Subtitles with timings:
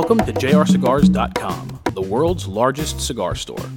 [0.00, 3.68] Welcome to jrcigars.com, the world's largest cigar store.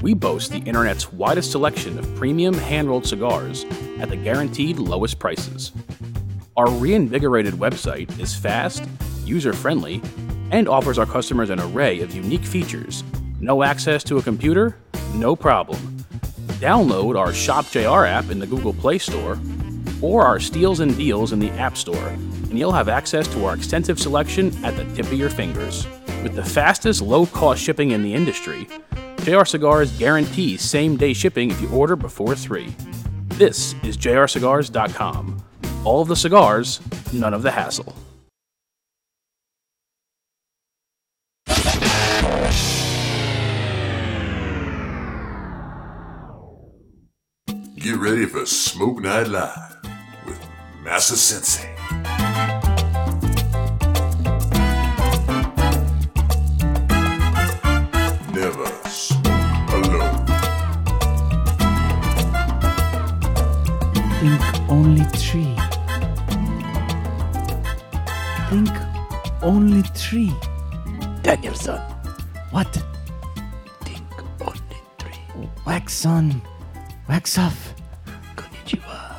[0.00, 3.64] We boast the internet's widest selection of premium hand rolled cigars
[3.98, 5.72] at the guaranteed lowest prices.
[6.56, 8.84] Our reinvigorated website is fast,
[9.24, 10.00] user friendly,
[10.52, 13.02] and offers our customers an array of unique features.
[13.40, 14.76] No access to a computer?
[15.14, 15.80] No problem.
[16.60, 19.40] Download our Shop JR app in the Google Play Store
[20.00, 22.16] or our Steals and Deals in the App Store,
[22.48, 25.86] and you'll have access to our extensive selection at the tip of your fingers.
[26.22, 28.66] With the fastest low cost shipping in the industry,
[29.22, 32.74] JR Cigars guarantees same day shipping if you order before 3.
[33.34, 35.44] This is jrcigars.com.
[35.84, 36.80] All of the cigars,
[37.12, 37.94] none of the hassle.
[47.76, 49.76] Get ready for Smoke Night Live
[50.26, 50.44] with
[50.82, 52.27] Massa Sensei.
[69.48, 70.30] Only three.
[71.22, 71.80] Daniel-san,
[72.50, 72.70] What?
[73.80, 74.04] think
[74.42, 74.60] only
[74.98, 75.48] three.
[75.66, 76.42] Wax on.
[77.08, 77.72] Wax off.
[78.36, 79.16] Konnichiwa.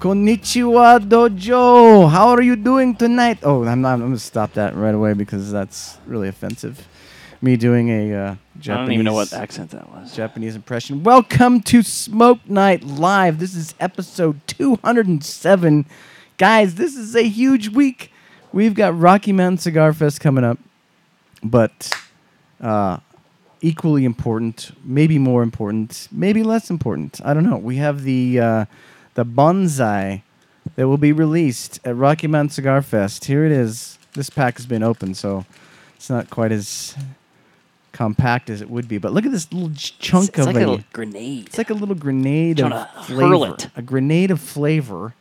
[0.00, 2.10] Konnichiwa Dojo.
[2.10, 3.38] How are you doing tonight?
[3.42, 3.94] Oh, I'm not.
[3.94, 6.86] I'm gonna stop that right away because that's really offensive.
[7.40, 8.68] Me doing a uh, Japanese.
[8.68, 10.14] I don't even know what accent that was.
[10.14, 11.02] Japanese impression.
[11.02, 13.38] Welcome to Smoke Night Live.
[13.38, 15.86] This is episode 207.
[16.36, 18.12] Guys, this is a huge week.
[18.52, 20.58] We've got Rocky Mountain Cigar Fest coming up,
[21.42, 21.92] but
[22.60, 22.98] uh,
[23.60, 27.20] equally important, maybe more important, maybe less important.
[27.24, 27.58] I don't know.
[27.58, 28.64] We have the uh,
[29.14, 30.22] the bonsai
[30.76, 33.26] that will be released at Rocky Mountain Cigar Fest.
[33.26, 33.98] Here it is.
[34.14, 35.44] This pack has been opened, so
[35.96, 36.94] it's not quite as
[37.92, 38.96] compact as it would be.
[38.98, 40.66] But look at this little ch- chunk it's, it's of like a.
[40.66, 41.46] a little grenade.
[41.48, 43.20] It's like a little grenade of Trying to flavor.
[43.28, 43.68] hurl it.
[43.76, 45.14] A grenade of flavor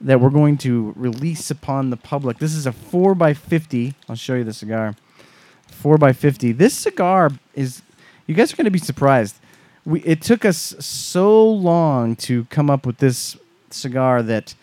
[0.00, 2.38] that we're going to release upon the public.
[2.38, 3.94] This is a 4x50.
[4.08, 4.94] I'll show you the cigar.
[5.82, 6.56] 4x50.
[6.56, 7.82] This cigar is,
[8.26, 9.36] you guys are going to be surprised.
[9.84, 13.36] We, it took us so long to come up with this
[13.70, 14.54] cigar that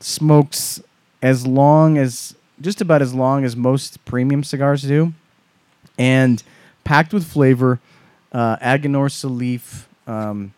[0.00, 0.80] smokes
[1.22, 5.12] as long as, just about as long as most premium cigars do
[5.98, 6.42] and
[6.84, 7.80] packed with flavor.
[8.30, 9.88] Uh, Aganorsa leaf.
[10.06, 10.52] Um,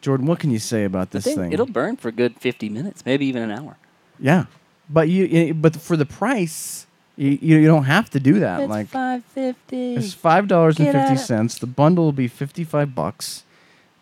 [0.00, 1.52] Jordan, what can you say about I this think thing?
[1.52, 3.76] it'll burn for a good 50 minutes, maybe even an hour.
[4.18, 4.46] yeah,
[4.88, 8.68] but you, but for the price, you, you don't have to do that.
[8.68, 9.94] like 550.
[9.96, 13.44] it's five dollars and Get at fifty The bundle will be fifty five bucks.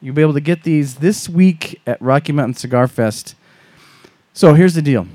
[0.01, 3.35] You'll be able to get these this week at Rocky Mountain Cigar Fest.
[4.33, 5.09] So here's the deal.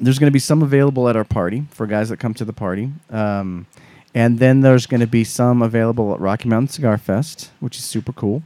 [0.00, 2.52] There's going to be some available at our party for guys that come to the
[2.54, 2.92] party.
[3.10, 3.66] Um,
[4.14, 7.84] and then there's going to be some available at Rocky Mountain Cigar Fest, which is
[7.84, 8.42] super cool.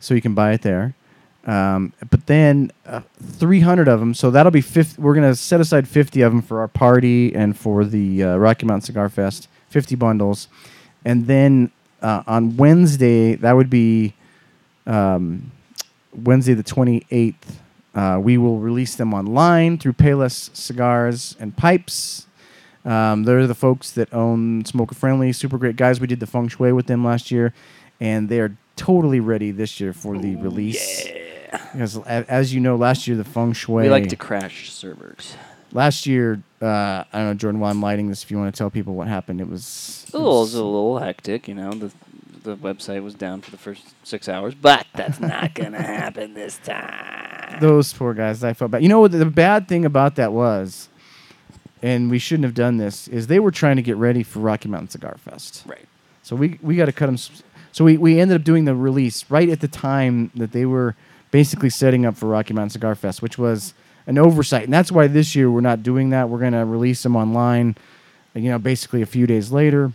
[0.00, 0.94] So you can buy it there.
[1.44, 4.12] Um, but then uh, 300 of them.
[4.14, 5.00] So that'll be 50.
[5.00, 8.36] We're going to set aside 50 of them for our party and for the uh,
[8.36, 9.48] Rocky Mountain Cigar Fest.
[9.70, 10.48] 50 bundles.
[11.04, 11.70] And then
[12.02, 14.14] uh, on Wednesday, that would be
[14.86, 15.52] um,
[16.12, 17.34] Wednesday the 28th.
[17.94, 22.26] Uh, we will release them online through Payless Cigars and Pipes.
[22.84, 26.00] Um, they're the folks that own Smoker Friendly, super great guys.
[26.00, 27.52] We did the feng shui with them last year,
[28.00, 31.06] and they are totally ready this year for the release.
[31.72, 33.82] Because a- as you know, last year the feng shui.
[33.84, 35.34] We like to crash servers.
[35.72, 37.60] last year, uh, I don't know, Jordan.
[37.60, 40.06] While I'm lighting this, if you want to tell people what happened, it was.
[40.12, 41.72] It was a little hectic, you know.
[41.72, 41.90] The
[42.44, 46.58] the website was down for the first six hours, but that's not gonna happen this
[46.58, 47.58] time.
[47.60, 48.42] those poor guys.
[48.44, 48.82] I felt bad.
[48.82, 49.12] You know what?
[49.12, 50.88] The bad thing about that was,
[51.82, 54.68] and we shouldn't have done this, is they were trying to get ready for Rocky
[54.68, 55.64] Mountain Cigar Fest.
[55.66, 55.86] Right.
[56.22, 57.16] So we we got to cut them.
[57.78, 60.96] So we, we ended up doing the release right at the time that they were
[61.30, 63.72] basically setting up for Rocky Mountain Cigar Fest, which was
[64.08, 66.28] an oversight, and that's why this year we're not doing that.
[66.28, 67.76] We're gonna release them online,
[68.34, 69.92] you know, basically a few days later,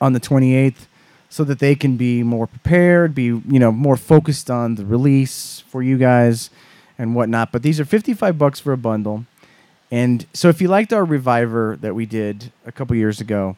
[0.00, 0.88] on the 28th,
[1.30, 5.62] so that they can be more prepared, be you know more focused on the release
[5.68, 6.50] for you guys
[6.98, 7.52] and whatnot.
[7.52, 9.24] But these are 55 bucks for a bundle.
[9.92, 13.56] And so if you liked our reviver that we did a couple years ago,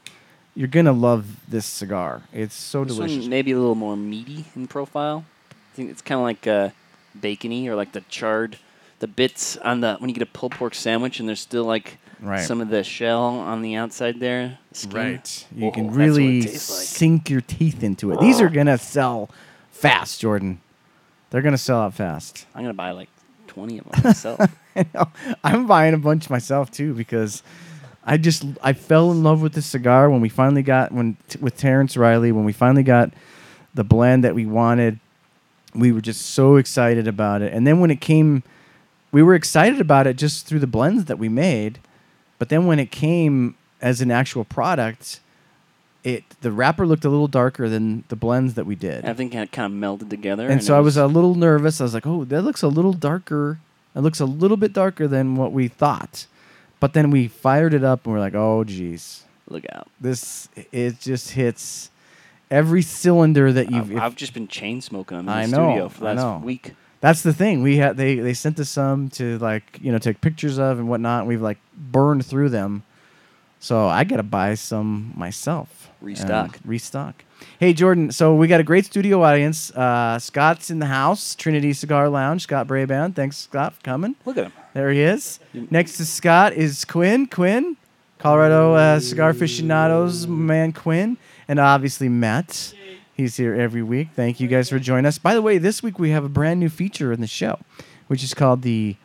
[0.61, 2.23] you're gonna love this cigar.
[2.35, 3.21] It's so This delicious.
[3.23, 5.25] one maybe a little more meaty in profile.
[5.51, 6.69] I think it's kind of like uh,
[7.19, 8.59] bacony or like the charred,
[8.99, 11.97] the bits on the when you get a pulled pork sandwich and there's still like
[12.23, 12.45] Right.
[12.45, 14.59] some of the shell on the outside there.
[14.73, 15.23] the skin.
[15.57, 16.51] You Oh, can that's what it really like.
[16.51, 18.21] sink your teeth into it.
[18.21, 19.31] These are gonna sell
[19.71, 20.61] fast, Jordan.
[21.31, 22.45] They're gonna sell out fast.
[22.55, 23.09] I'm gonna buy like
[23.47, 24.41] 20 of them myself.
[24.77, 25.07] I.
[25.43, 27.43] I'm buying a bunch myself too because
[28.05, 31.39] I just I fell in love with this cigar when we finally got when t-
[31.41, 33.13] with Terrence Riley when we finally got
[33.75, 34.99] the blend that we wanted.
[35.75, 38.43] We were just so excited about it, and then when it came,
[39.13, 41.79] we were excited about it just through the blends that we made.
[42.39, 45.21] But then when it came as an actual product,
[46.03, 49.05] it the wrapper looked a little darker than the blends that we did.
[49.05, 50.49] Everything kind of, kind of melded together.
[50.49, 51.81] And so it I was a little nervous.
[51.81, 53.59] I was like, "Oh, that looks a little darker.
[53.95, 56.27] It looks a little bit darker than what we thought."
[56.81, 59.89] But then we fired it up and we're like, "Oh, geez, look out.
[60.01, 61.91] this it just hits
[62.51, 65.53] every cylinder that you've." I've, if- I've just been chain smoking them in I the
[65.57, 66.39] know, studio for the I last know.
[66.45, 66.73] week.
[67.01, 67.63] that's the thing.
[67.63, 70.89] We had they they sent us some to like you know take pictures of and
[70.89, 71.21] whatnot.
[71.21, 72.83] And we've like burned through them,
[73.59, 75.91] so I gotta buy some myself.
[76.01, 76.59] Restock.
[76.65, 77.25] restock.
[77.59, 79.71] Hey Jordan, so we got a great studio audience.
[79.73, 82.43] Uh, Scott's in the house, Trinity Cigar Lounge.
[82.43, 84.17] Scott Braband, thanks Scott for coming.
[84.25, 84.53] Look at him.
[84.75, 85.41] There he is.
[85.53, 87.27] Next to Scott is Quinn.
[87.27, 87.77] Quinn,
[88.19, 91.17] Colorado uh, Cigar Aficionados man Quinn,
[91.49, 92.75] and obviously Matt.
[93.15, 94.09] He's here every week.
[94.15, 95.19] Thank you guys for joining us.
[95.19, 97.59] By the way, this week we have a brand new feature in the show,
[98.07, 98.97] which is called the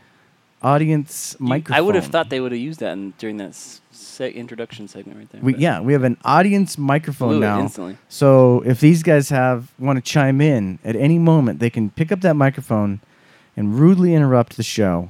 [0.65, 1.77] audience microphone.
[1.77, 5.17] I would have thought they would have used that in, during that se- introduction segment
[5.19, 5.41] right there.
[5.41, 7.59] we but yeah we have an audience microphone blew it now.
[7.61, 7.97] instantly.
[8.09, 12.11] So if these guys have want to chime in at any moment, they can pick
[12.11, 12.99] up that microphone
[13.55, 15.09] and rudely interrupt the show,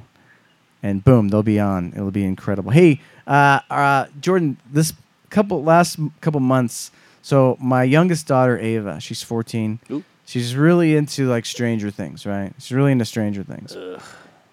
[0.82, 1.92] and boom, they'll be on.
[1.96, 2.70] It'll be incredible.
[2.70, 4.92] Hey, uh, uh, Jordan, this
[5.30, 6.90] couple last m- couple months.
[7.22, 9.80] So my youngest daughter Ava, she's 14.
[9.90, 10.04] Ooh.
[10.26, 12.52] She's really into like Stranger Things, right?
[12.58, 13.76] She's really into Stranger Things,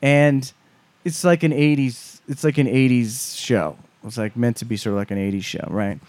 [0.02, 0.52] and
[1.06, 2.20] it's like an 80s.
[2.28, 3.78] It's like an 80s show.
[4.06, 6.00] It's like meant to be sort of like an 80s show, right?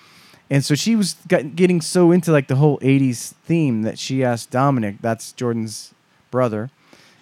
[0.51, 4.23] And so she was got, getting so into like the whole 80s theme that she
[4.25, 5.93] asked Dominic, that's Jordan's
[6.31, 6.71] brother.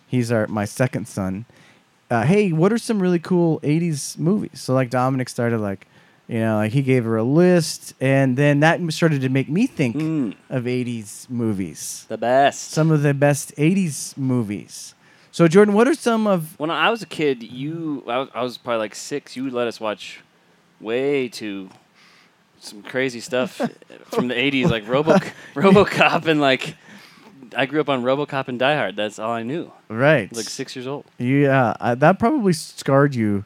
[0.06, 1.44] He's our my second son.
[2.10, 4.60] Uh, hey, what are some really cool 80s movies?
[4.60, 5.86] So like Dominic started like,
[6.28, 9.66] you know, like he gave her a list and then that started to make me
[9.66, 12.04] think Mm, of 80s movies.
[12.08, 12.70] the best.
[12.72, 14.94] Some of the best 80s movies.
[15.32, 18.42] So Jordan, what are some of when I was a kid, you I was, I
[18.42, 19.34] was probably like six.
[19.34, 20.20] You would let us watch
[20.78, 21.70] way too
[22.60, 23.52] some crazy stuff
[24.10, 25.14] from the '80s, like Robo
[25.54, 26.76] RoboCop, and like
[27.56, 28.94] I grew up on RoboCop and Die Hard.
[28.96, 29.72] That's all I knew.
[29.88, 30.30] right?
[30.36, 31.06] Like six years old.
[31.18, 33.44] Yeah, uh, that probably scarred you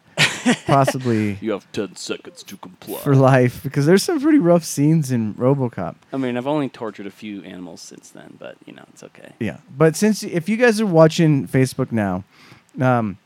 [0.66, 2.98] possibly You have ten seconds to comply.
[3.00, 5.96] for life because there's some pretty rough scenes in RoboCop.
[6.12, 9.32] I mean, I've only tortured a few animals since then, but you know, it's okay.
[9.40, 12.24] Yeah, but since if you guys are watching Facebook now,
[12.80, 13.18] um,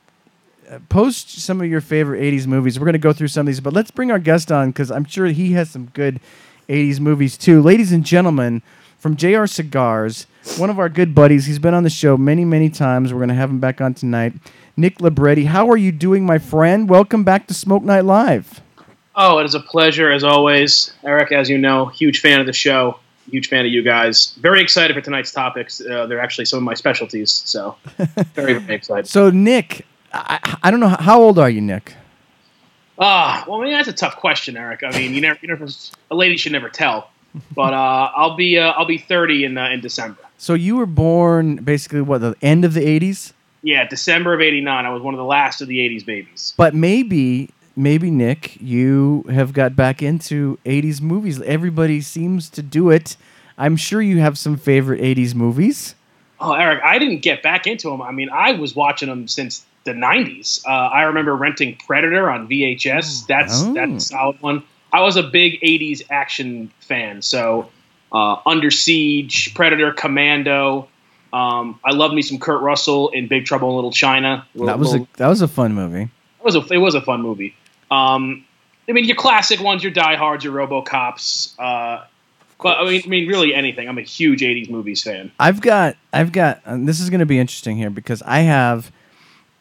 [0.70, 2.78] uh, post some of your favorite '80s movies.
[2.78, 5.04] We're gonna go through some of these, but let's bring our guest on because I'm
[5.04, 6.20] sure he has some good
[6.68, 7.60] '80s movies too.
[7.60, 8.62] Ladies and gentlemen,
[9.00, 10.26] from JR Cigars,
[10.58, 11.46] one of our good buddies.
[11.46, 13.12] He's been on the show many, many times.
[13.12, 14.34] We're gonna have him back on tonight.
[14.76, 16.88] Nick Libretti, how are you doing, my friend?
[16.88, 18.60] Welcome back to Smoke Night Live.
[19.16, 21.32] Oh, it is a pleasure as always, Eric.
[21.32, 24.34] As you know, huge fan of the show, huge fan of you guys.
[24.38, 25.80] Very excited for tonight's topics.
[25.80, 27.76] Uh, they're actually some of my specialties, so
[28.34, 29.08] very very excited.
[29.08, 31.94] So, Nick, I, I don't know how old are you, Nick?
[32.98, 34.82] Ah, well, I mean that's a tough question, Eric.
[34.84, 35.66] I mean, you never, you never,
[36.10, 37.10] a lady should never tell.
[37.54, 40.18] But uh, I'll be uh, I'll be 30 in uh, in December.
[40.38, 43.32] So you were born basically what the end of the '80s,
[43.62, 44.86] Yeah, December of '89.
[44.86, 46.54] I was one of the last of the '80s babies.
[46.56, 51.40] but maybe, maybe Nick, you have got back into '80s movies.
[51.42, 53.16] Everybody seems to do it.
[53.58, 55.94] I'm sure you have some favorite '80s movies.
[56.40, 58.00] Oh, Eric, I didn't get back into them.
[58.00, 60.64] I mean, I was watching them since the '90s.
[60.66, 63.26] Uh, I remember renting Predator on VHS.
[63.26, 63.74] That's Oh.
[63.74, 64.62] that's a solid one.
[64.92, 67.70] I was a big '80s action fan, so
[68.12, 70.88] uh, Under Siege, Predator, Commando.
[71.32, 74.46] Um, I love me some Kurt Russell in Big Trouble in Little China.
[74.54, 76.02] That was a that was a fun movie.
[76.02, 77.54] it was a it was a fun movie.
[77.90, 78.44] Um,
[78.88, 81.54] I mean, your classic ones, your Die Hards, your RoboCops.
[81.58, 82.04] Uh,
[82.62, 83.88] but I mean, I mean, really anything.
[83.88, 85.30] I'm a huge '80s movies fan.
[85.38, 88.90] I've got I've got and this is going to be interesting here because I have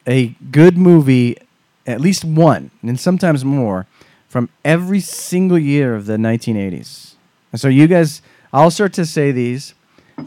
[0.08, 1.38] a good movie,
[1.86, 3.86] at least one, and sometimes more,
[4.30, 7.16] from every single year of the 1980s.
[7.52, 8.22] And so you guys,
[8.54, 9.74] I'll start to say these,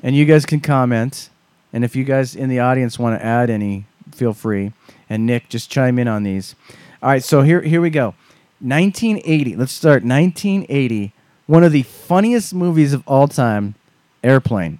[0.02, 1.30] and you guys can comment.
[1.73, 4.73] And if you guys in the audience want to add any, feel free.
[5.09, 6.54] And Nick, just chime in on these.
[7.02, 8.14] All right, so here here we go.
[8.61, 9.56] 1980.
[9.56, 10.02] Let's start.
[10.04, 11.12] 1980.
[11.47, 13.75] One of the funniest movies of all time,
[14.23, 14.78] Airplane.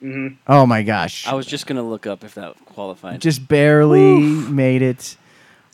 [0.00, 1.26] hmm Oh my gosh.
[1.26, 3.20] I was just gonna look up if that qualified.
[3.20, 5.16] just barely made it.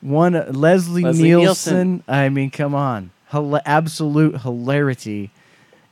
[0.02, 1.38] One Leslie, Leslie Nielsen.
[1.38, 2.04] Nielsen.
[2.08, 5.30] I mean, come on, Hila- absolute hilarity.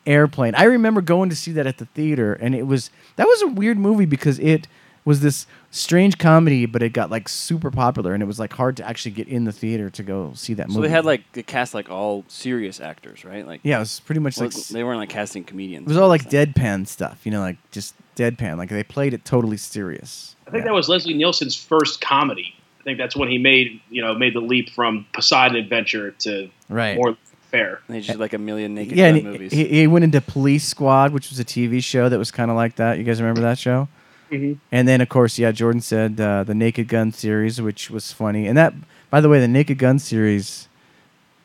[0.07, 0.55] Airplane.
[0.55, 3.49] I remember going to see that at the theater, and it was that was a
[3.49, 4.67] weird movie because it
[5.05, 8.79] was this strange comedy, but it got like super popular, and it was like hard
[8.79, 10.79] to actually get in the theater to go see that movie.
[10.79, 13.47] So they had like the cast like all serious actors, right?
[13.47, 15.83] Like yeah, it was pretty much like like they weren't like casting comedians.
[15.85, 18.57] it was all like deadpan stuff, you know, like just deadpan.
[18.57, 20.35] Like they played it totally serious.
[20.49, 20.69] I think Yeah.
[20.71, 22.55] that was Leslie Nielsen's first comedy.
[22.81, 26.51] I think that's when he made you know made the leap from Poseidon Adventure to
[26.69, 26.97] right.
[26.97, 27.17] more
[27.51, 27.81] fair.
[27.89, 29.53] They just did like a million naked yeah, Gun he, movies.
[29.53, 32.57] he, he went into Police Squad, which was a TV show that was kind of
[32.57, 32.99] like that.
[32.99, 33.89] You guys remember that show?
[34.31, 34.59] Mhm.
[34.71, 38.47] And then, of course, yeah, Jordan said uh, the Naked Gun series, which was funny.
[38.47, 38.73] And that,
[39.11, 40.69] by the way, the Naked Gun series,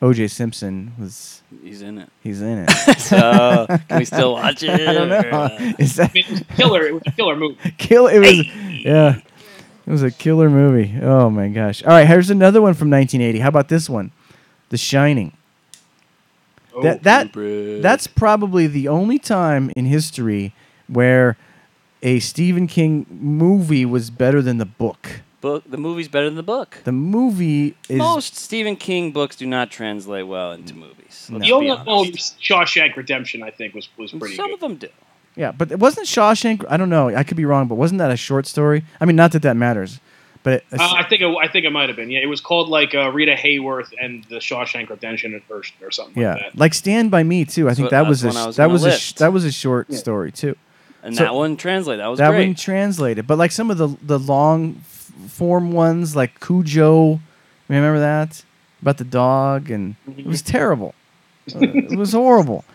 [0.02, 0.28] O.J.
[0.28, 2.10] Simpson was He's in it.
[2.22, 2.72] he's in it.
[3.00, 4.70] So can we still watch it?
[4.88, 5.74] I don't know.
[5.80, 6.86] Is that I mean, it was a killer.
[6.86, 7.58] It was a killer movie.
[7.78, 8.08] kill?
[8.08, 8.46] It was
[8.86, 9.20] yeah,
[9.86, 10.96] it was a killer movie.
[11.02, 11.84] Oh my gosh!
[11.84, 13.40] All right, here's another one from 1980.
[13.40, 14.12] How about this one,
[14.70, 15.34] The Shining?
[16.74, 17.82] Oh, That that Kubrick.
[17.82, 20.54] that's probably the only time in history
[20.88, 21.38] where
[22.04, 25.22] a Stephen King movie was better than the book.
[25.42, 25.64] book.
[25.68, 26.78] The movie's better than the book.
[26.84, 31.30] The movie is Most Stephen King books do not translate well into movies.
[31.32, 32.18] Let's the only be.
[32.18, 34.42] Shawshank Redemption, I think, was was pretty good.
[34.42, 34.54] Some good.
[34.56, 34.90] of them do.
[35.36, 36.66] Yeah, but it wasn't Shawshank.
[36.70, 37.10] I don't know.
[37.10, 38.84] I could be wrong, but wasn't that a short story?
[39.00, 40.00] I mean, not that that matters,
[40.44, 42.10] but it, Uh, I think it, I think it might have been.
[42.12, 46.22] Yeah, it was called like uh, Rita Hayworth and the Shawshank Redemption or, or something
[46.22, 46.58] yeah, like that.
[46.58, 47.68] like Stand by Me too.
[47.70, 49.14] I think what- that was a that's one I was that gonna was a sh-
[49.14, 50.56] that was a short story too.
[51.04, 52.02] And So- that one translated.
[52.02, 52.48] That was that great.
[52.48, 54.76] one translated, but like some of the the long
[55.28, 57.20] form ones, like Cujo,
[57.70, 58.44] remember that
[58.82, 60.94] about the dog, and it was terrible.
[61.54, 62.66] Uh, it was horrible.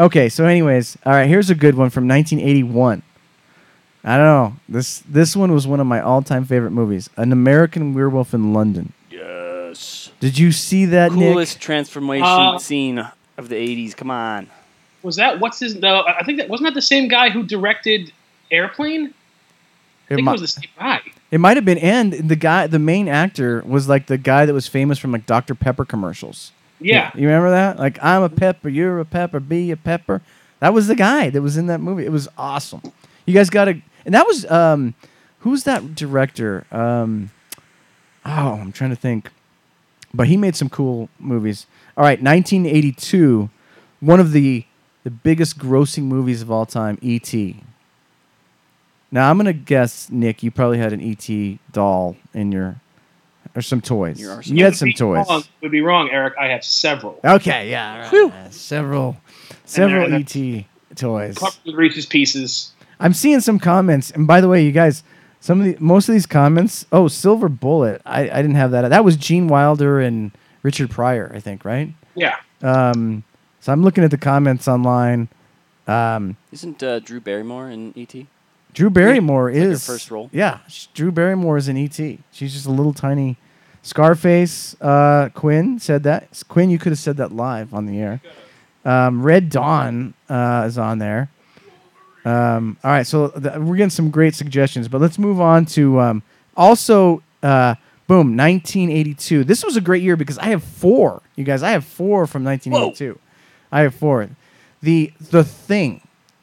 [0.00, 1.26] Okay, so anyways, all right.
[1.28, 3.02] Here's a good one from 1981.
[4.02, 4.56] I don't know.
[4.68, 7.10] This this one was one of my all time favorite movies.
[7.18, 8.92] An American Werewolf in London.
[9.10, 10.10] yes.
[10.20, 11.60] Did you see that, Coolest Nick?
[11.60, 12.98] transformation Uh, scene
[13.36, 13.94] of the '80s.
[13.94, 14.46] Come on.
[15.02, 15.74] Was that what's his?
[15.76, 18.10] No, I think that wasn't that the same guy who directed
[18.50, 19.12] Airplane.
[20.10, 21.00] I think mi- it was the same guy.
[21.30, 24.52] it might have been, and the guy, the main actor, was like the guy that
[24.54, 26.52] was famous from like Dr Pepper commercials.
[26.80, 27.78] Yeah, You remember that?
[27.78, 30.22] Like, I'm a pepper, you're a pepper, be a pepper.
[30.60, 32.04] That was the guy that was in that movie.
[32.04, 32.82] It was awesome.
[33.26, 34.94] You guys got to, and that was, um,
[35.40, 36.66] who's that director?
[36.70, 37.30] Um,
[38.24, 39.30] oh, I'm trying to think.
[40.12, 41.66] But he made some cool movies.
[41.96, 43.48] All right, 1982,
[44.00, 44.64] one of the
[45.02, 47.62] the biggest grossing movies of all time, E.T.
[49.10, 51.58] Now I'm gonna guess, Nick, you probably had an E.T.
[51.72, 52.76] doll in your,
[53.54, 54.20] or some toys.
[54.20, 54.58] Your arsenal.
[54.58, 55.26] You had some toys.
[55.28, 56.34] Wrong, would be wrong, Eric.
[56.38, 57.18] I have several.
[57.24, 58.32] Okay, yeah, all right.
[58.34, 59.16] Uh, several,
[59.64, 60.64] several they're- ET
[60.96, 61.38] toys.
[61.38, 62.72] Covered with Reese's Pieces.
[62.98, 65.02] I'm seeing some comments, and by the way, you guys,
[65.40, 66.84] some of the most of these comments.
[66.92, 68.02] Oh, Silver Bullet.
[68.04, 68.88] I, I didn't have that.
[68.90, 71.92] That was Gene Wilder and Richard Pryor, I think, right?
[72.14, 73.24] Yeah, Um,
[73.60, 75.28] so I'm looking at the comments online.
[75.86, 78.26] Um, Isn't uh, Drew Barrymore in E ET?
[78.74, 80.28] Drew Barrymore It's like her is first role.
[80.32, 81.96] Yeah, sh- Drew Barrymore is in ET.
[81.96, 83.36] She's just a little tiny.
[83.82, 84.76] Scarface.
[84.80, 86.42] Uh, Quinn said that.
[86.48, 88.20] Quinn, you could have said that live on the air.
[88.84, 91.30] Um, Red Dawn uh, is on there.
[92.24, 96.00] Um, all right, so th- we're getting some great suggestions, but let's move on to
[96.00, 96.22] um,
[96.56, 97.22] also.
[97.42, 97.74] Uh,
[98.06, 99.44] boom, 1982.
[99.44, 101.22] This was a great year because I have four.
[101.36, 103.18] You guys, I have four from 1982.
[103.72, 104.28] I have four.
[104.82, 106.02] The The Thing.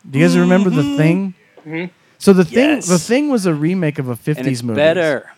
[0.09, 1.35] Do you guys remember The Thing?
[1.65, 1.91] Mhm.
[2.19, 4.75] So the thing, the thing was a remake of a '50s movie.
[4.77, 5.31] better.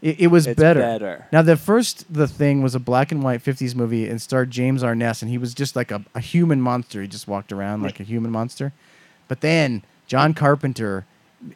[0.00, 0.80] It, it was It's better.
[0.80, 1.26] better.
[1.32, 4.82] Now the first, the thing was a black and white '50s movie and starred James
[4.82, 7.00] Arness, and he was just like a, a human monster.
[7.02, 8.72] He just walked around like a human monster.
[9.28, 11.06] But then John Carpenter,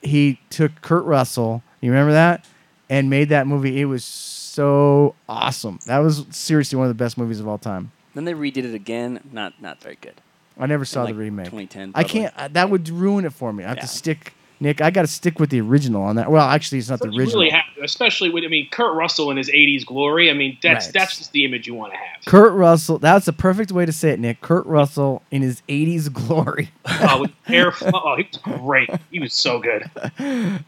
[0.03, 1.62] he took Kurt Russell.
[1.81, 2.47] You remember that?
[2.91, 3.81] And made that movie.
[3.81, 5.79] It was so awesome.
[5.87, 7.93] That was seriously one of the best movies of all time.
[8.15, 9.21] Then they redid it again.
[9.31, 10.15] Not not very good.
[10.59, 11.45] I never saw like the remake.
[11.47, 12.35] 2010 I can't.
[12.37, 13.62] I, uh, that would ruin it for me.
[13.62, 13.83] I have Yeah.
[13.83, 14.33] to stick.
[14.61, 16.31] Nick, I got to stick with the original on that.
[16.31, 17.41] Well, actually, it's not the you original.
[17.43, 20.31] really have to, especially with I mean Kurt Russell in his '80s glory.
[20.31, 20.95] I mean that's Right.
[20.95, 22.25] that's just the image you want to have.
[22.27, 22.99] Kurt Russell.
[22.99, 24.41] That's the perfect way to say it, Nick.
[24.41, 26.71] Kurt Russell in his '80s glory.
[26.87, 28.91] oh, with hair, oh, he was great.
[29.11, 29.88] He was so good.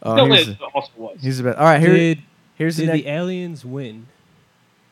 [0.03, 1.17] Oh, Still he's, is, but also was.
[1.21, 1.57] he's the best.
[1.57, 2.21] All right, here, did
[2.55, 3.03] here's the did next.
[3.03, 4.07] the aliens win?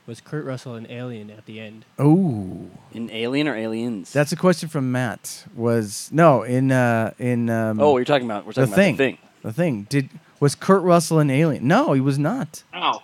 [0.10, 1.86] Was Kurt Russell an alien at the end?
[2.00, 4.12] Oh, An Alien or Aliens?
[4.12, 5.46] that's a question from Matt.
[5.56, 8.96] Was no in uh in um, oh, you're talking about we're the talking thing.
[8.96, 9.18] about the thing.
[9.44, 11.68] The thing did was Kurt Russell an alien?
[11.68, 12.64] No, he was not.
[12.74, 13.04] No,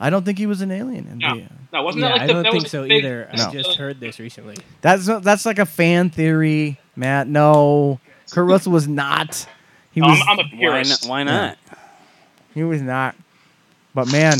[0.00, 1.06] I don't think he was an alien.
[1.08, 1.34] in No.
[1.36, 1.44] the-
[1.74, 3.28] no, wasn't yeah, that like I the, don't that think was so big- either.
[3.36, 3.44] No.
[3.48, 4.56] I just heard this recently.
[4.80, 7.28] That's that's like a fan theory, Matt.
[7.28, 9.46] No, Kurt Russell was not.
[9.92, 10.20] He No, was.
[10.22, 11.02] I'm, I'm a Why purist.
[11.04, 11.10] not?
[11.10, 11.58] Why not?
[12.54, 13.14] He was not.
[13.94, 14.38] But man,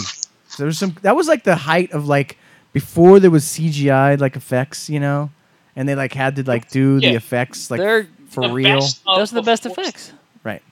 [0.56, 0.94] there was some.
[1.02, 2.38] That was like the height of like
[2.72, 5.30] before there was CGI like effects, you know,
[5.74, 8.80] and they like had to like do the effects like They're for real.
[9.06, 10.12] Those are the best before- effects.
[10.44, 10.62] Right.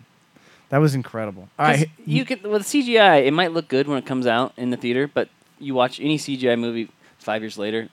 [0.70, 1.48] That was incredible.
[1.58, 4.52] All 'Cause right, you can with CGI, it might look good when it comes out
[4.56, 6.88] in the theater, but you watch any CGI movie
[7.18, 7.88] five years later,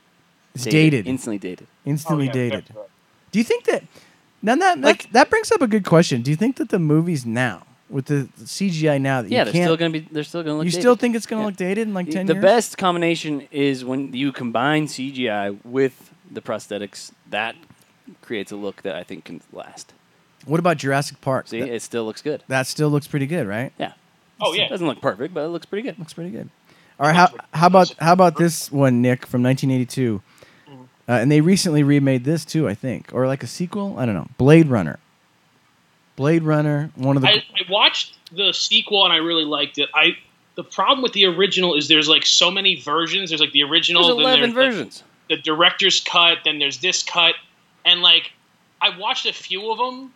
[0.55, 1.67] it's dated, instantly dated.
[1.85, 2.59] instantly Oh, yeah, dated.
[2.65, 2.89] definitely.
[3.31, 3.83] Do you think that?
[4.41, 6.21] Now that Like- that, that brings up a good question.
[6.23, 9.53] Do you think that the movies now, with the CGI now, that Yeah, you they're
[9.53, 9.99] can't, still gonna be.
[10.11, 10.65] They're still gonna look.
[10.65, 10.81] you dated.
[10.81, 11.47] still think it's going to Yeah.
[11.47, 12.41] look dated in like The- ten the years?
[12.43, 17.11] best combination is when you combine CGI with the prosthetics.
[17.29, 17.55] That
[18.21, 19.93] creates a look that I think can last.
[20.45, 21.47] What about Jurassic Park?
[21.47, 22.43] See, that, it still looks good.
[22.47, 23.71] that still looks pretty good, right?
[23.77, 23.93] Yeah.
[24.39, 24.63] Oh yeah.
[24.63, 25.99] It doesn't look perfect, but it looks pretty good.
[25.99, 26.49] Looks pretty good.
[26.99, 30.21] All right, how how about how about this one, Nick, from 1982?
[30.69, 30.81] Mm-hmm.
[31.09, 33.95] Uh, and they recently remade this too, I think, or like a sequel.
[33.99, 34.27] I don't know.
[34.37, 34.99] Blade Runner.
[36.21, 39.89] Blade Runner, one of the I, I watched the sequel and I really liked it.
[39.95, 40.17] I
[40.55, 43.31] the problem with the original is there's like so many versions.
[43.31, 45.03] There's like the original, There's then eleven there's, like, versions.
[45.29, 47.33] the director's cut, then there's this cut,
[47.85, 48.33] and like
[48.79, 50.13] I watched a few of them,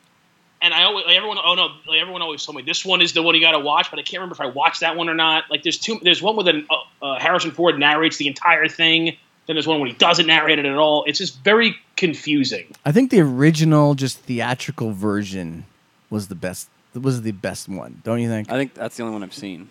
[0.62, 1.40] and I always like, everyone.
[1.44, 3.60] Oh no, like, everyone always told me this one is the one you got to
[3.60, 5.46] watch, but I can't remember if I watched that one or not.
[5.50, 6.00] Like there's two.
[6.04, 9.18] There's one with an uh, uh, Harrison Ford narrates the entire thing.
[9.48, 11.04] Then there's one when he doesn't narrate it at all.
[11.06, 12.74] It's just very confusing.
[12.86, 15.66] I think the original, just theatrical version,
[16.10, 16.70] was the best.
[16.94, 18.50] Was the best one, don't you think?
[18.50, 19.68] I think that's the only one I've seen.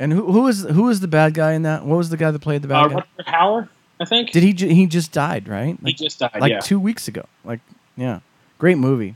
[0.00, 1.84] And who who was who was the bad guy in that?
[1.84, 2.94] What was the guy that played the bad Uh, guy?
[3.20, 3.68] Rutger Hauer,
[4.00, 4.32] I think.
[4.32, 5.76] Did he ju- he just died, right?
[5.78, 6.32] he Like, just died.
[6.40, 6.58] like yeah.
[6.60, 7.24] two weeks ago.
[7.44, 7.60] Like
[7.96, 8.18] yeah,
[8.58, 9.14] great movie.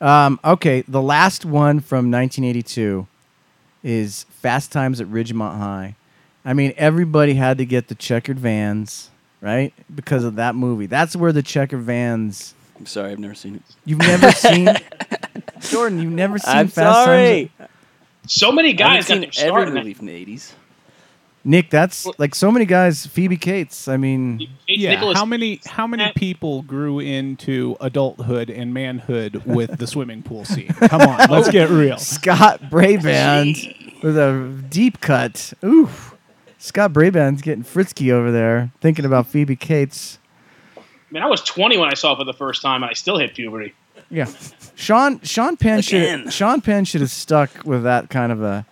[0.00, 3.06] Um, okay, the last one from 1982
[3.84, 5.94] is Fast Times at Ridgemont High.
[6.44, 9.10] I mean, everybody had to get the checkered vans,
[9.40, 9.72] right?
[9.94, 10.86] Because of that movie.
[10.86, 12.54] That's where the checkered vans.
[12.78, 13.62] I'm sorry, I've never seen it.
[13.84, 14.68] You've never seen
[15.60, 16.00] Jordan.
[16.00, 17.50] You've never seen I'm Fast sorry.
[17.58, 17.70] Times.
[18.26, 20.52] so many guys got haven't their seen start every in movie from the '80s.
[21.44, 23.06] Nick, that's like so many guys.
[23.06, 23.88] Phoebe Cates.
[23.88, 26.14] I mean, Yeah, Nicolas how many how many Cage.
[26.14, 30.68] people grew into adulthood and manhood with the swimming pool scene?
[30.68, 31.96] Come on, let's get real.
[31.98, 33.56] Scott Braband
[34.02, 35.52] with a deep cut.
[35.64, 36.14] Oof.
[36.58, 40.18] Scott Braband's getting frisky over there, thinking about Phoebe Cates.
[41.10, 42.94] I mean, I was 20 when I saw it for the first time, and I
[42.94, 43.74] still hit puberty.
[44.10, 44.26] Yeah,
[44.74, 48.64] Sean Sean Penn should Sean Penn should have stuck with that kind of a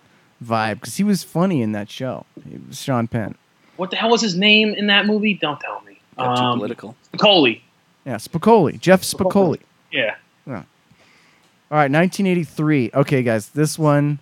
[0.43, 2.25] vibe because he was funny in that show.
[2.49, 3.35] He was Sean Penn.
[3.75, 5.35] What the hell was his name in that movie?
[5.35, 5.99] Don't tell me.
[6.17, 6.95] Got too Um, political.
[7.19, 7.61] Coley.
[8.05, 9.59] Yeah, Spicoli, Jeff Spicoli.
[9.91, 10.15] Yeah.
[11.69, 12.91] All right, 1983.
[12.93, 14.19] Okay, guys, this one,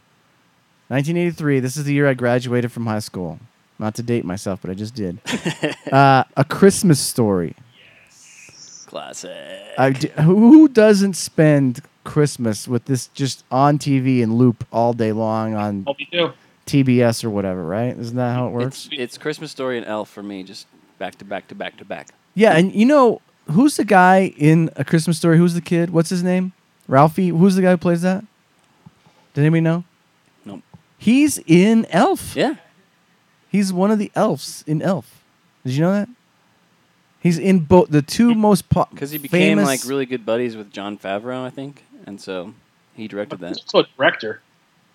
[0.88, 1.60] 1983.
[1.60, 3.39] This is the year I graduated from high school.
[3.78, 5.19] Not to date myself, but I just did.
[5.91, 7.56] uh, a Christmas Story.
[8.95, 9.62] Classic.
[9.77, 15.12] I d- who doesn't spend Christmas with this just on TV and loop all day
[15.12, 16.34] long on oh, Hope you do.
[16.65, 17.97] TBS or whatever, right?
[17.97, 18.89] Isn't that how it It's, works?
[18.93, 20.65] it's Christmas Story and Elf for me, just
[20.97, 22.08] back to back to back to back.
[22.36, 23.19] Yeah, and you know
[23.51, 25.38] who's the guy in A Christmas Story?
[25.38, 25.89] Who's the kid?
[25.89, 26.53] What's his name?
[26.88, 27.29] Ralphie.
[27.29, 28.23] Who's the guy who plays that?
[29.34, 29.84] Did anybody know?
[30.45, 30.62] Nope.
[30.97, 32.34] He's in Elf.
[32.34, 32.55] Yeah.
[33.49, 35.21] He's one of the elves in Elf.
[35.65, 36.08] Did you know that?
[37.26, 40.56] He's in both the two most po- Because he became famous- like really good buddies
[40.56, 42.54] with Jon Favreau, I think, and so
[42.96, 43.48] he directed that.
[43.50, 44.42] He's also a director,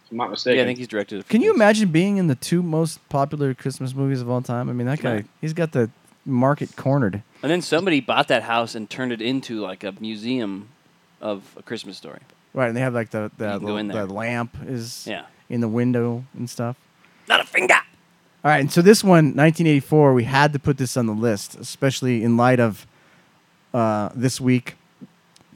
[0.04, 0.58] if I'm not mistaken.
[0.58, 1.18] Yeah, I think he's directed.
[1.18, 1.56] a few Can you things.
[1.58, 4.70] imagine being in the two most popular Christmas movies of all time?
[4.70, 5.90] I mean, that guy, he's got the
[6.24, 7.22] market cornered.
[7.42, 10.68] And then somebody bought that house and turned it into like a museum
[11.20, 12.20] of a Christmas story.
[12.54, 14.06] Right, and they have like the the, You can go little- in there.
[14.06, 15.24] the lamp is Yeah.
[15.48, 16.76] in the window and stuff.
[17.28, 17.74] Not a finger.
[18.42, 21.56] All right, and so this one, 1984, we had to put this on the list,
[21.56, 22.86] especially in light of
[23.74, 24.76] uh, this week,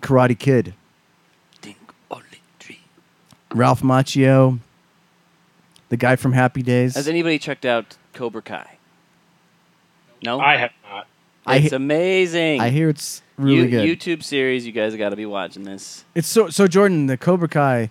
[0.02, 0.74] Karate Kid,
[1.62, 1.78] Think
[2.10, 2.26] only
[2.58, 2.80] tree.
[3.54, 4.58] Ralph Macchio,
[5.88, 6.94] the guy from Happy Days.
[6.94, 8.76] Has anybody checked out Cobra Kai?
[10.22, 10.38] No.
[10.40, 11.06] I have not.
[11.46, 12.60] It's he- amazing.
[12.60, 13.98] I hear it's really You- good.
[14.18, 14.66] YouTube series.
[14.66, 16.04] You guys got to be watching this.
[16.14, 17.90] It's so so Jordan, the Cobra Kai,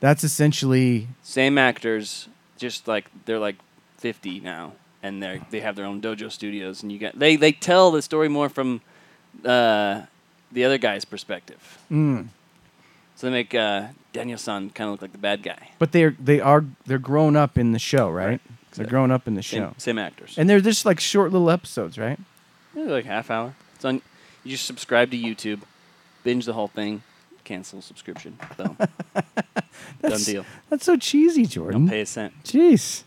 [0.00, 2.28] that's essentially Same actors,
[2.58, 3.56] just like they're like
[4.02, 7.52] 50 now, and they they have their own dojo studios, and you got they they
[7.52, 8.80] tell the story more from
[9.44, 10.02] uh,
[10.50, 11.78] the other guy's perspective.
[11.90, 12.26] mm,
[13.16, 15.70] So they make uh, Daniel San kind of look like the bad guy.
[15.78, 18.40] but they're they are they're grown up in the show, right?
[18.74, 19.74] They're grown up in the show.
[19.76, 20.34] same actors.
[20.38, 22.18] And they're just like short little episodes, right?
[22.74, 23.54] Yeah, like half hour.
[23.76, 24.00] It's on.
[24.44, 25.60] You just subscribe to YouTube,
[26.24, 27.02] binge the whole thing,
[27.44, 28.38] cancel subscription.
[28.56, 28.76] So
[30.02, 30.44] done deal.
[30.70, 31.82] That's so cheesy, Jordan.
[31.82, 32.32] Don't pay a cent.
[32.44, 33.04] Jeez.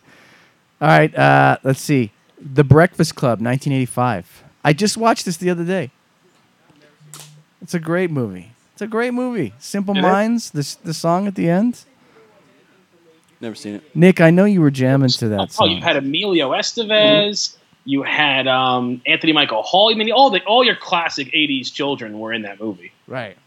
[0.81, 2.11] All right, uh, let's see.
[2.39, 4.43] The Breakfast Club, 1985.
[4.63, 5.91] I just watched this the other day.
[7.61, 8.51] It's a great movie.
[8.73, 9.53] It's a great movie.
[9.57, 10.03] Simple It is?
[10.03, 11.85] Minds, the, the song at the end.
[13.41, 13.95] Never seen it.
[13.95, 15.71] Nick, I know you were jamming to that Oh, song.
[15.71, 17.55] you had Emilio Estevez.
[17.85, 19.91] You had um, Anthony Michael Hall.
[19.93, 22.91] I mean, all the all your classic '80s children were in that movie.
[23.07, 23.37] right.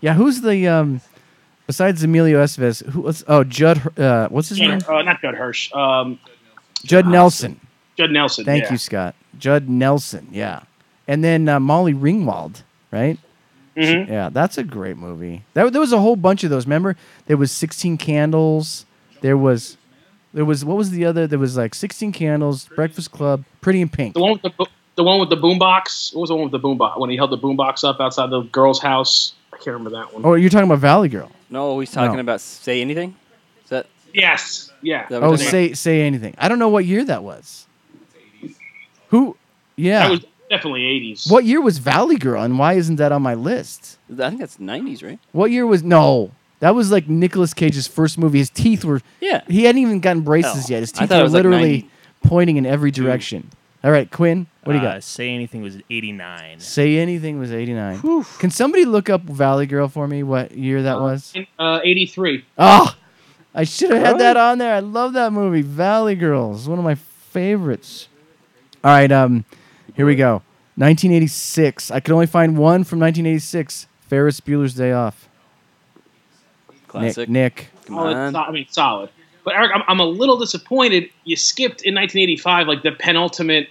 [0.00, 1.00] Yeah, who's the um
[1.66, 3.02] besides Emilio Estevez, who?
[3.02, 3.98] was oh Judd?
[3.98, 4.80] Uh, what's his name?
[4.88, 5.72] Uh, not Judd Hirsch.
[5.72, 6.18] Um,
[6.84, 7.60] Judd Nelson.
[7.96, 8.44] Judd Nelson.
[8.44, 8.72] Thank yeah.
[8.72, 9.14] you, Scott.
[9.38, 10.28] Judd Nelson.
[10.30, 10.62] Yeah,
[11.06, 12.62] and then uh, Molly Ringwald.
[12.90, 13.18] Right.
[13.76, 14.08] Mhm.
[14.08, 15.44] Yeah, that's a great movie.
[15.54, 16.66] There, there was a whole bunch of those.
[16.66, 18.86] Remember, there was Sixteen Candles.
[19.20, 19.76] There was,
[20.32, 21.26] there was what was the other?
[21.26, 24.14] There was like Sixteen Candles, Breakfast Club, Pretty in Pink.
[24.14, 26.12] The one with the bo- the one with the boombox.
[26.14, 26.98] What was the one with the boombox?
[26.98, 29.34] When he held the boombox up outside the girl's house.
[29.52, 30.24] I can't remember that one.
[30.24, 31.30] Oh, you're talking about Valley Girl.
[31.50, 32.20] No, he's talking No.
[32.20, 33.14] about say anything.
[33.64, 33.86] Is that?
[34.12, 34.67] Yes.
[34.82, 35.04] Yeah.
[35.04, 36.34] is that what Oh, we're say say anything.
[36.38, 37.66] I don't know what year that was.
[39.08, 39.36] Who?
[39.76, 40.04] Yeah.
[40.04, 41.30] That was definitely 80s.
[41.30, 43.98] what year was Valley Girl, and why isn't that on my list?
[44.12, 45.18] I think that's '90s, right?
[45.32, 46.32] What year was no?
[46.60, 48.38] That was like Nicolas Cage's first movie.
[48.38, 49.42] His teeth were Yeah.
[49.48, 50.80] he hadn't even gotten braces Hell, yet.
[50.80, 51.90] His I teeth thought it were was like literally 90.
[52.24, 53.50] pointing in every direction.
[53.84, 55.04] All right, Quinn, what do you Uh, got?
[55.04, 56.58] Say anything was 89.
[56.58, 58.24] Say anything was 89.
[58.40, 60.24] Can somebody look up Valley Girl for me?
[60.24, 61.32] What year that was?
[61.60, 62.44] Uh, 83.
[62.58, 62.92] Oh,
[63.54, 64.74] I should have had that on there.
[64.74, 66.68] I love that movie, Valley Girls.
[66.68, 68.08] One of my favorites.
[68.84, 69.44] All right, um,
[69.94, 70.42] here we go.
[70.76, 71.90] 1986.
[71.90, 73.86] I could only find one from 1986.
[74.08, 75.28] Ferris Bueller's Day Off.
[76.86, 77.28] Classic.
[77.28, 77.54] Nick.
[77.56, 77.68] Nick.
[77.86, 78.32] Come Solid, on.
[78.32, 79.10] so- I mean, solid.
[79.44, 81.08] But Eric, I'm, I'm a little disappointed.
[81.24, 83.68] You skipped in 1985, like the penultimate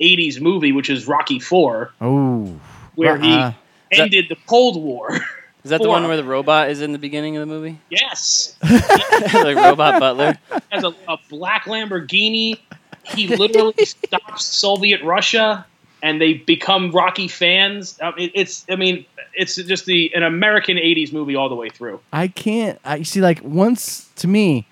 [0.00, 2.58] 80s movie, which is Rocky Four, Oh.
[2.96, 3.20] where Uh-uh.
[3.22, 3.54] he that-
[3.92, 5.18] ended the Cold War.
[5.64, 7.78] Is that the one where the robot is in the beginning of the movie?
[7.90, 10.38] yes, like robot butler.
[10.70, 12.58] has a, a black Lamborghini.
[13.04, 15.66] He literally stops Soviet Russia,
[16.02, 17.98] and they become Rocky fans.
[18.02, 21.68] I mean, it's, I mean, it's just the an American '80s movie all the way
[21.68, 22.00] through.
[22.12, 22.78] I can't.
[22.84, 23.20] I see.
[23.20, 24.66] Like once to me,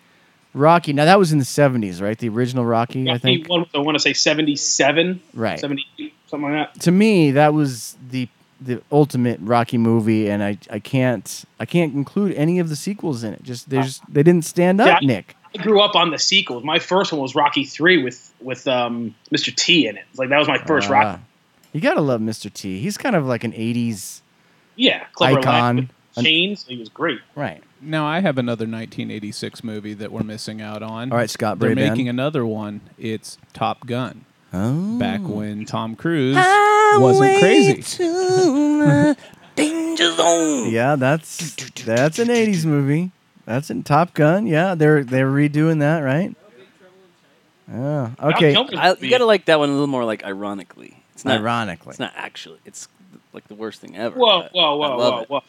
[0.55, 0.93] Rocky.
[0.93, 2.19] Now that was in the 70s, right?
[2.19, 3.49] The original Rocky, I think.
[3.49, 5.59] one, I want to say '77, Right.
[5.59, 6.81] '78, something like that.
[6.83, 8.29] to me that was the
[8.61, 13.23] the ultimate Rocky movie, and I, I can't I can't include any of the sequels
[13.25, 13.43] in it.
[13.43, 15.07] Just they just they didn't stand up, Yeah.
[15.07, 15.35] Nick.
[15.59, 16.63] I grew up on the sequels.
[16.65, 19.55] My first one was Rocky Three with with um, Mr.
[19.55, 20.05] T in it.
[20.17, 20.93] Like that was my first Ah.
[20.93, 21.23] Rocky.
[21.73, 22.53] You gotta love Mr.
[22.53, 22.81] T.
[22.81, 24.21] He's kind of like an '80s
[24.77, 25.43] Yeah, icon.
[25.45, 26.65] Line with chains.
[26.69, 27.21] He was great.
[27.35, 27.63] right.
[27.81, 31.13] Now I have another 1986 movie that we're missing out on.
[31.13, 31.91] All right, Scott They're Braband.
[31.93, 32.81] making another one.
[32.99, 34.25] It's Top Gun.
[34.53, 34.99] Oh.
[34.99, 36.37] Back when Tom Cruise
[36.97, 37.85] wasn't crazy.
[39.59, 43.11] Yeah, that's that's an '80s movie.
[43.45, 44.47] That's in Top Gun.
[44.47, 46.37] Yeah, they're they're redoing that, right?
[47.69, 48.11] Yeah.
[48.23, 48.55] Okay.
[48.55, 51.03] I, you gotta like that one a little more like ironically.
[51.15, 51.91] It's not Ironically.
[51.91, 52.61] It's not actually.
[52.65, 52.87] It's
[53.33, 54.17] like the worst thing ever.
[54.19, 55.29] Whoa, whoa, whoa, whoa, it.
[55.29, 55.41] whoa!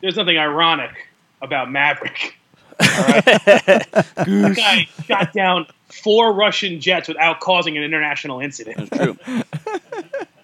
[0.00, 1.08] There's nothing ironic
[1.42, 2.36] about Maverick.
[2.78, 8.90] That guy shot down four Russian jets without causing an international incident.
[8.90, 9.42] That's true.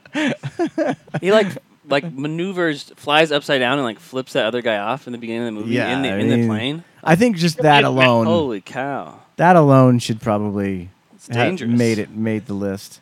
[1.21, 1.49] he like
[1.89, 5.49] like maneuvers, flies upside down, and like flips that other guy off in the beginning
[5.49, 6.85] of the movie Yeah, in the I in mean, the plane.
[7.03, 9.21] I think just that alone, Holy cow!
[9.37, 11.77] that alone should probably It's ha- dangerous.
[11.79, 13.01] made it made the list.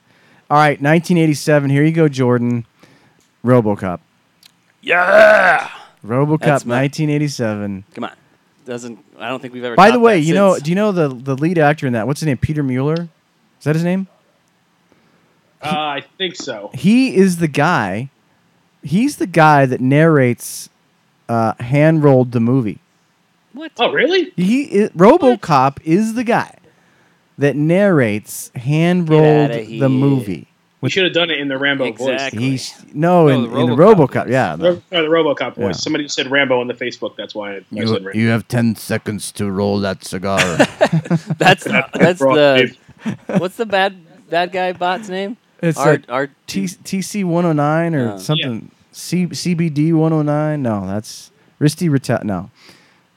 [0.51, 1.70] All right, 1987.
[1.70, 2.66] Here you go, Jordan.
[3.44, 4.01] RoboCop.
[4.83, 5.68] Yeah.
[6.05, 7.85] RoboCop, That's my- 1987.
[7.94, 8.11] Come on.
[8.64, 9.75] Doesn't I don't think we've ever.
[9.77, 10.64] By the topped way, that you know, since.
[10.64, 12.07] do you know the the lead actor in that?
[12.07, 12.37] What's his name?
[12.38, 12.94] Peter Mueller.
[13.59, 14.07] Is that his name?
[15.62, 16.70] Uh, I think so.
[16.75, 18.11] He is the guy.
[18.83, 20.68] He's the guy that narrates
[21.29, 22.81] uh, hand rolled the movie.
[23.53, 23.72] what?
[23.79, 24.33] Oh, really?
[24.37, 26.57] He is, RoboCop is the guy
[27.38, 30.48] that narrates hand rolled the movie.
[30.83, 32.42] We should have done it in the Rambo Exactly.
[32.42, 34.29] He's no, No, in, the in the RoboCop RoboCop.
[34.29, 34.83] Yeah, voice.
[34.90, 35.77] Or the RoboCop voice.
[35.77, 35.81] Yeah.
[35.81, 37.14] Somebody said Rambo on the Facebook.
[37.16, 38.18] That's why I, I said Rambo.
[38.27, 40.40] have ten seconds to roll that cigar.
[41.38, 42.77] That's that's Bro, the
[43.38, 43.94] what's the bad
[44.29, 45.37] bad guy bot's name?
[45.62, 48.16] It's Our like our T- TC one hundred nine or Yeah.
[48.18, 48.70] something.
[48.92, 50.62] C- CBD one hundred nine.
[50.62, 52.22] No, that's Risty Reta.
[52.25, 52.51] No.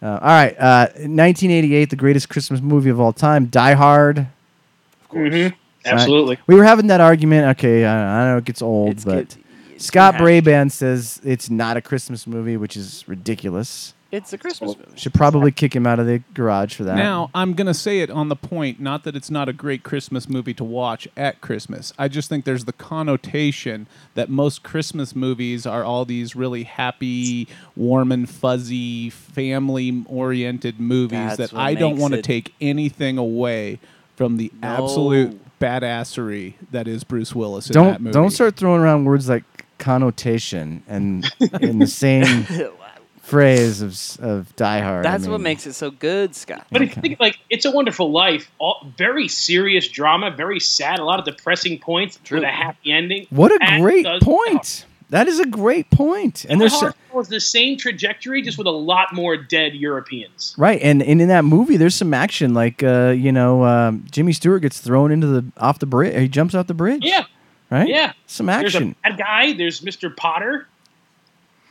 [0.02, 0.56] Uh, all right.
[0.60, 4.20] Uh, 1988, the greatest Christmas movie of all time, Die Hard.
[4.20, 5.34] Of course.
[5.34, 5.54] Mhm.
[5.86, 6.38] Absolutely.
[6.48, 7.58] We were having that argument.
[7.58, 9.36] Okay, I, I know it gets old, It's but good.
[9.76, 10.24] It's Scott rehashed.
[10.24, 13.94] Braband says it's not a Christmas movie, which is ridiculous.
[14.16, 14.98] It's a Christmas movie.
[14.98, 16.96] Should probably kick him out of the garage for that.
[16.96, 19.84] Now, I'm going to say it on the point, not that it's not a great
[19.84, 21.92] Christmas movie to watch at Christmas.
[22.00, 27.48] I just think there's the connotation that most Christmas movies are all these really happy,
[27.76, 32.24] warm and fuzzy, family oriented movies That's that what I don't makes want to it-
[32.26, 33.80] take anything away
[34.16, 34.68] from the No.
[34.70, 38.14] absolute badassery that is Bruce Willis in that don't movie.
[38.14, 39.44] don't start throwing around words like
[39.78, 41.30] connotation and
[41.62, 42.46] in the same
[43.26, 45.06] phrase of of Die Hard.
[45.06, 46.66] I That's what makes it so good, Scott.
[46.72, 51.00] But if you think like It's a Wonderful Life, all, very serious drama, very sad,
[51.00, 52.38] a lot of depressing points True.
[52.38, 53.28] with a happy ending.
[53.30, 54.86] What a great does Die point.
[55.10, 56.46] That is a great point.
[56.46, 60.54] And Die there's was the same trajectory, just with a lot more dead Europeans.
[60.58, 62.54] right, and, and in that movie, there's some action.
[62.54, 66.20] Like uh, you know, um, Jimmy Stewart gets thrown into the off the bridge.
[66.20, 67.04] He jumps off the bridge.
[67.04, 67.24] Yeah,
[67.72, 67.88] right.
[67.88, 68.14] yeah.
[68.28, 68.62] some action.
[68.62, 68.96] There's a action.
[69.04, 69.54] bad guy.
[69.54, 70.16] There's Mr.
[70.16, 70.68] Potter,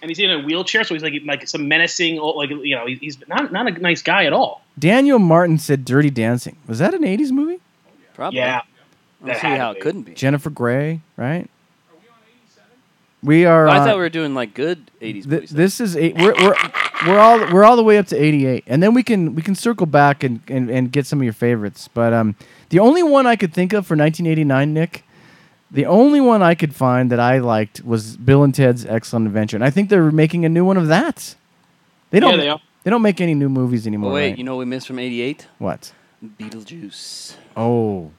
[0.04, 3.18] and he's in a wheelchair, so he's like like some menacing, like you know, he's
[3.26, 4.62] not not a nice guy at all.
[4.78, 7.58] Daniel Martin said "Dirty Dancing." Was that an '80s movie?
[8.12, 8.38] Probably.
[8.38, 8.60] Yeah,
[9.22, 9.80] I don't see how it be.
[9.80, 10.14] couldn't be.
[10.14, 11.48] Jennifer Grey, right?
[13.22, 13.66] We are.
[13.66, 16.16] I uh, thought we were doing like good '80s Th- this is eight.
[16.18, 16.54] We're, we're
[17.06, 19.40] we're all we're all the way up to eighty eight, and then we can we
[19.40, 21.88] can circle back and, and, and get some of your favorites.
[21.88, 22.36] But um,
[22.68, 25.03] the only one I could think of for nineteen eighty nine, Nick,
[25.74, 29.56] the only one I could find that I liked was Bill and Ted's Excellent Adventure,
[29.56, 31.34] and I think they're making a new one of that.
[32.10, 32.30] They don't.
[32.32, 32.60] Yeah, they are.
[32.84, 34.12] they don't make any new movies anymore.
[34.12, 34.38] oh wait, right?
[34.38, 35.46] you know what we missed from '88?
[35.58, 35.92] what?
[36.24, 37.37] Beetlejuice.
[37.56, 38.10] Oh,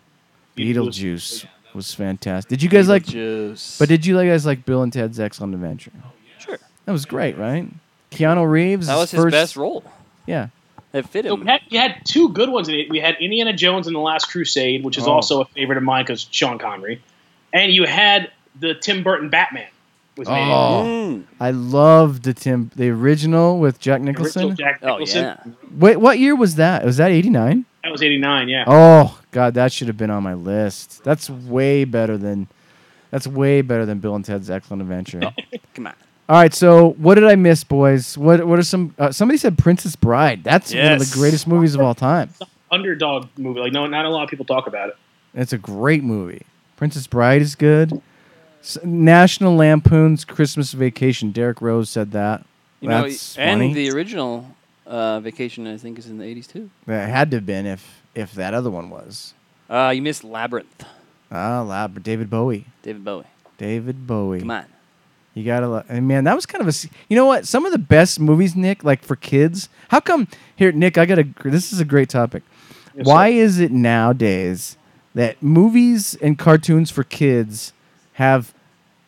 [0.58, 1.46] Beetlejuice.
[1.46, 2.50] Beetlejuice was fantastic.
[2.50, 3.06] Did you guys like?
[3.06, 3.80] Beetlejuice.
[3.80, 5.91] But did you guys like Bill and Ted's Excellent Adventure?
[6.04, 6.58] Oh, sure.
[6.86, 7.68] That was great, right?
[8.12, 8.88] Keanu Reeves.
[8.88, 9.84] That was his first, best role.
[10.26, 10.50] Yeah.
[10.94, 11.41] It fit So him.
[11.41, 12.89] we had, you had two good ones in it.
[12.89, 15.12] We had Indiana Jones and the Last Crusade, which is Oh.
[15.12, 17.02] also a favorite of mine because Sean Connery,
[17.56, 19.68] and you had the Tim Burton Batman.
[20.18, 20.50] Was made.
[20.50, 20.84] Oh.
[20.86, 21.24] Mm.
[21.41, 24.78] I loved the Tim, the original with Jack The original Nicholson.
[24.82, 25.38] Oh yeah.
[25.72, 26.86] Wait, what year was that?
[26.86, 27.65] Was that eighty nine?
[27.84, 28.48] That was eighty nine.
[28.48, 28.63] Yeah.
[28.65, 31.04] Oh God, that should have been on my list.
[31.04, 32.48] That's way better than,
[33.12, 35.34] that's way better than Bill and Ted's Excellent Adventure.
[35.74, 35.94] Come on.
[36.28, 38.18] All right, so what did I miss, boys?
[38.18, 38.96] What what are some?
[38.98, 40.46] Uh, somebody said Princess Bride.
[40.46, 42.30] That's one of the greatest movies of all time.
[42.72, 43.60] Underdog movie.
[43.60, 44.96] Like no, not a lot of people talk about it.
[45.34, 46.44] It's a great movie.
[46.76, 48.02] Princess Bride is good.
[48.62, 51.32] S- National Lampoon's Christmas Vacation.
[51.32, 52.46] Derek Rose said that.
[52.82, 53.74] You know, and funny.
[53.74, 54.48] the original
[54.86, 56.70] uh, Vacation, I think, is in the '80s too.
[56.86, 59.34] That had to have been if if that other one was.
[59.70, 60.86] Uh, you missed Labyrinth.
[61.32, 62.66] Ah, Lab, David Bowie.
[62.84, 63.26] David Bowie.
[63.58, 64.40] David Bowie.
[64.40, 64.66] Come on.
[65.34, 66.88] You gotta, lo- and man, that was kind of a.
[67.10, 67.48] You know what?
[67.48, 69.68] Some of the best movies, Nick, like for kids.
[69.90, 70.98] How come here, Nick?
[70.98, 71.28] I gotta.
[71.44, 72.44] This is a great topic.
[72.96, 73.38] Yes, Why sir.
[73.38, 74.78] is it nowadays
[75.15, 77.73] that movies and cartoons for kids
[78.13, 78.54] have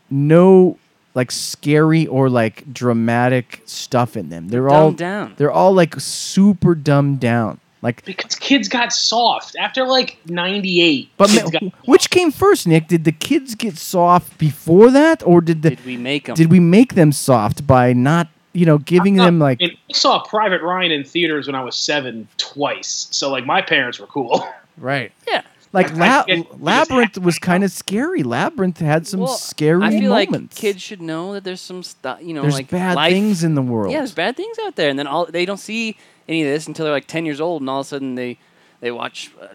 [0.09, 0.77] no
[1.13, 4.47] like scary or like dramatic stuff in them?
[4.49, 5.33] They're all Dumbed down.
[5.37, 7.59] They're all like super dumbed down.
[7.83, 11.09] Like, Because kids got soft after like ninety eight.
[11.15, 12.87] but kids ma- which came first, Nick?
[12.87, 16.35] Did the kids get soft before that, or did the Did we make them?
[16.35, 20.23] did we make them soft by not you know giving them like And I saw
[20.23, 23.07] Private Ryan in theaters when I was seven twice.
[23.11, 24.47] So like my parents were cool.
[24.77, 25.43] right yeah.
[25.73, 26.25] Like La-
[26.59, 28.23] labyrinth was kind of scary.
[28.23, 30.33] Labyrinth had some Well, scary I feel moments.
[30.33, 32.19] like kids should know that there's some stuff.
[32.21, 33.91] You know, there's like bad life- things in the world.
[33.91, 36.67] Yeah, there's bad things out there, and then all they don't see any of this
[36.67, 38.37] until they're like ten years old, and all of a sudden they
[38.79, 39.47] they watch uh,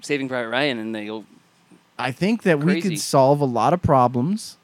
[0.00, 1.24] Saving Private Ryan, and they go,
[1.98, 4.56] i think that we could solve a lot of problems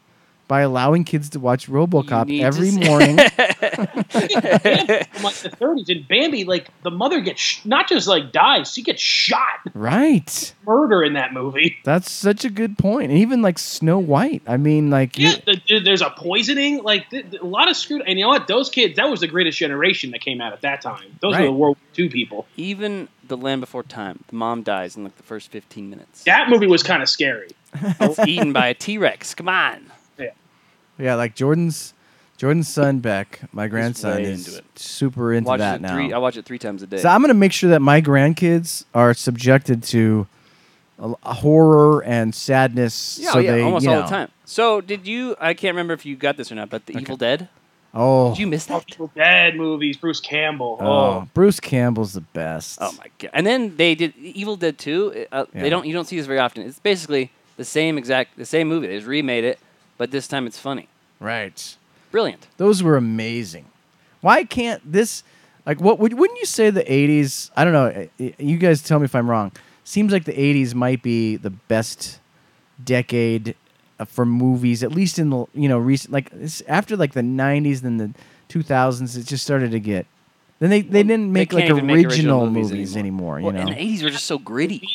[0.48, 3.16] by allowing kids to watch robocop every morning
[3.74, 5.88] from like the thirties.
[5.88, 9.60] And Bambi, like the mother gets sh- not just like dies, she gets shot.
[9.74, 11.76] right Murder in that movie.
[11.84, 15.60] that's such a good point and even like snow white i mean like Yeah, the,
[15.68, 16.82] the- there's a poisoning.
[16.82, 18.02] Like th- th- a lot of screwed.
[18.06, 18.46] And you know what?
[18.46, 21.16] Those kids, that was the greatest generation that came out at that time.
[21.20, 21.40] Those Right.
[21.42, 22.46] were the World War II people.
[22.56, 24.24] even The Land Before Time.
[24.28, 26.24] The mom dies in like the first fifteen minutes.
[26.24, 27.48] That movie was kind of scary.
[27.74, 29.34] It's eaten by a T Rex.
[29.34, 29.90] Come on.
[30.18, 30.30] Yeah.
[30.98, 31.94] Yeah like jordan's
[32.40, 34.64] jordan's son beck my grandson way is into it.
[34.78, 36.10] super into Watch that it now three.
[36.12, 36.96] I watch it three times a day.
[36.98, 40.26] So I'm gonna make sure that my grandkids are subjected to
[40.98, 43.18] a, a horror and sadness.
[43.20, 44.28] yeah, so yeah, they, almost you all know- the time.
[44.46, 45.36] So did you?
[45.38, 47.48] I can't remember if you got this or not, but the Evil Dead.
[47.92, 48.84] Oh, Did you miss that?
[48.92, 49.96] Evil Dead movies.
[49.96, 50.78] Bruce Campbell.
[50.80, 52.78] oh, Oh, Bruce Campbell's the best.
[52.80, 53.30] Oh my god!
[53.34, 55.26] And then they did Evil Dead 2.
[55.32, 55.62] Uh, Yeah.
[55.62, 55.86] They don't.
[55.86, 56.62] You don't see this very often.
[56.64, 58.86] It's basically the same exact, the same movie.
[58.86, 59.58] They just remade it,
[59.98, 60.88] but this time it's funny.
[61.20, 61.76] Right,
[62.10, 62.48] Brilliant.
[62.56, 63.66] those were amazing.
[64.20, 65.22] Why can't this?
[65.66, 67.50] Like, what would wouldn't you say the '80s?
[67.56, 68.08] I don't know.
[68.38, 69.52] You guys tell me if I'm wrong.
[69.84, 72.18] Seems like the '80s might be the best
[72.82, 73.54] decade
[73.98, 77.22] uh, for movies, at least in the you know recent like it's after like the
[77.22, 78.12] '90s, then the
[78.48, 79.16] 2000s.
[79.16, 80.06] It just started to get.
[80.58, 83.40] Then they, they didn't make can't like original, make original movies, movies anymore.
[83.40, 84.86] Well, you know, and the 80s were just so gritty.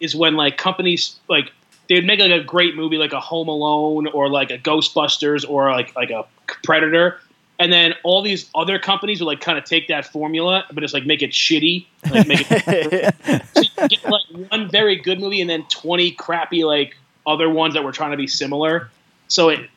[0.00, 1.52] is when like companies like
[1.88, 5.70] they'd make like a great movie like a Home Alone or like a Ghostbusters or
[5.70, 6.26] like like a
[6.62, 7.20] Predator,
[7.58, 10.94] and then all these other companies would like kind of take that formula but just
[10.94, 13.14] like make it shitty, like make it.
[13.54, 17.84] so get like one very good movie and then twenty crappy like other ones that
[17.84, 18.90] were trying to be similar.
[19.28, 19.70] So it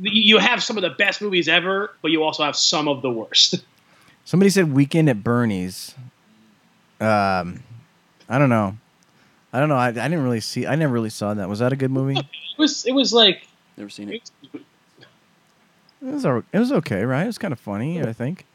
[0.00, 3.10] you have some of the best movies ever, but you also have some of the
[3.10, 3.64] worst.
[4.24, 5.94] Somebody said Weekend at Bernie's.
[6.98, 7.62] Um,
[8.28, 8.76] I don't know.
[9.54, 9.76] I don't know.
[9.76, 10.66] I, I didn't really see.
[10.66, 11.48] I never really saw that.
[11.48, 12.18] Was that a good movie?
[12.18, 12.26] It
[12.58, 14.30] was it was like Never seen it.
[14.52, 14.60] It
[16.02, 17.22] was, it was okay, right?
[17.22, 18.46] It was kind of funny, I think.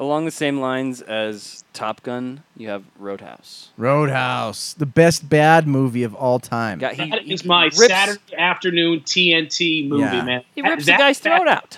[0.00, 3.70] Along the same lines as Top Gun, you have Roadhouse.
[3.76, 6.78] Roadhouse, the best bad movie of all time.
[6.78, 10.24] Got, he, That he is my rips, Saturday afternoon TNT movie, Yeah.
[10.24, 10.44] man.
[10.54, 11.76] He That- rips the guy's throat out.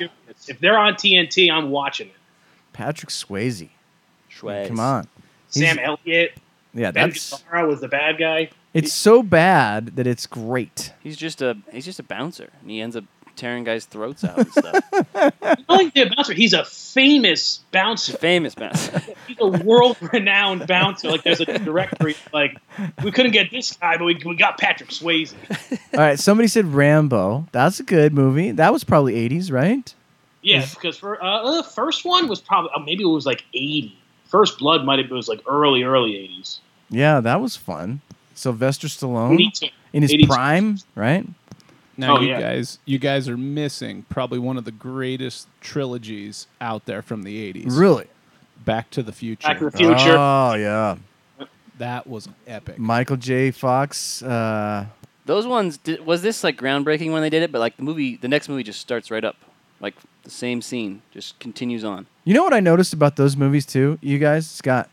[0.48, 2.14] If they're on TNT, I'm watching it.
[2.72, 3.68] Patrick Swayze.
[4.30, 4.68] Schweiz.
[4.68, 5.06] Come on.
[5.52, 6.32] He's- Sam Elliott,
[6.74, 8.50] Yeah, Ben that's Gazzara was the bad guy.
[8.74, 10.92] It's so bad that it's great.
[11.02, 13.04] He's just a he's just a bouncer, and he ends up
[13.40, 14.84] tearing guys' throats out and stuff.
[15.14, 18.16] Not only the bouncer, he's a famous bouncer.
[18.18, 19.02] Famous bouncer.
[19.26, 21.08] He's a world-renowned bouncer.
[21.10, 22.16] Like there's a directory.
[22.32, 22.58] Like
[23.02, 25.32] we couldn't get this guy, but we, we got Patrick Swayze.
[25.94, 27.46] All right, somebody said Rambo.
[27.52, 28.50] That's a good movie.
[28.50, 29.94] That was probably 80s, right?
[30.42, 33.96] Yeah, because for uh, the first one was probably uh, maybe it was like 80.
[34.26, 36.58] First Blood might have been was like early early 80s.
[36.90, 38.00] Yeah, that was fun.
[38.40, 39.40] Sylvester Stallone
[39.92, 40.26] in his 82.
[40.26, 41.26] prime, right?
[41.96, 42.40] Now Oh, you yeah.
[42.40, 47.52] guys, you guys are missing probably one of the greatest trilogies out there from the
[47.52, 47.76] '80s.
[47.78, 48.06] Really?
[48.64, 49.48] Back to the Future.
[49.48, 50.16] Back to the Future.
[50.16, 50.96] Oh, yeah.
[51.78, 52.78] that was epic.
[52.78, 53.50] Michael J.
[53.50, 54.22] Fox.
[54.22, 54.86] Uh,
[55.26, 58.16] Those ones did, was this like groundbreaking when they did it, but like the movie,
[58.16, 59.36] the next movie just starts right up,
[59.80, 62.06] like the same scene just continues on.
[62.24, 64.88] you know what I noticed about those movies too, you guys, Scott?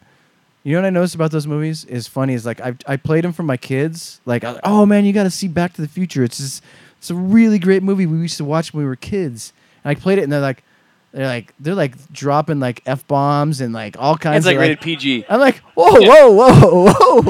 [0.68, 3.24] You know what I noticed about those movies is funny is like I I played
[3.24, 4.20] them for my kids.
[4.26, 6.26] Like, I- oh man, you got to see Back to the Future.
[6.26, 6.62] It's just
[6.98, 9.54] it's a really great movie we used to watch when we were kids.
[9.86, 10.64] And I played it, and they're like,
[11.14, 14.46] they're like they're like dropping like f bombs and like all kinds.
[14.46, 14.56] Of things.
[14.56, 15.26] It's like of, rated PG.
[15.30, 17.22] I'm like, whoa, whoa, whoa, whoa,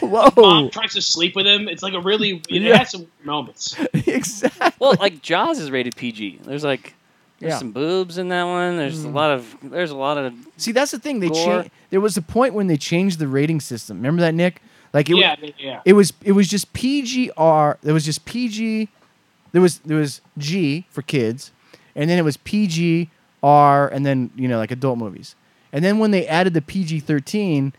[0.00, 0.02] whoa,
[0.36, 0.68] Mom whoa.
[0.70, 1.68] tries to sleep with him.
[1.68, 2.78] It's like a really it Yeah.
[2.78, 3.76] has some moments.
[3.94, 4.72] exactly.
[4.80, 6.40] Well, like Jaws is rated PG.
[6.42, 6.94] There's like
[7.40, 7.56] there's Yeah.
[7.56, 7.60] Mm.
[7.60, 8.76] some boobs in that one.
[8.76, 11.20] There's a lot of there's a lot of See, that's the thing.
[11.20, 11.44] They Gore.
[11.62, 11.70] changed.
[11.90, 13.98] There was a point when they changed the rating system.
[13.98, 14.60] Remember that, Nick?
[14.92, 15.80] Like it, yeah, yeah, yeah.
[15.84, 17.76] it was it was just PGR.
[17.82, 18.88] There was just PG.
[19.52, 21.52] There was there was G for kids,
[21.94, 23.10] and then it was PG
[23.42, 25.34] R, and then you know like adult movies.
[25.72, 27.72] And then when they added the PG thirteen,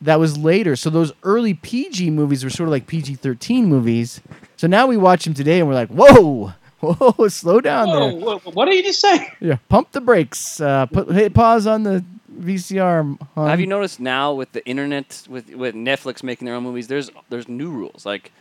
[0.00, 0.76] that was later.
[0.76, 4.20] So those early PG movies were sort of like PG thirteen movies.
[4.56, 8.20] So now we watch them today, and we're like, whoa, whoa, slow down Whoa, there.
[8.20, 9.32] whoa, what did you just say?
[9.40, 10.60] Yeah, pump the brakes.
[10.60, 12.04] Uh, put hit pause on the
[12.38, 13.18] VCR.
[13.34, 13.48] hon.
[13.48, 16.88] Have you noticed now with the internet, with with Netflix making their own movies?
[16.88, 18.04] There's there's new rules.
[18.06, 18.32] Like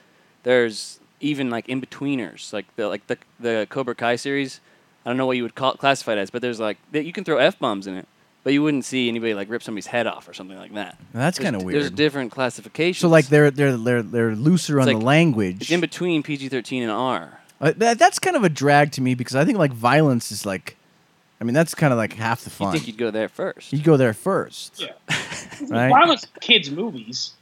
[0.44, 4.60] there's even like in betweeners, like the like the the Cobra Kai series.
[5.06, 7.24] I don't know what you would call classify it as, but there's like you can
[7.24, 8.08] throw f bombs in it,
[8.44, 10.98] but you wouldn't see anybody like rip somebody's head off or something like that.
[11.14, 11.76] That's kinda weird.
[11.76, 13.02] There's different classifications.
[13.02, 15.62] So like they're they're they're they're looser on It's the language.
[15.64, 17.40] it's in between PG-13 and R.
[17.62, 20.46] Uh, that, that's kind of a drag to me because I think like violence is
[20.46, 20.76] like,
[21.40, 22.68] I mean that's kind of like half the fun.
[22.68, 22.74] You fun.
[22.80, 23.72] think you'd go there first?
[23.72, 24.94] You'd go there first, Yeah.
[25.70, 25.90] right?
[25.90, 27.34] Violence kids movies.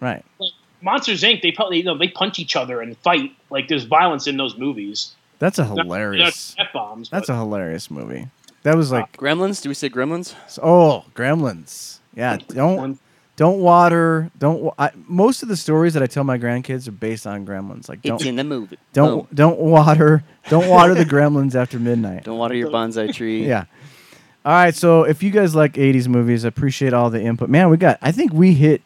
[0.00, 0.24] Right.
[0.38, 1.42] Like Monsters Inc.
[1.42, 3.32] They probably you know they punch each other and fight.
[3.50, 5.14] Like there's violence in those movies.
[5.38, 6.56] That's a hilarious.
[6.58, 7.10] F bombs.
[7.10, 8.28] That's a hilarious movie.
[8.64, 9.62] That was like Gremlins?
[9.62, 10.34] Do we say Gremlins?
[10.62, 11.98] oh Gremlins.
[12.14, 12.98] Yeah, don't
[13.38, 14.30] don't water.
[14.38, 14.60] Don't.
[14.60, 17.88] wa- I, most of the stories that I tell my grandkids are based on Gremlins.
[17.88, 18.76] Like don't it's in the movie.
[18.92, 19.28] don't Boom.
[19.32, 20.24] don't water.
[20.50, 22.24] Don't water the Gremlins after midnight.
[22.24, 23.46] Don't water your bonsai tree.
[23.46, 23.64] Yeah.
[24.44, 24.74] All right.
[24.74, 27.48] So if you guys like '80s movies, I appreciate all the input.
[27.48, 27.98] Man, we got.
[28.02, 28.82] I think we hit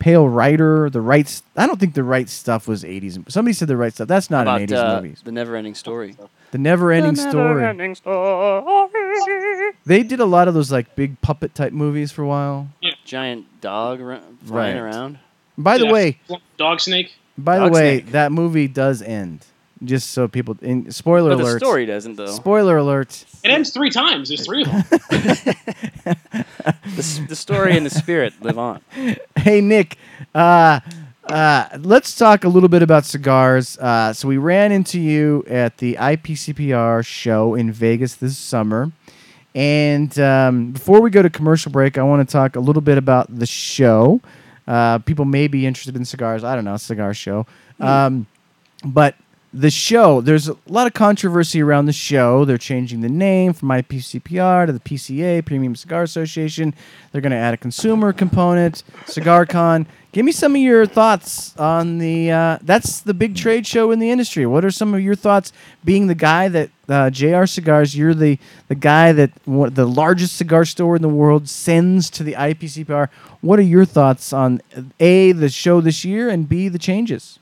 [0.00, 0.90] Pale Rider.
[0.90, 1.24] The right.
[1.26, 3.30] s- I don't think the right stuff was '80s.
[3.30, 4.08] Somebody said the right stuff.
[4.08, 5.20] That's not About an '80s uh, movies.
[5.24, 6.16] the never-ending story.
[6.52, 7.62] The Never-Ending Story.
[9.84, 12.68] They did a lot of those like big puppet type movies for a while.
[12.80, 12.92] Yeah.
[13.04, 14.80] Giant dog ra- flying Right.
[14.80, 15.18] around.
[15.58, 15.92] By the Yeah.
[15.92, 16.18] way,
[16.56, 17.12] Dog Snake.
[17.36, 18.12] by the way, Snake.
[18.12, 19.44] that movie does end.
[19.84, 20.56] Just so people.
[20.62, 21.58] In, spoiler But the alert.
[21.58, 22.26] story doesn't though.
[22.26, 23.24] Spoiler alert.
[23.42, 24.28] It ends three times.
[24.28, 24.84] There's three of them.
[26.96, 28.80] the, the story and the spirit live on.
[29.36, 29.96] Hey Nick,
[30.34, 30.80] uh,
[31.24, 33.78] uh, let's talk a little bit about cigars.
[33.78, 38.90] Uh, so we ran into you at the IPCPR show in Vegas this summer,
[39.54, 42.98] and um, before we go to commercial break, I want to talk a little bit
[42.98, 44.20] about the show.
[44.66, 46.44] Uh, people may be interested in cigars.
[46.44, 47.46] I don't know, cigar show,
[47.80, 48.26] um,
[48.84, 49.14] but
[49.52, 50.20] the show.
[50.20, 52.44] There's a lot of controversy around the show.
[52.44, 56.74] They're changing the name from ipcpr to the pca premium cigar association.
[57.10, 61.98] They're going to add a consumer component cigarcon give me some of your thoughts on
[61.98, 64.46] the uh, that's the big trade show in the industry.
[64.46, 65.52] What are some of your thoughts
[65.84, 68.38] being the guy that uh, jr cigars you're the,
[68.68, 73.08] the guy that what, the largest cigar store in the world sends to the ipcpr
[73.40, 74.60] what are your thoughts on
[75.00, 77.38] a the show this year and b the changes?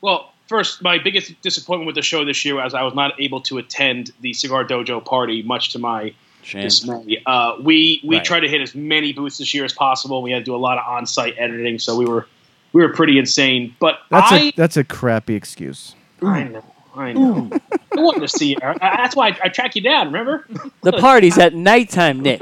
[0.00, 3.40] Well, first, my biggest disappointment with the show this year was I was not able
[3.42, 6.62] to attend the Cigar Dojo party, much to my Shame.
[6.62, 7.22] dismay.
[7.26, 8.24] Uh, we we Right.
[8.24, 10.22] tried to hit as many booths this year as possible.
[10.22, 12.26] We had to do a lot of on-site editing, so we were
[12.72, 13.74] we were pretty insane.
[13.80, 15.94] But That's I, a that's a crappy excuse.
[16.22, 16.64] I know.
[16.96, 17.50] I know.
[17.96, 18.56] I wanted to see you.
[18.80, 20.06] That's why I, I track you down.
[20.06, 20.46] Remember?
[20.82, 22.40] The party's at nighttime, Nick.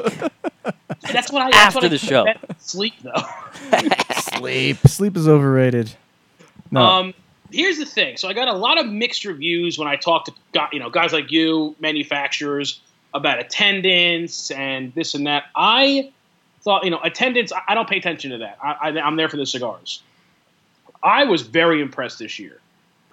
[1.11, 2.27] That's what I that's After what I the show.
[2.59, 3.23] Sleep though.
[4.37, 4.77] Sleep.
[4.87, 5.93] Sleep is overrated.
[6.71, 6.81] No.
[6.83, 7.15] Um,
[7.53, 8.17] here's the thing.
[8.17, 11.13] So I got a lot of mixed reviews when I talked to you know guys
[11.13, 12.81] like you, manufacturers,
[13.15, 15.45] about attendance and this and that.
[15.57, 16.11] I
[16.63, 17.53] thought you know attendance.
[17.53, 18.59] I- I don't pay attention to that.
[18.63, 20.03] I, I, I'm there for the cigars.
[21.03, 22.59] I was very impressed this year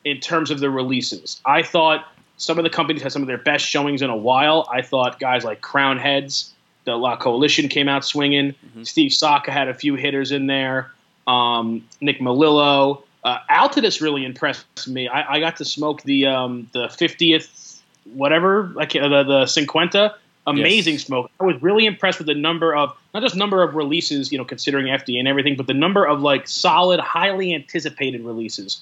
[0.06, 1.42] in terms of the releases.
[1.46, 2.06] I thought
[2.38, 4.68] some of the companies had some of their best showings in a while.
[4.72, 6.54] I thought guys like Crowned Heads,
[6.86, 8.54] the La Coalition came out swinging.
[8.84, 10.92] Steve Saka had a few hitters in there.
[11.28, 13.04] Um, Nick Melillo.
[13.24, 15.08] Uh, Altadis really impressed me.
[15.08, 17.80] I, I got to smoke the um, the 50th
[18.14, 20.16] whatever, like uh, the the Cinquenta.
[20.48, 21.04] Amazing Yes.
[21.04, 21.30] smoke.
[21.40, 24.46] I was really impressed with the number of not just number of releases, you know,
[24.46, 28.82] considering FDA and everything, but the number of like solid, highly anticipated releases.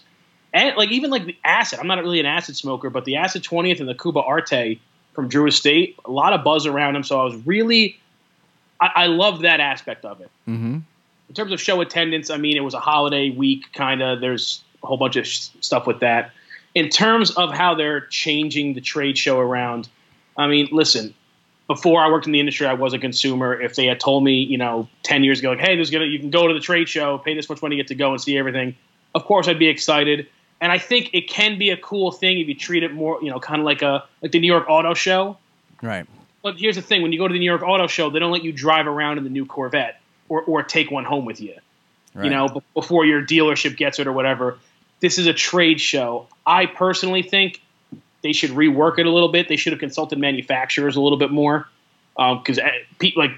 [0.53, 1.79] And like even like the acid.
[1.79, 4.79] I'm not really an acid smoker, but the acid 20th and the Cuba Arte
[5.13, 7.03] from Drew Estate, a lot of buzz around them.
[7.03, 7.99] So I was really,
[8.79, 10.79] I, I loved that aspect of it mm-hmm.
[11.29, 14.21] In terms of show attendance, I mean, it was a holiday week, kind of.
[14.21, 16.31] There's a whole bunch of sh- stuff with that.
[16.73, 19.89] In terms of how they're changing the trade show around,
[20.37, 21.13] I mean, listen.
[21.67, 23.59] Before I worked in the industry, I was a consumer.
[23.59, 26.17] If they had told me, you know, ten years ago, like, hey, there's gonna you
[26.17, 28.37] can go to the trade show, pay this much money, get to go and see
[28.37, 28.73] everything.
[29.13, 30.27] Of course, I'd be excited.
[30.61, 33.29] And I think it can be a cool thing if you treat it more, you
[33.29, 35.37] know, kind of like a like the New York Auto Show.
[35.81, 36.07] Right.
[36.41, 38.31] But here's the thing: when you go to the New York Auto Show, they don't
[38.31, 39.99] let you drive around in the new Corvette
[40.29, 41.55] or, or take one home with you
[42.17, 42.25] Right.
[42.25, 44.57] you know, before your dealership gets it or whatever.
[45.01, 46.27] This is a trade show.
[46.47, 47.61] I personally think
[48.23, 49.47] they should rework it a little bit.
[49.47, 51.69] They should have consulted manufacturers a little bit more
[52.17, 53.31] um, because eh, pe- like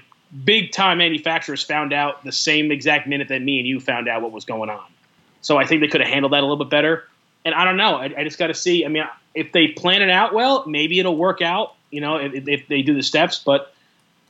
[0.44, 4.22] big time manufacturers found out the same exact minute that me and you found out
[4.22, 4.86] what was going on.
[5.42, 7.06] So I think they could have handled that a little bit better.
[7.44, 7.96] And I don't know.
[7.96, 8.86] I, I just got to see.
[8.86, 11.74] I mean, if they plan it out well, maybe it'll work out.
[11.90, 13.74] You know, if, if they do the steps, but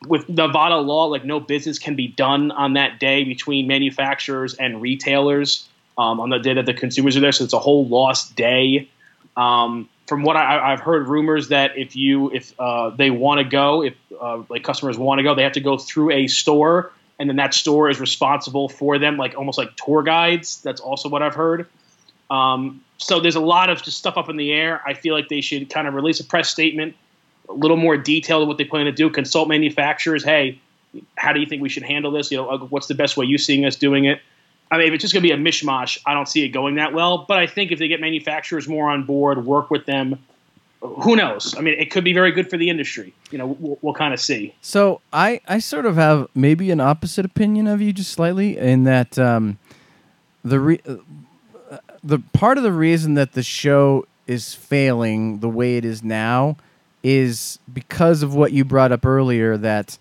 [0.06, 4.80] with Nevada law, like no business can be done on that day between manufacturers and
[4.80, 7.32] retailers um, on the day that the consumers are there.
[7.32, 8.88] So it's a whole lost day.
[9.36, 13.44] Um, from what I, I've heard, rumors that if you if uh, they want to
[13.44, 16.90] go, if uh, like customers want to go, they have to go through a store,
[17.18, 20.60] and then that store is responsible for them, like almost like tour guides.
[20.62, 21.66] That's also what I've heard.
[22.28, 24.82] Um, so there's a lot of just stuff up in the air.
[24.84, 26.96] I feel like they should kind of release a press statement,
[27.50, 29.10] a little more detailed of what they plan to do.
[29.10, 30.24] Consult manufacturers.
[30.24, 30.60] Hey,
[31.16, 32.30] how do you think we should handle this?
[32.30, 34.20] You know, uh, what's the best way you seeing us doing it?
[34.70, 36.76] I mean, if it's just going to be a mishmash, I don't see it going
[36.76, 37.24] that well.
[37.26, 40.18] But I think if they get manufacturers more on board, work with them,
[40.80, 41.54] who knows?
[41.58, 43.12] I mean, it could be very good for the industry.
[43.30, 44.54] You know, we'll, we'll kind of see.
[44.62, 48.84] So I, I sort of have maybe an opposite opinion of you, just slightly, in
[48.84, 49.58] that um,
[50.44, 50.96] the re- uh,
[52.02, 56.56] the part of the reason that the show is failing the way it is now
[57.02, 59.56] is because of what you brought up earlier.
[59.56, 59.98] That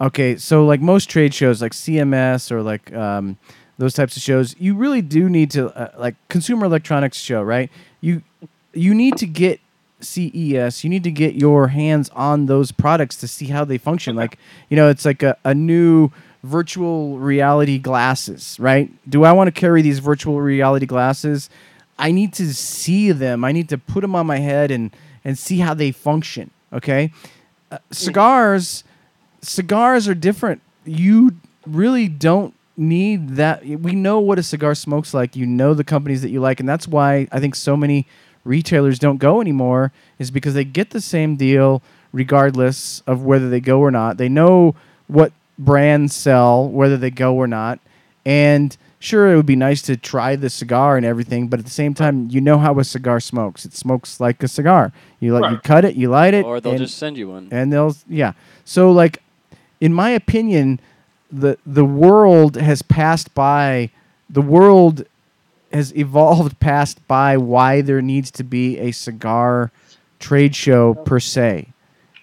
[0.00, 3.38] okay, so like most trade shows, like CMS or like um,
[3.78, 7.70] those types of shows, you really do need to uh, like consumer electronics show, right?
[8.00, 8.22] You
[8.72, 9.60] you need to get
[10.00, 14.16] CES, you need to get your hands on those products to see how they function.
[14.16, 14.38] Like,
[14.68, 16.10] you know, it's like a, a new
[16.42, 18.90] virtual reality glasses, right?
[19.08, 21.48] Do I want to carry these virtual reality glasses?
[21.98, 23.44] I need to see them.
[23.44, 24.90] I need to put them on my head and
[25.24, 26.50] and see how they function.
[26.72, 27.12] Okay,
[27.70, 28.84] uh, cigars,
[29.42, 30.62] cigars are different.
[30.84, 33.64] You really don't need that.
[33.64, 35.36] We know what a cigar smokes like.
[35.36, 38.06] You know the companies that you like, and that's why I think so many
[38.44, 39.92] retailers don't go anymore.
[40.18, 44.16] Is because they get the same deal regardless of whether they go or not.
[44.16, 44.74] They know
[45.06, 47.78] what brands sell, whether they go or not,
[48.24, 51.70] and sure it would be nice to try the cigar and everything, but at the
[51.70, 53.64] same time, you know how a cigar smokes.
[53.64, 54.92] It smokes like a cigar.
[55.20, 57.48] You like you cut it, you light it, Or they'll and- just send you one.
[57.50, 58.32] and they'll yeah.
[58.64, 59.22] So like,
[59.80, 60.80] in my opinion,
[61.30, 63.90] the the world has passed by.
[64.30, 65.04] The world
[65.72, 69.70] has evolved past by why there needs to be a cigar
[70.18, 71.68] trade show per se,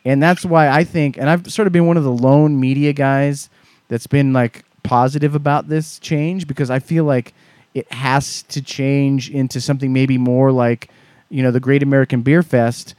[0.05, 1.17] and that's why I think.
[1.17, 3.49] And I've sort of been one of the lone media guys
[3.89, 7.33] that's been like positive about this change because I feel like
[7.75, 10.89] it has to change into something maybe more like
[11.29, 12.95] you know the Great American Beer Fest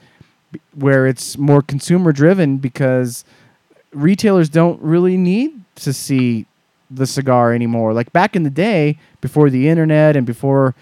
[0.74, 3.24] where it's more consumer driven because
[3.92, 6.46] retailers don't really need to see
[6.90, 7.92] the cigar anymore.
[7.92, 10.74] Like back in the day, before the internet and before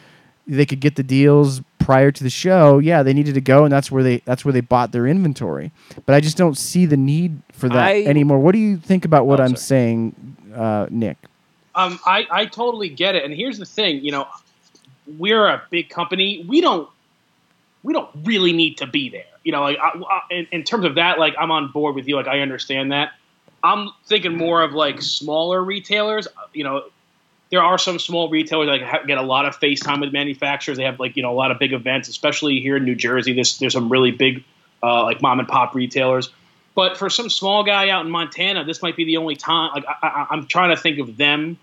[0.47, 3.73] they could get the deals prior to the show, yeah, they needed to go and
[3.73, 5.71] that's where they that's where they bought their inventory.
[6.07, 8.39] But I just don't see the need for that I- anymore.
[8.39, 9.59] What do you think about what Oh, I'm sorry.
[9.73, 11.17] saying, uh, Nick?
[11.75, 13.25] Um, I, I totally get it.
[13.25, 14.27] And here's the thing, you know,
[15.17, 16.45] we're a big company.
[16.47, 16.89] We don't
[17.83, 19.25] we don't really need to be there.
[19.45, 22.09] You know, like I, I, in, in terms of that, like I'm on board with
[22.09, 22.17] you.
[22.17, 23.13] Like I understand that.
[23.63, 26.29] I'm thinking more of like smaller retailers.
[26.53, 26.85] You know,
[27.51, 30.77] there are some small retailers that ha- get a lot of face time with manufacturers.
[30.77, 33.33] They have like you know a lot of big events, especially here in New Jersey.
[33.33, 34.45] There's there's some really big
[34.83, 36.31] uh, like mom and pop retailers.
[36.79, 39.73] But for some small guy out in Montana, this might be the only time.
[39.75, 41.59] Like I, I'm trying to think of them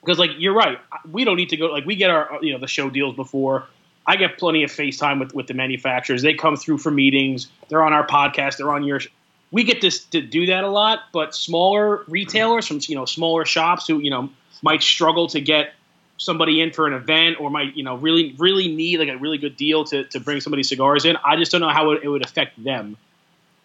[0.00, 0.78] because like you're right.
[1.12, 1.66] We don't need to go.
[1.66, 3.66] Like we get our you know the show deals before.
[4.06, 6.22] I get plenty of FaceTime with with the manufacturers.
[6.22, 7.48] They come through for meetings.
[7.68, 8.56] They're on our podcast.
[8.56, 9.02] They're on your.
[9.50, 13.44] We get this to do that a lot, but smaller retailers from you know smaller
[13.44, 14.30] shops who you know
[14.62, 15.74] might struggle to get
[16.16, 19.36] somebody in for an event or might you know really really need like a really
[19.36, 22.08] good deal to, to bring somebody's cigars in i just don't know how it, it
[22.08, 22.96] would affect them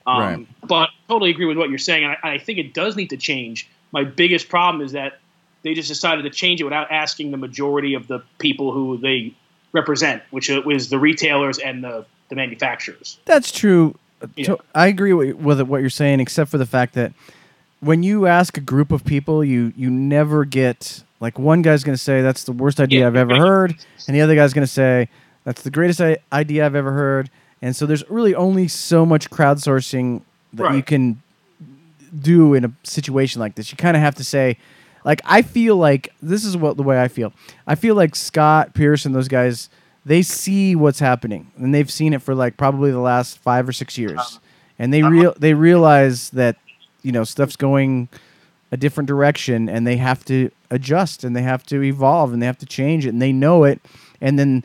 [0.07, 0.47] um, Right.
[0.67, 3.17] but totally agree with what you're saying and I, I think it does need to
[3.17, 5.19] change my biggest problem is that
[5.63, 9.33] they just decided to change it without asking the majority of the people who they
[9.73, 13.95] represent which was the retailers and the, the manufacturers That's true.
[14.21, 14.55] Uh, Yeah.
[14.75, 17.13] I agree with, with what you're saying, except for the fact that
[17.79, 21.95] when you ask a group of people, you you never get like one guy's going
[21.97, 23.07] to say that's the worst idea Yeah.
[23.07, 23.75] I've ever heard,
[24.07, 25.09] and the other guy's going to say
[25.43, 25.99] that's the greatest
[26.31, 27.29] idea I've ever heard.
[27.62, 30.22] And so there's really only so much crowdsourcing
[30.53, 31.22] that you can
[32.20, 33.72] do in a situation like this.
[33.72, 34.57] You kind of have to say,
[35.03, 37.34] like, I feel like this is what the way I feel.
[37.66, 39.70] I feel like Scott Pearce and those guys,
[40.05, 43.72] they see what's happening, and they've seen it for like probably the last five or
[43.72, 44.39] six years,
[44.80, 45.12] and they uh-huh.
[45.12, 46.57] real they realize that
[47.03, 48.09] you know stuff's going
[48.72, 52.47] a different direction, and they have to adjust, and they have to evolve, and they
[52.47, 53.80] have to change it, and they know it,
[54.20, 54.64] and then.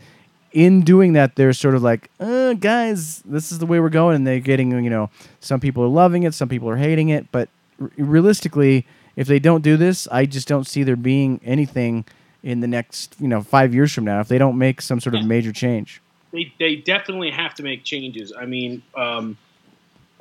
[0.56, 4.16] In doing that, they're sort of like, uh, guys, this is the way we're going,
[4.16, 7.30] and they're getting, you know, some people are loving it, some people are hating it,
[7.30, 8.86] but r- realistically,
[9.16, 12.06] if they don't do this, I just don't see there being anything
[12.42, 15.14] in the next, you know, five years from now if they don't make some sort
[15.14, 16.00] of major change.
[16.32, 18.32] they they definitely have to make changes.
[18.32, 19.36] I mean, um,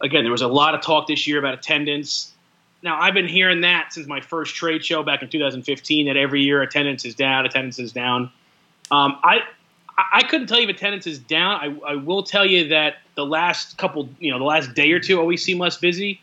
[0.03, 2.33] again, there was a lot of talk this year about attendance.
[2.81, 6.41] Now, I've been hearing that since my first trade show back in 2015 that every
[6.41, 8.31] year attendance is down, attendance is down.
[8.91, 9.39] Um, I
[9.97, 11.79] I couldn't tell you if attendance is down.
[11.85, 14.99] I, I will tell you that the last couple, you know, the last day or
[14.99, 16.19] two always seem less busy.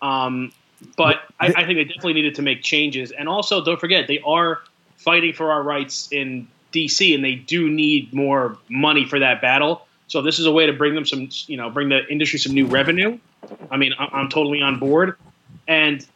[0.00, 0.52] Um,
[0.96, 3.10] but I, I think they definitely needed to make changes.
[3.12, 4.60] And also, don't forget, they are
[4.96, 9.86] fighting for our rights in DC, and they do need more money for that battle.
[10.08, 12.52] So this is a way to bring them some, you know, bring the industry some
[12.52, 13.18] new revenue.
[13.70, 15.16] I mean, I- I'm totally on board.
[15.66, 16.06] And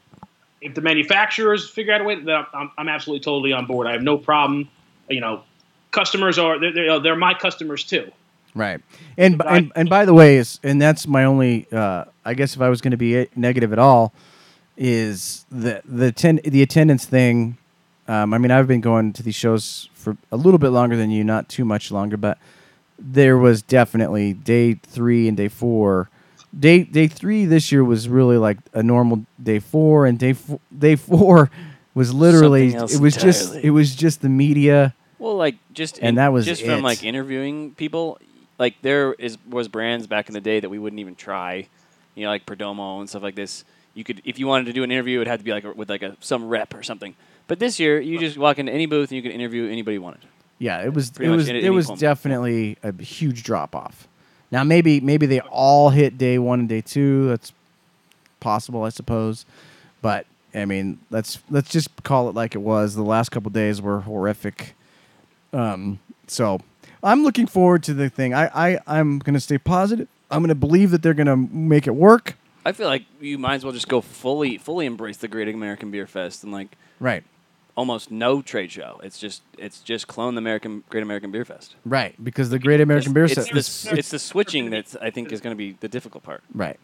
[0.60, 3.86] if the manufacturers figure out a way, then I'm, I'm absolutely totally on board.
[3.86, 4.68] I have no problem.
[5.08, 5.42] You know,
[6.00, 8.06] customers are they're, they're, they're my customers too.
[8.54, 8.80] Right.
[9.18, 11.66] And, I- and and by the way, is and that's my only.
[11.72, 14.12] Uh, I guess if I was going to be negative at all,
[14.76, 17.56] is the the ten, the attendance thing.
[18.08, 21.10] Um, I mean, I've been going to these shows for a little bit longer than
[21.10, 22.38] you, not too much longer, but
[22.98, 26.08] there was definitely day three and day four.
[26.58, 30.60] Day day three this year was really like a normal day four, and day four,
[30.78, 31.50] day four
[31.94, 34.94] was literally it was just it was just the media.
[35.18, 36.66] Well, like just And in- that was just it.
[36.66, 38.18] from like interviewing people.
[38.58, 41.68] Like there is was brands back in the day that we wouldn't even try,
[42.14, 43.64] you know, like Perdomo and stuff like this.
[43.94, 45.72] You could if you wanted to do an interview, it had to be like a,
[45.72, 47.14] with like a some rep or something.
[47.48, 50.02] But this year, you just walk into any booth and you can interview anybody you
[50.02, 50.20] wanted.
[50.58, 54.08] Yeah, it was Pretty it was it was definitely a huge drop off.
[54.50, 57.28] Now maybe maybe they all hit day one and day two.
[57.28, 57.52] That's
[58.40, 59.44] possible, I suppose.
[60.00, 62.94] But I mean, let's let's just call it like it was.
[62.94, 64.74] The last couple days were horrific.
[65.56, 66.60] Um, so
[67.02, 68.34] I'm looking forward to the thing.
[68.34, 70.08] I, I I'm gonna stay positive.
[70.30, 72.36] I'm gonna believe that they're gonna make it work.
[72.64, 75.90] I feel like you might as well just go fully fully embrace the Great American
[75.90, 77.22] Beer Fest and like Right.
[77.76, 79.00] almost no trade show.
[79.04, 81.76] It's just it's just clone the American Great American Beer Fest.
[81.84, 82.14] Right.
[82.22, 83.54] Because the Great American Beer it's, Set.
[83.56, 86.42] it's, the, it's the switching that I think is going to be the difficult part.
[86.52, 86.78] right.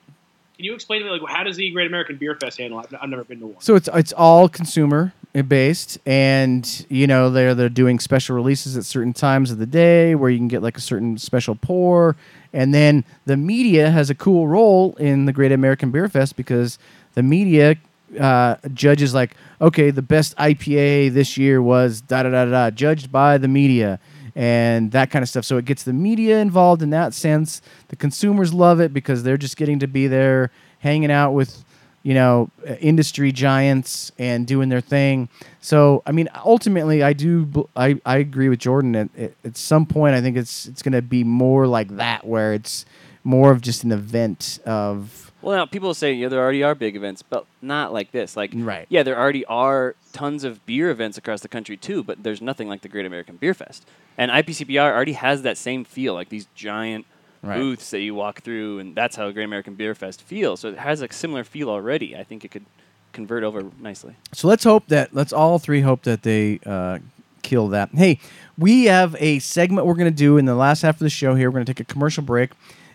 [0.56, 2.78] Can you explain to me like how does the Great American Beer Fest handle?
[2.78, 3.60] I've, I've never been to one.
[3.60, 8.85] So it's it's all consumer based, and you know they're they're doing special releases at
[8.85, 12.16] certain times of the day where you can get like a certain special pour,
[12.53, 16.78] and then the media has a cool role in the Great American Beer Fest because
[17.14, 17.76] the media
[18.20, 23.11] uh, judges like okay the best IPA this year was da da da da judged
[23.11, 23.99] by the media
[24.35, 25.45] and that kind of stuff.
[25.45, 27.61] So it gets the media involved in that sense.
[27.89, 31.64] The consumers love it because they're just getting to be there, hanging out with,
[32.03, 35.28] you know, uh, industry giants and doing their thing.
[35.61, 37.68] So I mean, ultimately, I do.
[37.76, 38.94] I, I agree with Jordan.
[38.96, 42.26] At, at, at some point, I think it's it's going to be more like that,
[42.26, 42.84] where it's
[43.24, 46.96] more of just an event of Well, now people say yeah, there already are big
[46.96, 48.36] events, but not like this.
[48.36, 48.86] Like, Right.
[48.88, 52.68] Yeah, there already are tons of beer events across the country too, but there's nothing
[52.68, 53.86] like the Great American Beer Fest.
[54.18, 57.07] And IPCPR already has that same feel, like these giant
[57.43, 57.59] Right.
[57.59, 60.61] booths that you walk through, and that's how Great American Beer Fest feels.
[60.61, 62.16] So it has a similar feel already.
[62.16, 62.64] I think it could
[63.12, 64.14] convert over nicely.
[64.32, 67.01] So let's hope that let's all three hope that they uh,
[67.43, 67.90] kill that.
[67.93, 68.20] Hey,
[68.57, 71.34] we have a segment we're going to do in the last half of the show.
[71.34, 72.51] Here, we're going to take a commercial break.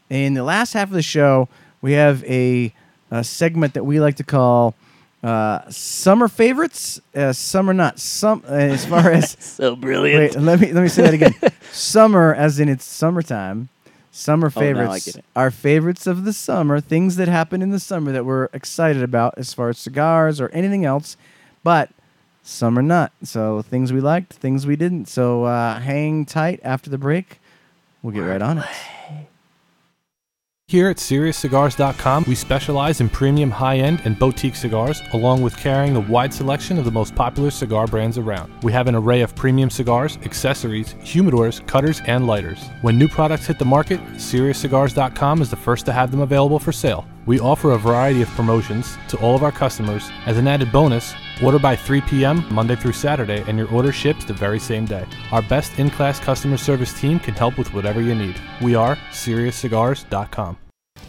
[0.09, 1.49] In the last half of the show,
[1.81, 2.73] we have a,
[3.11, 4.75] a segment that we like to call
[5.23, 10.35] uh, "Summer Favorites." Uh, summer not some uh, as far as So brilliant.
[10.35, 11.35] Wait, let me let me say that again.
[11.71, 13.69] summer, as in it's summertime.
[14.17, 15.07] Summer Oh, favorites.
[15.15, 15.23] it.
[15.35, 19.35] Our favorites of the summer, things that happen in the summer that we're excited about,
[19.37, 21.17] as far as cigars or anything else,
[21.63, 21.91] but
[22.41, 23.11] some are not.
[23.23, 25.05] So things we liked, things we didn't.
[25.07, 27.39] So uh, hang tight after the break.
[28.01, 28.65] We'll get right on it.
[30.69, 35.95] Here at SeriousCigars.com, we specialize in premium high end and boutique cigars, along with carrying
[35.95, 38.51] a wide selection of the most popular cigar brands around.
[38.63, 42.65] We have an array of premium cigars, accessories, humidors, cutters, and lighters.
[42.81, 46.73] When new products hit the market, SeriousCigars.com is the first to have them available for
[46.73, 47.07] sale.
[47.25, 50.11] We offer a variety of promotions to all of our customers.
[50.25, 51.13] As an added bonus,
[51.43, 52.45] order by 3 p.m.
[52.51, 55.05] Monday through Saturday, and your order ships the very same day.
[55.31, 58.39] Our best in class customer service team can help with whatever you need.
[58.61, 60.57] We are SeriousCigars.com.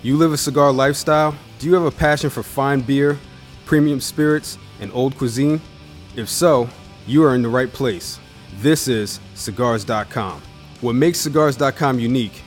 [0.02, 1.34] You live a cigar lifestyle?
[1.58, 3.18] Do you have a passion for fine beer,
[3.66, 5.60] premium spirits, and old cuisine?
[6.14, 6.68] If so,
[7.06, 8.20] you are in the right place.
[8.58, 10.42] This is Cigars.com.
[10.80, 12.42] What makes Cigars.com unique?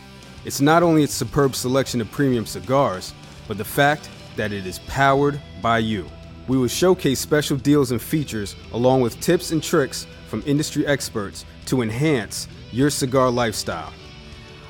[0.46, 3.14] It's not only its superb selection of premium cigars,
[3.48, 6.10] but the fact that it is powered by you.
[6.52, 11.45] We will showcase special deals and features along with tips and tricks from industry experts
[11.68, 13.93] to enhance your cigar lifestyle.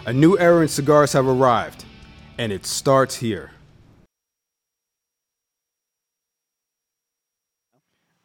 [0.05, 1.85] A new era in cigars have arrived,
[2.37, 3.49] and it starts here.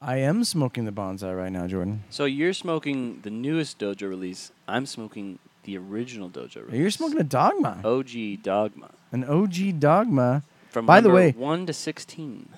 [0.02, 2.04] I am smoking the bonsai right now, Jordan.
[2.10, 4.52] So you're smoking the newest Dojo release.
[4.68, 6.74] I'm smoking the original Dojo release.
[6.78, 8.90] You're smoking a dogma, OG Dogma.
[9.12, 10.42] an OG dogma.
[10.68, 12.50] From By the way- one to sixteen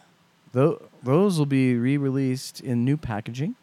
[0.53, 3.55] Tho- those will be re-released in new packaging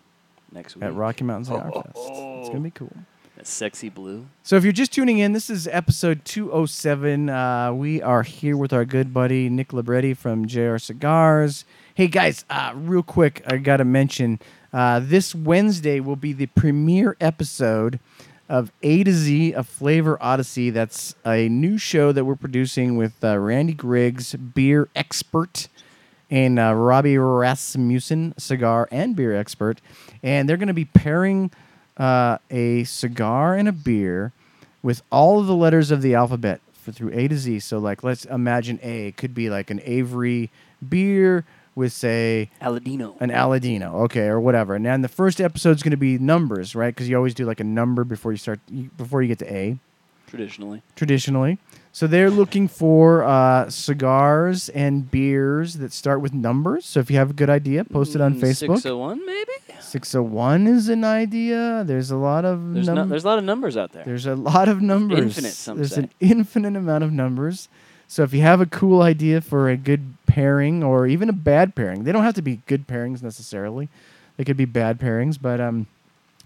[0.52, 1.96] next week at Rocky Mountain Cigar Oh, Fest.
[2.40, 2.94] It's gonna be cool.
[3.36, 4.26] That sexy blue.
[4.44, 7.30] So if you're just tuning in, this is episode 207.
[7.30, 11.66] Uh, we are here with our good buddy Nick Libretti from JR Cigars.
[11.94, 14.40] Hey guys, uh, real quick, I got to mention
[14.72, 18.00] uh, this Wednesday will be the premiere episode
[18.48, 20.70] of A to Z, a Flavor Odyssey.
[20.70, 25.68] That's a new show that we're producing with uh, Randy Griggs, beer expert,
[26.32, 29.80] and uh, Robbie Rasmussen, cigar and beer expert.
[30.24, 31.52] And they're going to be pairing
[31.98, 34.32] uh, a cigar and a beer
[34.82, 37.60] with all of the letters of the alphabet for, through A to Z.
[37.62, 40.50] So, like, let's imagine A could be like an Avery
[40.88, 41.46] beer
[41.76, 43.20] with, say, Aladino.
[43.20, 44.76] an Aladino, okay, or whatever.
[44.76, 46.94] And then the first episode's going to be numbers, right?
[46.94, 48.60] Because you always do like a number before you start,
[48.98, 49.78] before you get to A
[50.28, 50.82] Traditionally.
[50.96, 51.58] traditionally.
[51.96, 56.86] So they're looking for uh, cigars and beers that start with numbers.
[56.86, 58.80] So if you have a good idea, post it on Mm, Facebook.
[58.82, 59.52] 601 maybe?
[59.80, 61.86] 601 is an idea.
[61.88, 64.04] There's a lot of There's, no, there's a lot of numbers out there.
[64.04, 65.20] there's a lot of numbers.
[65.38, 66.02] infinite, some There's say.
[66.02, 67.70] an infinite amount of numbers.
[68.10, 71.76] So if you have a cool idea for a good pairing or even a bad
[71.76, 73.88] pairing, they don't have to be good pairings necessarily.
[74.36, 75.88] They could be bad pairings, but um,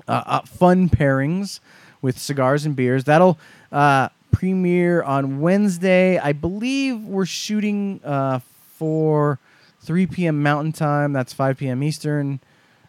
[0.08, 1.60] uh, uh, fun pairings
[2.04, 3.06] with cigars and beers.
[3.06, 3.40] That'll
[3.72, 6.18] uh, premiere on Wednesday.
[6.18, 8.40] I believe we're shooting uh,
[8.78, 9.40] for
[9.82, 10.42] 3 p.m.
[10.44, 11.14] Mountain Time.
[11.14, 11.84] That's 5 p.m.
[11.84, 12.40] Eastern,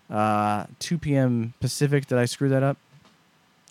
[0.09, 1.55] uh, 2 p.m.
[1.61, 2.07] Pacific.
[2.07, 2.77] Did I screw that up?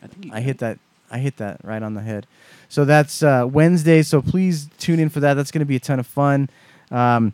[0.01, 0.79] I think I hit that.
[1.11, 2.27] I hit that right on the head.
[2.69, 4.03] So that's uh, Wednesday.
[4.03, 5.33] So please tune in for that.
[5.33, 6.49] That's going to be a ton of fun.
[6.91, 7.33] Um,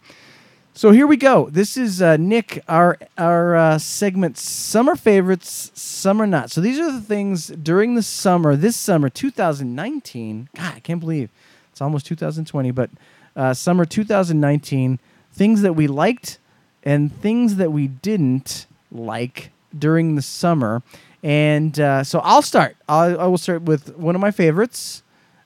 [0.75, 1.49] so here we go.
[1.49, 6.51] This is uh, Nick, our our uh, segment, summer favorites, summer not.
[6.51, 10.49] So these are the things during the summer, this summer, 2019.
[10.53, 11.29] God, I can't believe
[11.71, 12.89] it's almost 2020, but
[13.37, 14.99] uh, summer 2019,
[15.31, 16.39] things that we liked
[16.83, 20.83] and things that we didn't like during the summer.
[21.23, 22.75] And uh, so I'll start.
[22.87, 25.03] I'll, I will start with one of my favorites.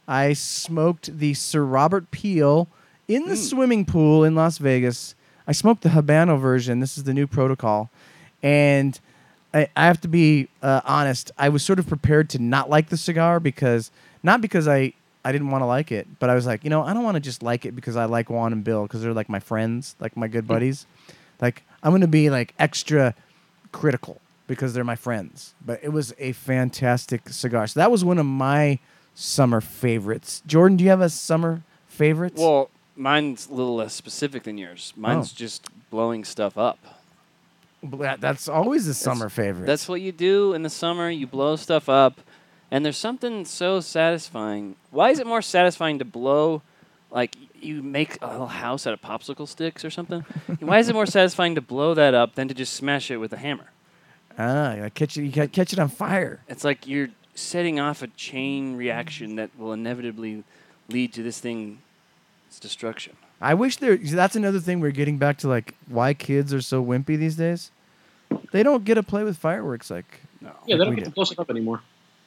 [0.08, 2.68] I smoked the Sir Robert Peel
[3.08, 5.16] in the swimming pool in Las Vegas.
[5.50, 6.80] I smoked the Habano version.
[6.80, 7.89] This is the new protocol.
[8.43, 9.00] And
[9.52, 11.32] I, I have to be uh, honest.
[11.39, 13.89] I was sort of prepared to not like the cigar because,
[14.22, 14.93] not because I,
[15.26, 17.16] I didn't want to like it, but I was like, you know, I don't want
[17.16, 19.95] to just like it because I like Juan and Bill because they're like my friends,
[20.00, 20.86] like my good buddies.
[21.41, 23.16] Like, I'm going to be like extra
[23.72, 25.56] critical because they're my friends.
[25.66, 27.66] But it was a fantastic cigar.
[27.66, 28.78] So that was one of my
[29.16, 30.43] summer favorites.
[30.45, 32.36] Jordan, do you have a summer favorite?
[32.36, 32.70] Well,
[33.00, 34.93] mine's a little less specific than yours.
[34.97, 35.36] Mine's Oh.
[35.36, 36.78] just blowing stuff up.
[37.82, 39.66] But that- That's always a summer favorite.
[39.66, 41.10] That's what you do in the summer.
[41.10, 42.20] You blow stuff up,
[42.70, 44.76] and there's something so satisfying.
[44.91, 46.62] Why is it more satisfying to blow,
[47.10, 50.22] like you make a little house out of popsicle sticks or something?
[50.60, 53.32] Why is it more satisfying to blow that up than to just smash it with
[53.34, 53.72] a hammer?
[54.38, 55.24] ah, you gotta catch it.
[55.24, 56.39] You gotta catch it on fire.
[56.47, 60.43] It's like you're setting off a chain reaction that will inevitably
[60.89, 61.39] lead to this
[62.60, 63.16] thing's destruction.
[63.41, 63.97] I wish there.
[63.97, 67.72] That's another thing we're getting back to, like why kids are so wimpy these days.
[68.51, 70.22] They don't get to play with fireworks like.
[70.41, 70.49] No.
[70.49, 71.10] Yeah, like they don't we get do.
[71.12, 71.82] to blow stuff up anymore.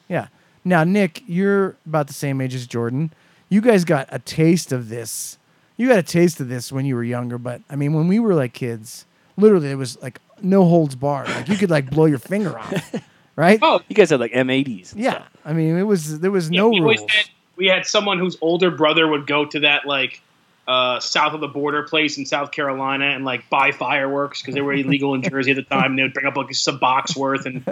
[0.07, 0.27] Yeah.
[0.65, 3.11] Now, Nick, you're about the same age as Jordan.
[3.49, 5.37] You guys got a taste of this.
[5.77, 8.19] You got a taste of this when you were younger, but I mean, when we
[8.19, 9.05] were like kids,
[9.37, 11.27] literally, it was like no holds barred.
[11.29, 12.95] Like you could like blow your finger off,
[13.35, 13.59] right?
[13.61, 14.93] Oh, You guys had like M80s.
[14.93, 15.11] and yeah.
[15.13, 15.29] stuff.
[15.45, 16.99] I mean, it was there was Yeah, no rules.
[17.09, 20.21] had, we had someone whose older brother would go to that like
[20.67, 24.61] uh, south of the border place in South Carolina and like buy fireworks because they
[24.61, 25.91] were illegal in Jersey at the time.
[25.91, 27.65] And they would bring up like some box worth and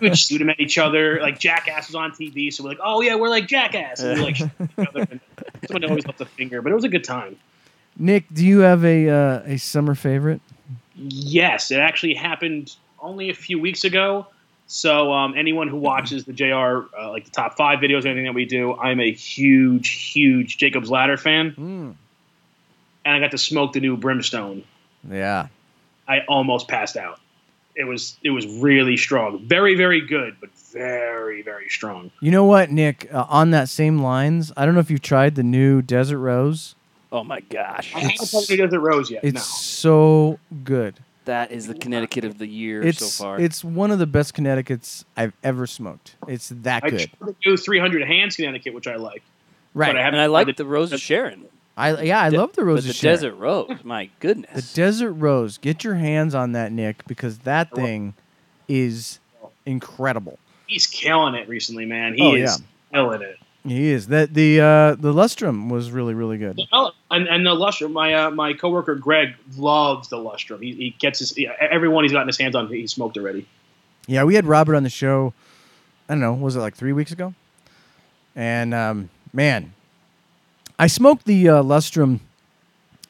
[0.00, 1.20] we would shoot them at each other.
[1.20, 4.00] Like Jackass was on TV, so we're like, oh yeah, we're like Jackass.
[4.00, 5.06] And we like shoot each other.
[5.10, 5.20] And
[5.66, 7.36] someone always left a finger, but it was a good time.
[7.98, 10.40] Nick, do you have a uh, a summer favorite?
[10.94, 14.26] Yes, it actually happened only a few weeks ago.
[14.68, 18.34] So um, anyone who watches the JR uh, like the top five videos, anything that
[18.34, 21.94] we do, I'm a huge, huge Jacob's Ladder fan, Mm.
[23.04, 24.64] and I got to smoke the new Brimstone.
[25.08, 25.48] Yeah.
[26.08, 27.20] I almost passed out.
[27.76, 32.10] It was it was really strong, very very good, but very very strong.
[32.20, 33.08] You know what, Nick?
[33.12, 36.74] Uh, on that same lines, I don't know if you've tried the new Desert Rose.
[37.12, 37.94] Oh my gosh.
[37.94, 39.22] I haven't tried the Desert Rose yet.
[39.24, 39.40] It's no.
[39.40, 40.94] so good.
[41.26, 43.38] That is the Connecticut of the year It's so far.
[43.40, 46.16] it's one of the best Connecticut's I've ever smoked.
[46.26, 47.10] It's that I good.
[47.18, 49.22] tried the new 300 hands Connecticut, which I like.
[49.74, 49.88] Right.
[49.88, 51.44] But I haven't and I like the Rose of Sharon.
[51.76, 53.14] I yeah, I De- love the Rose but of the Sharon.
[53.16, 53.70] Desert Rose.
[53.84, 54.72] My goodness.
[54.72, 54.76] The.
[54.76, 55.58] Desert Rose.
[55.58, 58.14] Get your hands on that, Nick, because that thing
[58.68, 59.18] is
[59.66, 60.38] incredible.
[60.66, 62.14] He's killing it recently, man.
[62.14, 62.62] He Oh, is
[62.92, 63.36] killing it.
[63.66, 64.06] He is.
[64.06, 66.58] That the uh the lustrum was really really good.
[67.10, 67.92] And, and the lustrum.
[67.92, 70.62] My uh, my coworker Greg loves the lustrum.
[70.62, 72.68] He, he gets his yeah, everyone he's gotten his hands on.
[72.68, 73.46] He smoked already.
[74.06, 75.32] Yeah, we had Robert on the show.
[76.08, 77.34] I don't know, was it like three weeks ago?
[78.36, 79.74] And um, man,
[80.78, 82.20] I smoked the uh, lustrum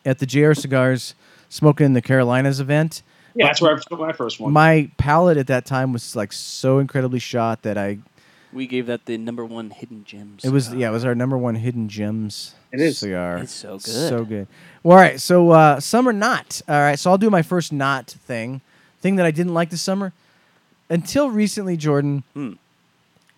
[0.04, 1.14] at the JR Cigars
[1.48, 3.02] Smoking in the Carolinas event.
[3.34, 4.52] Yeah, that's where I smoked my first one.
[4.52, 7.98] My palate at that time was like so incredibly shot that I
[8.56, 10.44] we gave that the number one hidden gems.
[10.44, 12.98] it was yeah it was our number one hidden gems It is.
[12.98, 13.38] cigar.
[13.38, 14.08] It's so good.
[14.08, 14.46] So good.
[14.82, 16.60] Well, all right, so uh, summer not.
[16.68, 18.60] All right, so I'll do my first not thing,
[19.00, 20.12] thing that I didn't like this summer.
[20.90, 22.52] Until recently, Jordan, Hmm.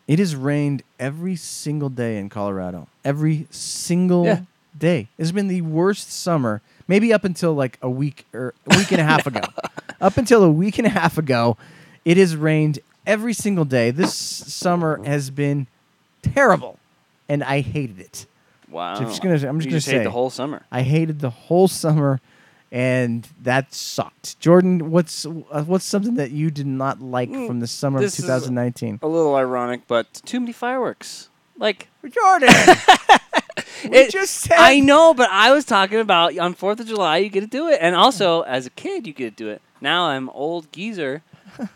[0.07, 2.89] it has rained every single day in Colorado.
[3.05, 4.41] Every single Yeah.
[4.77, 5.09] day.
[5.19, 6.61] It's been the worst summer.
[6.87, 9.41] Maybe up until like a week or a week and a half ago.
[10.01, 11.57] Up until a week and a half ago,
[12.05, 12.79] it has rained
[13.09, 13.91] every single day.
[13.91, 15.67] This summer has been
[16.23, 16.79] terrible,
[17.29, 18.27] and I hated it.
[18.71, 18.95] Wow.
[18.95, 20.63] So I'm just gonna- I'm just You gonna hate say- the whole summer.
[20.71, 22.21] I hated the whole summer,
[22.71, 24.39] and that sucked.
[24.41, 28.03] Jordan, what's uh, what's something that you did not like Mm, from the summer of
[28.03, 29.01] this is- 2019?
[29.03, 31.31] A little ironic, but too many fireworks.
[31.57, 32.51] Like Jordan,
[33.85, 37.29] It- just said I know, but I was talking about on Fourth of July you
[37.31, 39.63] get to do it, and also as a kid you get to do it.
[39.81, 41.23] Now I'm old geezer.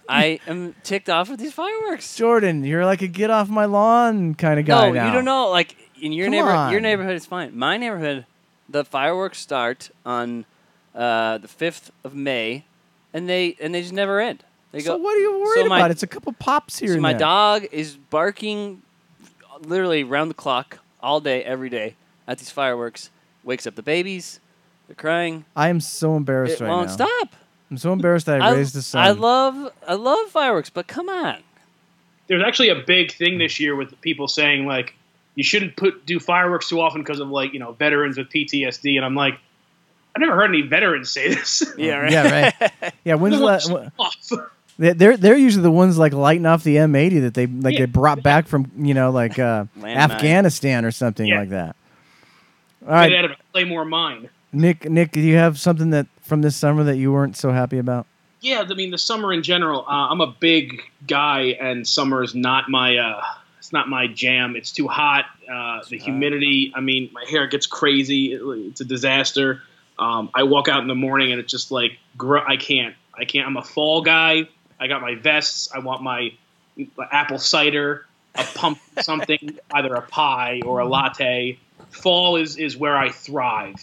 [0.08, 2.14] I am ticked off with these fireworks.
[2.16, 5.06] Jordan, you're like a get off my lawn kind of guy no, now.
[5.06, 5.50] you don't know.
[5.50, 7.56] Like in your Come neighborhood, your neighborhood is fine.
[7.56, 8.26] My neighborhood,
[8.68, 10.44] the fireworks start on
[10.94, 12.64] uh, the fifth of May,
[13.12, 14.44] and they and they just never end.
[14.72, 15.02] They So go.
[15.02, 15.90] what are you worried so my- about?
[15.90, 16.94] It's a couple pops here.
[16.94, 17.20] So my there.
[17.20, 18.82] dog is barking
[19.60, 21.94] literally round the clock all day, every day
[22.26, 23.10] at these fireworks.
[23.44, 24.40] Wakes up the babies.
[24.86, 25.44] They're crying.
[25.56, 26.94] I am so embarrassed It right won't now.
[27.06, 27.34] stop.
[27.72, 29.02] I'm so embarrassed that I, raised the son.
[29.02, 31.38] I love I love fireworks, but come on.
[32.26, 34.94] There's actually a big thing this year with people saying like
[35.36, 38.96] you shouldn't put do fireworks too often because of like you know veterans with PTSD,
[38.96, 39.38] and I'm like,
[40.14, 41.62] I've never heard any veterans say this.
[41.78, 42.12] Yeah, right.
[42.12, 42.50] yeah,
[42.82, 42.92] right.
[43.04, 44.48] Yeah, when's the Everyone's la- off.
[44.78, 47.80] They- They're they're usually the ones like lighting off the M80 that they like Yeah.
[47.80, 49.96] they brought back from you know like uh, Landmine.
[49.96, 51.40] Afghanistan or something Yeah.
[51.40, 51.76] like that.
[52.82, 53.38] All Get right, out of it.
[53.52, 54.28] Claymore mine.
[54.52, 54.88] Nick.
[54.90, 58.06] Nick, do you have something that from this summer that you weren't so happy about?
[58.40, 59.82] Yeah, I mean the summer in general.
[59.86, 62.96] Uh, I'm a big guy, and summer is not my.
[62.96, 63.22] Uh,
[63.58, 64.56] it's not my jam.
[64.56, 65.26] It's too hot.
[65.50, 66.72] Uh, the humidity.
[66.74, 68.32] I mean, my hair gets crazy.
[68.32, 69.62] It- it's a disaster.
[69.98, 72.94] Um, I walk out in the morning, and it's just like gr- I can't.
[73.16, 73.46] I can't.
[73.46, 74.48] I'm a fall guy.
[74.80, 75.70] I got my vests.
[75.72, 76.32] I want my
[77.12, 81.58] apple cider, a pump something, either a pie or a latte.
[81.90, 83.76] Fall is is where I thrive.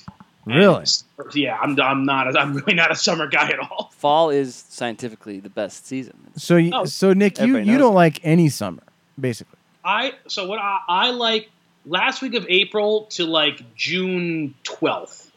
[0.46, 0.86] Really?
[1.18, 1.80] And, yeah, I'm.
[1.80, 2.36] I'm not.
[2.38, 3.92] I'm really not a summer guy at all.
[3.98, 6.16] Fall is scientifically the best season.
[6.38, 7.96] So, you, Oh, so Nick, you, you don't it.
[7.96, 8.82] like any summer,
[9.20, 9.58] basically.
[9.84, 11.50] I so what I, I like
[11.86, 15.30] last week of April to like June 12th,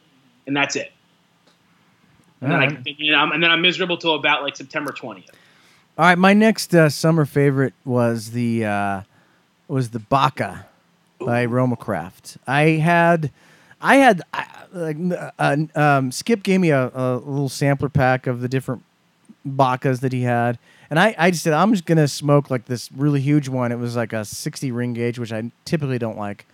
[0.47, 0.93] and that's it.
[2.41, 2.87] And then, I, Alright.
[2.99, 5.29] and, I'm, and then I'm miserable till about like September 20th.
[5.99, 9.03] All right, my next uh, summer favorite was the uh,
[9.69, 10.67] was the Baka
[11.21, 12.39] by Roma Craft.
[12.47, 13.31] I had,
[13.83, 14.97] I had, I, like,
[15.39, 18.83] uh, um, Skip gave me a, a little sampler pack of the different
[19.47, 20.59] Bakas that he had,
[20.89, 23.73] and I, I just said I'm just gonna smoke like this really huge one.
[23.73, 26.47] It was like a 60 ring gauge, which I typically don't like,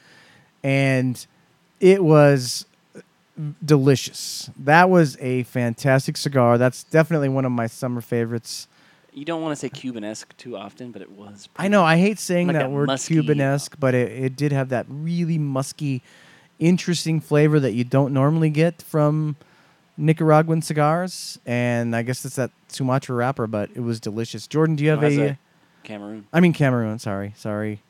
[0.63, 1.25] and
[1.81, 2.65] it was
[3.65, 4.51] delicious.
[4.59, 6.59] That was a fantastic cigar.
[6.59, 8.69] That's definitely one of my summer favorites.
[9.13, 11.49] You don't want to say Cuban-esque too often, but it was.
[11.57, 11.83] I know.
[11.83, 15.39] I hate saying Like that a word Cuban-esque, but it, it did have that really
[15.39, 16.03] musky,
[16.59, 19.37] interesting flavor that you don't normally get from
[19.97, 21.39] Nicaraguan cigars.
[21.47, 24.47] And I guess it's that Sumatra wrapper, but it was delicious.
[24.47, 25.27] Jordan, do you have No, a?
[25.31, 25.39] a
[25.85, 26.27] Cameroon.
[26.33, 26.99] I mean Cameroon.
[26.99, 27.81] Sorry, sorry.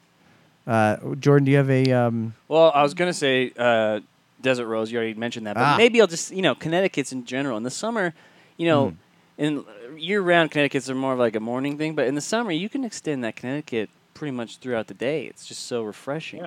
[0.66, 1.90] Uh, Jordan, do you have a?
[1.92, 4.00] Um, Well, I was gonna say uh,
[4.40, 4.92] Desert Rose.
[4.92, 5.76] You already mentioned that, but Ah.
[5.78, 7.56] maybe I'll just you know Connecticut's in general.
[7.56, 8.12] In the summer,
[8.58, 8.94] you know, Hmm.
[9.42, 9.64] in
[9.96, 12.84] year-round Connecticut's are more of like a morning thing, but in the summer you can
[12.84, 15.24] extend that Connecticut pretty much throughout the day.
[15.24, 16.46] It's just so refreshing.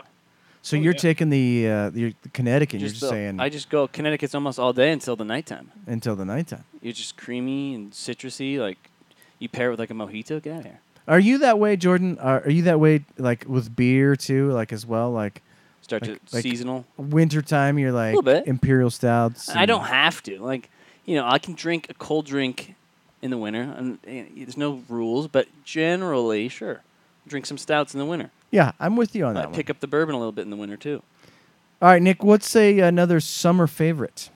[0.61, 0.99] So Oh, you're yeah.
[0.99, 2.79] taking the uh, the, the Connecticut.
[2.81, 5.71] You're just uh, saying I just go Connecticut's almost all day until the nighttime.
[5.87, 6.63] until the nighttime.
[6.81, 8.57] You're just creamy and citrusy.
[8.59, 8.77] Like
[9.39, 10.41] you pair it with like a mojito.
[10.41, 10.79] Get out of here.
[11.07, 12.17] Are you that way, Jordan?
[12.19, 15.41] Are, are you that way, like with beer too, like as well, like?
[15.81, 16.85] Start Like- to like- seasonal.
[16.95, 18.47] wintertime you're like Little bit.
[18.47, 20.37] imperial stouts I don't have to.
[20.39, 20.69] Like,
[21.05, 22.75] you know, I can drink a cold drink
[23.23, 25.27] in the winter, and, and there's no rules.
[25.27, 26.81] But generally, sure,
[27.27, 28.31] drink some stouts in the winter.
[28.51, 30.41] yeah i'm with you on I that one pick up the bourbon a little bit
[30.43, 31.01] in the winter too.
[31.81, 34.29] all right nick what's a another summer favorite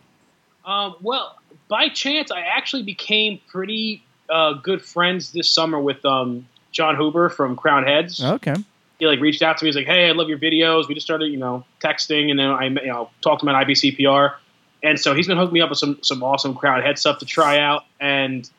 [0.66, 1.36] Um, well,
[1.68, 7.30] by chance, I actually became pretty uh, good friends this summer with um, Jon Huber
[7.30, 8.24] from Crowned Heads.
[8.24, 8.56] okay
[9.00, 9.70] He like reached out to me.
[9.70, 12.48] He's like, "Hey, I love your videos." We just started, you know, texting, and then
[12.50, 14.36] I, you know, talked to him at IPCPR,
[14.84, 17.26] and so he's been hooking me up with some some awesome Crowned Head stuff to
[17.26, 17.84] try out.
[18.00, 18.50] And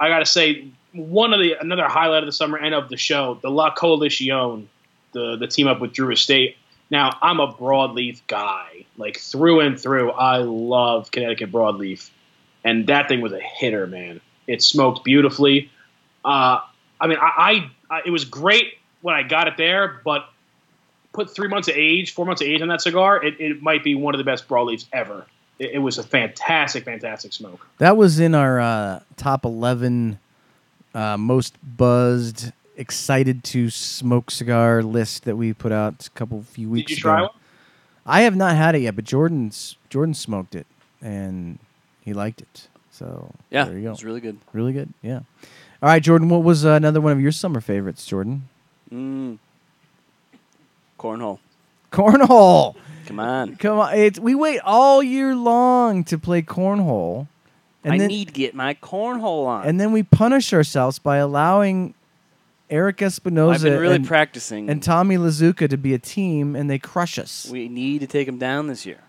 [0.00, 2.96] I got to say, one of the another highlight of the summer and of the
[2.96, 4.68] show, the La Coalition,
[5.12, 6.56] the the team up with Drew Estate.
[6.90, 10.10] Now, I'm a broadleaf guy, like through and through.
[10.10, 12.10] I love Connecticut broadleaf,
[12.64, 14.20] and that thing was a hitter, man.
[14.48, 15.70] It smoked beautifully.
[16.24, 16.60] Uh,
[17.00, 20.28] I mean, I, I, I it was great when I got it there, but
[21.12, 23.84] put three months of age, four months of age on that cigar, it, it might
[23.84, 25.26] be one of the best broadleafs ever.
[25.60, 27.64] It, it was a fantastic, fantastic smoke.
[27.78, 30.18] that was in our uh, top 11
[30.94, 36.68] uh, most buzzed excited to smoke cigar list that we put out a couple few
[36.68, 37.30] weeks Did you ago try one?
[38.06, 40.66] i have not had it yet but jordan's jordan smoked it
[41.02, 41.58] and
[42.00, 44.38] he liked it so Yeah, there you go it's really good.
[44.54, 45.20] really good yeah
[45.82, 48.48] all right jordan what was uh, another one of your summer favorites jordan
[48.90, 49.38] Mm.
[50.98, 51.38] Cornhole.
[51.92, 52.74] cornhole
[53.10, 53.56] Come on.
[53.56, 57.26] Come on, it's we wait all year long to play cornhole,
[57.82, 59.66] and I then need to get my cornhole on.
[59.66, 61.94] and then we punish ourselves by allowing
[62.70, 64.70] Eric Espinoza I've been really and, practicing.
[64.70, 67.48] and Tommy Lazuka to be a team, and they crush us.
[67.50, 69.00] we need to take them down this year.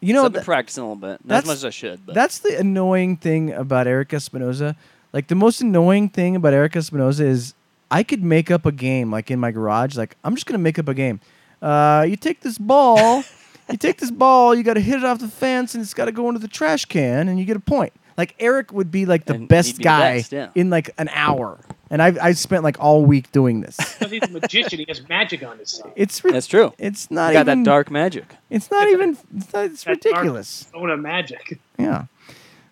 [0.00, 2.06] you know, I've been that- practicing a little bit, not as much as I should.
[2.06, 4.76] But that's the annoying thing about Eric Espinoza.
[5.12, 7.54] Like the most annoying thing about Eric Espinoza is
[7.90, 9.96] I could make up a game like in my garage.
[9.96, 11.20] Like I'm just gonna make up a game.
[11.62, 13.22] Uh, you take this ball,
[13.70, 16.06] you take this ball, you got to hit it off the fence, and it's got
[16.06, 17.92] to go into the trash can, and you get a point.
[18.18, 20.50] Like Eric would be like the And he'd best be the guy best, yeah.
[20.54, 21.58] in like an hour,
[21.88, 23.76] and I've I spent like all week doing this.
[23.98, 25.92] Because he's a magician, he has magic on his side.
[25.96, 26.72] It's ri- that's true.
[26.78, 28.34] it's You not got even that dark magic.
[28.50, 29.16] It's not even.
[29.36, 30.66] It's, not, it's That dark ridiculous.
[30.74, 31.58] Own of magic.
[31.78, 32.06] Yeah.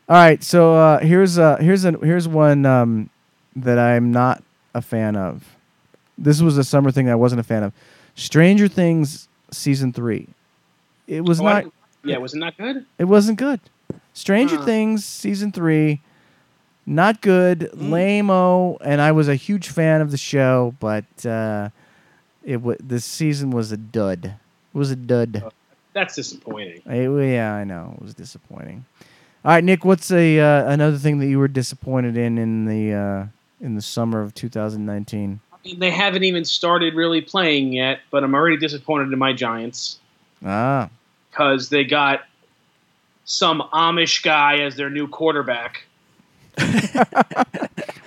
[0.08, 0.42] All right.
[0.42, 3.08] So uh, here's uh, here's a here's one um,
[3.56, 4.42] that I'm not
[4.74, 5.56] a fan of.
[6.18, 7.72] This was a summer thing I wasn't a fan of.
[8.14, 10.28] Stranger Things season three.
[11.06, 11.64] It was Oh, not.
[12.04, 12.86] yeah, wasn't that good?
[12.98, 13.60] It wasn't good.
[14.12, 14.64] Stranger Huh.
[14.64, 16.00] Things season three.
[16.86, 21.68] Not good, lame-o, and I was a huge fan of the show, but uh,
[22.42, 24.24] it w- this season was a dud.
[24.74, 25.44] It was a dud.
[25.92, 26.82] That's disappointing.
[26.86, 28.84] It- yeah, I know it was disappointing.
[29.44, 32.92] All right, Nick, what's a uh, another thing that you were disappointed in in the
[32.92, 33.26] uh,
[33.60, 35.40] in the summer of 2019?
[35.64, 39.32] I mean, they haven't even started really playing yet, but I'm already disappointed in my
[39.32, 39.98] Giants
[40.44, 40.88] Ah,
[41.30, 42.22] because they got
[43.24, 45.84] some Amish guy as their new quarterback.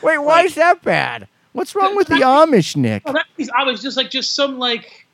[0.02, 1.28] wait, why is that bad?
[1.54, 3.04] What's wrong with the Amish, Nick?
[3.06, 5.06] Oh, that, he's I was just like just some like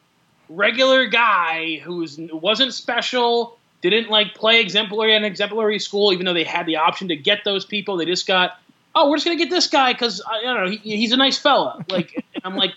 [0.47, 6.25] regular guy who was, wasn't special, didn't like play exemplary at an exemplary school, even
[6.25, 7.97] though they had the option to get those people.
[7.97, 8.57] They just got,
[8.95, 11.37] oh, we're just gonna get this guy because I don't know, he, he's a nice
[11.37, 11.85] fella.
[11.89, 12.75] Like and I'm like,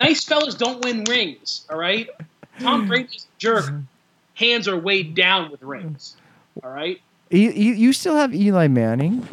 [0.00, 1.66] nice fellas don't win rings.
[1.70, 2.08] All right,
[2.60, 2.88] Tom hmm.
[2.88, 3.66] Brady's a jerk.
[3.66, 3.80] Hmm.
[4.34, 6.16] Hands are weighed down with rings.
[6.62, 7.00] All right,
[7.30, 9.26] You, you, you still have Eli Manning.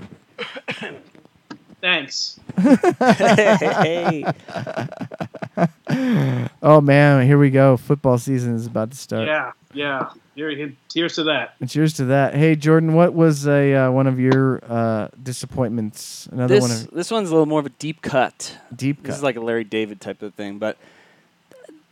[1.82, 2.40] thanks.
[2.58, 4.24] hey,
[6.62, 7.78] Oh man, here we go.
[7.78, 9.28] Football season is about to start.
[9.28, 10.10] Yeah, yeah.
[10.36, 11.56] Here, here- cheers to that.
[11.60, 12.36] And cheers to that.
[12.36, 16.28] Hey Jordan, what was a uh, one of your uh, disappointments?
[16.32, 18.58] Another one this of this one's a little more of a deep cut.
[18.76, 20.78] deep This is like a Larry David type of thing, but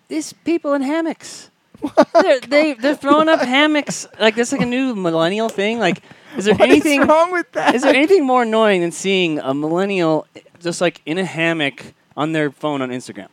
[0.07, 1.49] these people in hammocks.
[2.21, 5.79] they're, they they're throwing up hammocks like this like a new millennial thing.
[5.79, 6.01] Like,
[6.35, 7.73] is there What is anything wrong with that?
[7.73, 10.27] Is there anything more annoying than seeing a millennial
[10.59, 13.29] just like in a hammock on their phone on Instagram?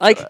[0.00, 0.20] Like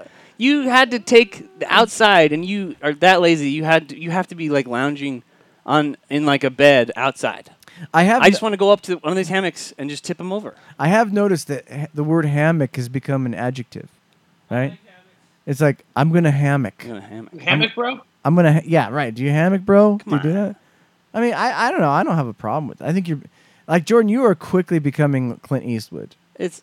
[0.43, 3.51] you had to take the outside and you are that lazy.
[3.51, 5.23] You had to, you have to be like lounging
[5.65, 7.51] on in like a bed outside.
[7.95, 10.05] I have I just want to go up to one of these hammocks and just
[10.05, 10.55] tip them over.
[10.79, 13.89] I have noticed that ha- the word hammock has become an adjective,
[14.51, 14.79] right?
[15.47, 16.83] It's like I'm gonna hammock.
[16.83, 17.41] I'm gonna hammock.
[17.41, 18.01] Hammock, bro.
[18.25, 19.15] I'm gonna ha- yeah right.
[19.15, 19.99] Do you hammock, bro?
[19.99, 20.47] Come do you do on.
[20.49, 20.57] that?
[21.15, 21.91] I mean, I, I don't know.
[21.91, 22.81] I don't have a problem with.
[22.81, 22.85] it.
[22.87, 23.21] I think you're
[23.69, 24.09] like Jordan.
[24.09, 26.15] You are quickly becoming Clint Eastwood.
[26.37, 26.63] It's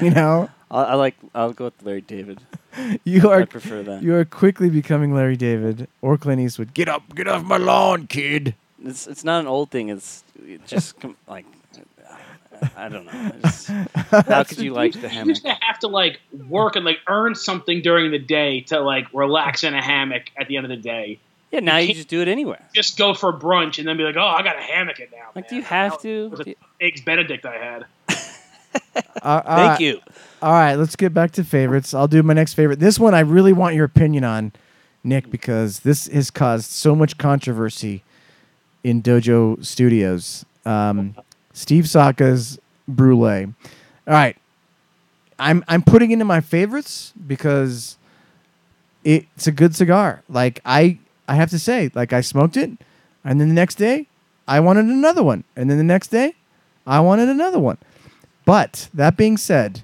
[0.00, 2.40] You know, I, I like I'll go with Larry David.
[3.04, 4.02] you are I prefer that.
[4.02, 6.74] you are quickly becoming Larry David or Clint Eastwood.
[6.74, 8.54] Get up, get off my lawn, kid.
[8.84, 9.90] It's it's not an old thing.
[9.90, 11.44] It's it just com- like
[12.76, 13.32] I don't know.
[13.42, 13.66] Just-
[14.28, 15.26] how could you like the hammock?
[15.26, 18.80] You used to have to like work and like earn something during the day to
[18.80, 21.18] like relax in a hammock at the end of the day.
[21.50, 22.64] Yeah, now you can't- just do it anywhere.
[22.74, 25.30] Just go for brunch and then be like, oh, I got a hammock it now.
[25.34, 26.28] Like, do you have That to?
[26.30, 27.84] was a Do you- eggs Benedict I had.
[29.22, 30.00] Uh, Thank you.
[30.42, 31.94] All right, let's get back to favorites.
[31.94, 32.80] I'll do my next favorite.
[32.80, 34.52] This one I really want your opinion on,
[35.04, 38.02] Nick, because this has caused so much controversy
[38.82, 40.44] in Dojo Studios.
[40.66, 41.14] Um,
[41.52, 42.58] Steve Saka's
[42.88, 43.44] Brulee.
[44.06, 44.36] All right,
[45.38, 47.96] I'm I'm putting into my favorites because
[49.04, 50.22] it's a good cigar.
[50.28, 50.98] Like I
[51.28, 52.70] I have to say, like I smoked it,
[53.24, 54.08] and then the next day
[54.48, 56.34] I wanted another one, and then the next day
[56.86, 57.78] I wanted another one.
[58.44, 59.82] But that being said,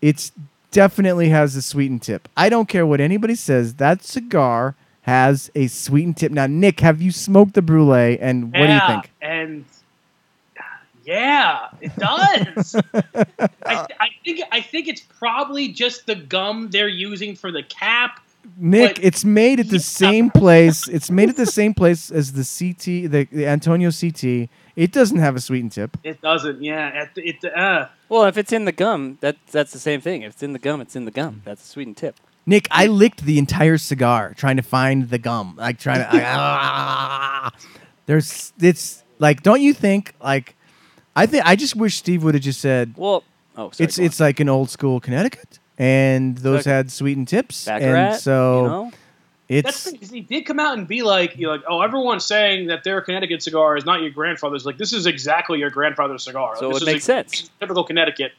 [0.00, 0.32] it's
[0.70, 2.28] definitely has a sweetened tip.
[2.36, 3.74] I don't care what anybody says.
[3.74, 6.32] That cigar has a sweetened tip.
[6.32, 8.18] Now, Nick, have you smoked the brulee?
[8.18, 9.10] And what do you think?
[9.20, 9.64] And
[11.04, 12.76] yeah, it does.
[13.66, 18.20] I, I think I think it's probably just the gum they're using for the cap.
[18.56, 20.88] Nick, it's made at the same place.
[20.88, 24.48] It's made at the same place as the CT, the, the Antaño CT.
[24.76, 25.96] It doesn't have a sweetened tip.
[26.02, 26.62] It doesn't.
[26.62, 27.44] Yeah, at the- it.
[27.44, 30.22] Uh, Well, if it's in the gum, that that's the same thing.
[30.22, 31.42] If it's in the gum, it's in the gum.
[31.44, 32.16] That's a sweetened tip.
[32.46, 35.54] Nick, I licked the entire cigar trying to find the gum.
[35.56, 36.08] Like trying to.
[36.12, 37.50] ah.
[38.06, 38.52] there's.
[38.60, 40.12] It's like, don't you think?
[40.22, 40.56] Like,
[41.16, 42.94] I think I just wish Steve would have just said.
[42.96, 43.24] Well,
[43.56, 44.06] oh, sorry, it's go on.
[44.06, 48.62] it's like an old school Connecticut, and those like had sweetened tips, Baccarat, and so
[48.62, 48.92] you know?
[49.48, 52.24] It's that's because he did come out and be like, you know, like, oh, everyone's
[52.24, 54.64] saying that their Connecticut cigar is not your grandfather's.
[54.64, 56.56] Like, this is exactly your grandfather's cigar.
[56.56, 57.50] So This it is makes a- sense.
[57.60, 58.32] Typical Connecticut.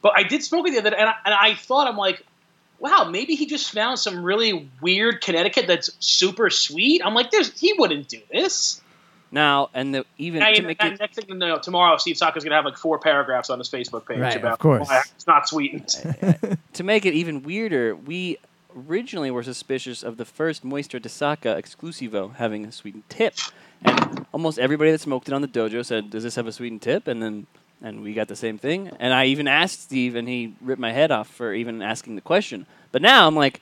[0.00, 2.24] But I did smoke it the other day, and I, and I thought, I'm like,
[2.78, 7.02] wow, maybe he just found some really weird Connecticut that's super sweet.
[7.04, 8.80] I'm like, there's he wouldn't do this.
[9.30, 11.98] Now and the even Now, to you- make that- it next thing you know, tomorrow
[11.98, 14.88] Steve Saka's gonna have like four paragraphs on his Facebook page Right, of about course.
[14.88, 15.88] why it's not sweetened.
[16.72, 18.38] to make it even weirder, we
[18.76, 23.34] originally were suspicious of the first Muestra de Saka Exclusivo having a sweetened tip,
[23.84, 26.82] and almost everybody that smoked it on the dojo said, "Does this have a sweetened
[26.82, 27.46] tip?" And then
[27.80, 28.90] and we got the same thing.
[28.98, 32.20] And I even asked Steve, and he ripped my head off for even asking the
[32.20, 32.66] question.
[32.90, 33.60] But now I'm like,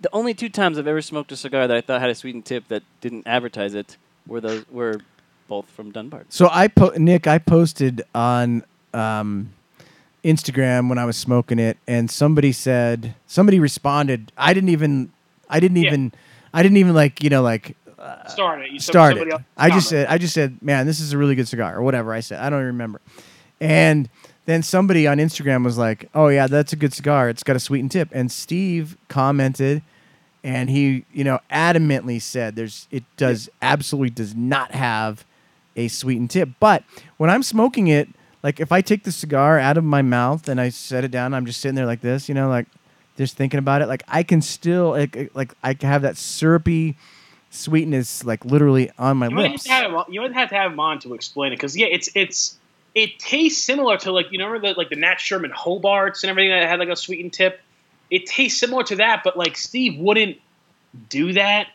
[0.00, 2.44] the only two times I've ever smoked a cigar that I thought had a sweetened
[2.44, 3.96] tip that didn't advertise it
[4.26, 5.00] were those were
[5.48, 6.24] both from Dunbar.
[6.28, 9.52] so I po- Nick, I posted on um,
[10.24, 14.32] Instagram when I was smoking it, and somebody said somebody responded.
[14.36, 15.12] I didn't even,
[15.50, 15.88] I didn't Yeah.
[15.88, 16.12] even,
[16.54, 18.70] I didn't even like you know like uh, Start it.
[18.72, 19.32] You- start it.
[19.56, 22.12] I just said, I just said, man, this is a really good cigar, or whatever
[22.12, 22.40] I said.
[22.40, 23.00] I don't even remember.
[23.60, 24.08] And
[24.46, 27.28] then somebody on Instagram was like, "Oh yeah, that's a good cigar.
[27.28, 29.82] It's got a sweetened tip." And Steve commented,
[30.42, 35.24] and he, you know, adamantly said, "There's, it does absolutely does not have
[35.76, 36.82] a sweetened tip." But
[37.18, 38.08] when I'm smoking it,
[38.42, 41.34] like if I take the cigar out of my mouth and I set it down,
[41.34, 42.66] I'm just sitting there like this, you know, like
[43.16, 43.86] just thinking about it.
[43.86, 46.96] Like I can still, like, like I can have that syrupy
[47.50, 49.66] sweetness, like literally on my You have lips.
[49.66, 52.08] have, him- you might have to have him on to explain it because yeah, it's
[52.14, 52.58] it's
[52.94, 56.30] it tastes similar to like you know remember the, like the Nat Sherman Hobarts and
[56.30, 57.60] everything that had like a sweetened tip.
[58.10, 60.38] It tastes similar to that, but like Steve wouldn't
[61.08, 61.68] do that.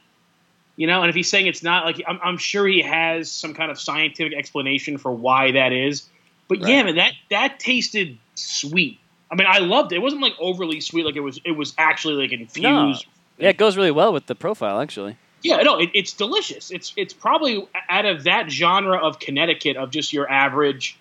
[0.75, 3.55] You know, and if he's saying it's not, like I'm, I'm sure he has some
[3.55, 6.07] kind of scientific explanation for why that is.
[6.47, 8.99] But yeah, man, that that tasted sweet.
[9.29, 9.97] I mean, I loved it.
[9.97, 11.39] It wasn't like overly sweet, like it was.
[11.43, 12.61] It was actually like infused.
[12.63, 12.93] No.
[13.37, 15.17] Yeah, it goes really well with the profile, actually.
[15.43, 16.71] Yeah, no, it, it's delicious.
[16.71, 20.97] It's it's probably out of that genre of Connecticut of just your average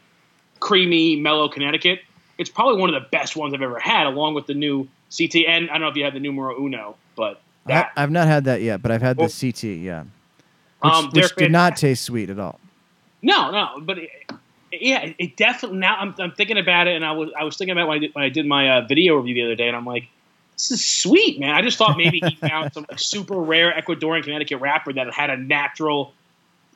[0.60, 2.00] creamy, mellow Connecticut.
[2.38, 5.36] It's probably one of the best ones I've ever had, along with the new CT.
[5.48, 8.26] And I don't know if you had the numero uno, but I, that I've not
[8.26, 9.64] had that yet, but I've had the CT.
[9.64, 10.04] Yeah,
[10.80, 12.60] which, um, which did not taste sweet at all.
[13.22, 14.10] No, no, but it,
[14.72, 15.78] yeah, it- it definitely.
[15.78, 18.00] Now I'm, I'm thinking about it, and I was I was thinking about when I
[18.00, 20.08] did, when I did my uh, video review the other day, and I'm like,
[20.54, 21.54] this is sweet, man.
[21.54, 25.30] I just thought maybe he found some like, super rare Ecuadorian Connecticut wrapper that had
[25.30, 26.12] a natural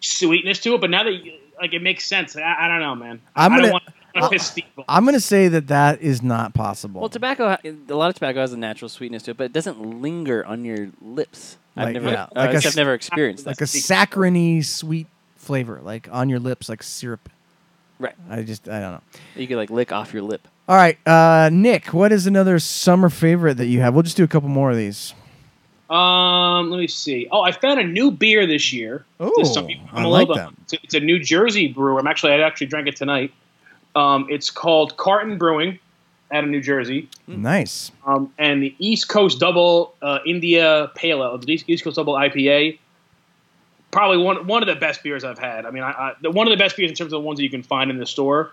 [0.00, 0.80] sweetness to it.
[0.80, 3.20] But now that you, like it makes sense, I, I don't know, man.
[3.36, 7.00] I'm gonna- don't want to piss I'm gonna say that that is not possible.
[7.00, 10.00] Well, tobacco, a lot of tobacco has a natural sweetness to it, but it doesn't
[10.02, 11.56] linger on your lips.
[11.76, 13.50] Like, I've never, yeah, uh, like a I've s- never experienced that.
[13.50, 13.64] like that.
[13.72, 17.28] a saccharine sweet flavor, like on your lips, like syrup.
[18.00, 18.14] Right.
[18.28, 19.02] I just I don't know.
[19.36, 20.48] You could like lick off your lip.
[20.68, 23.92] All right, uh, Nick, what is another summer favorite that you have?
[23.94, 25.14] We'll just do a couple more of these.
[25.88, 27.26] Um, let me see.
[27.32, 29.04] Oh, I found a new beer this year.
[29.20, 30.56] Ooh, This- I'm I a like little- them.
[30.62, 31.98] It's a, it's a New Jersey brewer.
[31.98, 33.32] I'm actually I actually drank it tonight.
[33.96, 35.80] Um, it's called Carton Brewing,
[36.30, 37.08] out of New Jersey.
[37.26, 37.90] Nice.
[38.06, 42.14] Um, and the East Coast Double uh, India Pale Ale, the East East Coast Double
[42.14, 42.78] IPA,
[43.90, 45.66] probably one one of the best beers I've had.
[45.66, 47.38] I mean, I, I, the, one of the best beers in terms of the ones
[47.38, 48.52] that you can find in the store.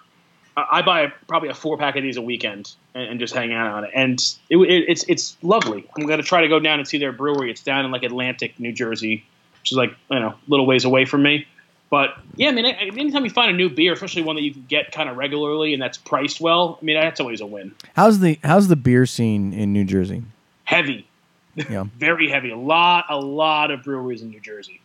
[0.55, 3.53] I, I buy probably a four pack of these a weekend and, and just hang
[3.53, 4.19] out on it, and
[4.49, 5.85] it, it, it's it's lovely.
[5.97, 7.51] I'm gonna try to go down and see their brewery.
[7.51, 9.25] It's down in like Atlantic, New Jersey,
[9.61, 11.47] which is like you know a little ways away from me.
[11.89, 14.65] But yeah, I mean, anytime you find a new beer, especially one that you can
[14.67, 17.73] get kind of regularly and that's priced well, I mean, that's always a win.
[17.95, 20.23] How's the how's the beer scene in New Jersey?
[20.65, 21.07] Heavy,
[21.55, 21.85] Yeah.
[21.97, 22.49] very heavy.
[22.51, 24.81] A lot, a lot of breweries in New Jersey.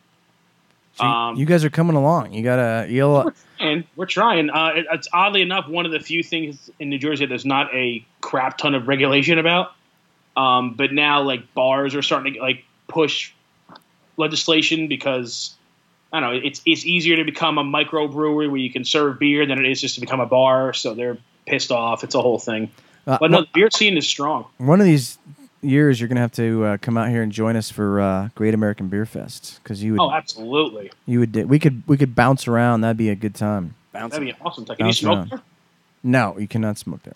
[0.95, 2.33] So you- Um, you guys are coming along.
[2.35, 4.51] You gotta you'll and we're trying.
[4.51, 7.47] Uh, it, it's oddly enough one of the few things in New Jersey that there's
[7.47, 9.73] not a crap ton of regulation about.
[10.37, 13.33] Um, but now, like bars are starting to like push
[14.17, 15.55] legislation because
[16.13, 16.41] I don't know.
[16.45, 19.81] It's it's easier to become a microbrewery where you can serve beer than it is
[19.81, 20.73] just to become a bar.
[20.75, 22.05] So they're pissed off.
[22.05, 22.71] It's a whole thing.
[23.07, 24.47] Uh, but no, well- the beer scene is strong.
[24.59, 25.19] one of these
[25.63, 28.55] years you're gonna have to uh, come out here and join us for uh, Great
[28.55, 30.91] American Beer Fest because you would Oh, absolutely.
[31.07, 32.81] you would we could we could bounce around.
[32.83, 33.75] That'd be a good time.
[33.93, 34.13] Bounce.
[34.13, 34.65] That'd be awesome.
[34.65, 35.31] Can you smoke around.
[35.31, 35.43] there?
[36.05, 37.15] No, you cannot smoke there.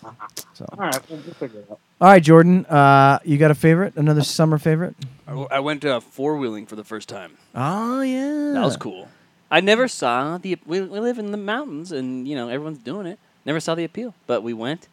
[0.53, 1.79] So All right, we'll, we'll figure it out.
[1.99, 3.97] all right, Jordan, uh, you got a favorite?
[3.97, 4.95] Another summer favorite?
[5.27, 7.37] I, I went uh, four wheeling for the first time.
[7.53, 9.09] Oh yeah, That was cool.
[9.51, 10.57] I never saw the.
[10.65, 13.19] We, we live in the mountains, and you know everyone's doing it.
[13.45, 14.87] Never saw the appeal, but we went.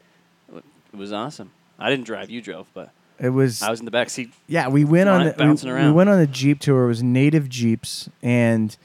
[0.53, 0.63] It
[0.97, 1.51] was awesome.
[1.79, 2.31] I didn't drive.
[2.31, 2.91] You drove, but
[3.25, 4.33] It was I was in the back seat.
[4.49, 5.95] Yeah, we went on the, we, bouncing we around.
[5.95, 6.85] went on a jeep tour.
[6.85, 8.77] It was native jeeps, and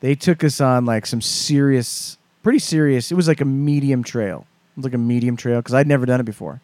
[0.00, 3.10] they took us on like some serious, pretty serious.
[3.10, 4.46] It was like a medium trail.
[4.74, 6.60] It was like a medium trail because I'd never done it before.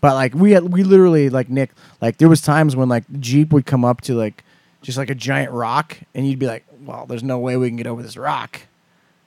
[0.00, 3.18] But like we had, we literally like Nick, like there was times when like the
[3.18, 4.44] jeep would come up to like
[4.82, 7.76] just like a giant rock, and you'd be like, "Well, there's no way we can
[7.76, 8.60] get over this rock."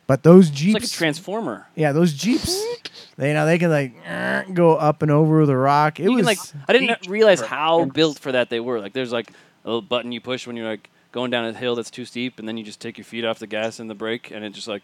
[0.08, 1.66] But those It's jeeps, like a transformer.
[1.76, 2.64] yeah, those jeeps,
[3.18, 6.00] they you know they can like go up and over the rock.
[6.00, 6.40] It you was can like.
[6.68, 8.80] I didn't realize how built for that they were.
[8.80, 9.30] Like, there's like
[9.64, 12.40] a little button you push when you're like going down a hill that's too steep,
[12.40, 14.52] and then you just take your feet off the gas and the brake, and it
[14.52, 14.84] just like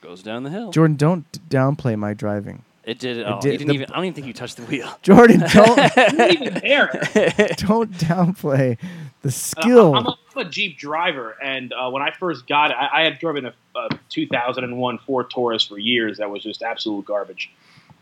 [0.00, 0.70] goes down the hill.
[0.70, 2.62] Jordan, don't downplay my driving.
[2.84, 3.40] It did it It all.
[3.40, 3.58] did.
[3.58, 3.90] Didn't even.
[3.92, 4.98] I don't even think you touched the wheel.
[5.02, 5.78] Jordan, don't
[6.32, 6.88] Even there.
[7.56, 8.76] don't downplay
[9.22, 9.94] the Uh, skill.
[9.94, 13.04] I'm, a, I'm a Jeep driver, and uh, when I first got it, I, I
[13.04, 17.50] had driven a, a 2001 Ford Taurus for years that was just absolute garbage.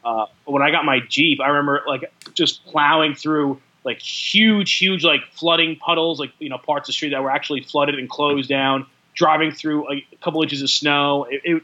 [0.05, 4.77] Uh, but when I got my Jeep, I remember like just plowing through like huge,
[4.77, 7.99] huge like flooding puddles, like you know parts of the street that were actually flooded
[7.99, 8.87] and closed down.
[9.15, 11.63] Driving through a couple inches of snow, it, it,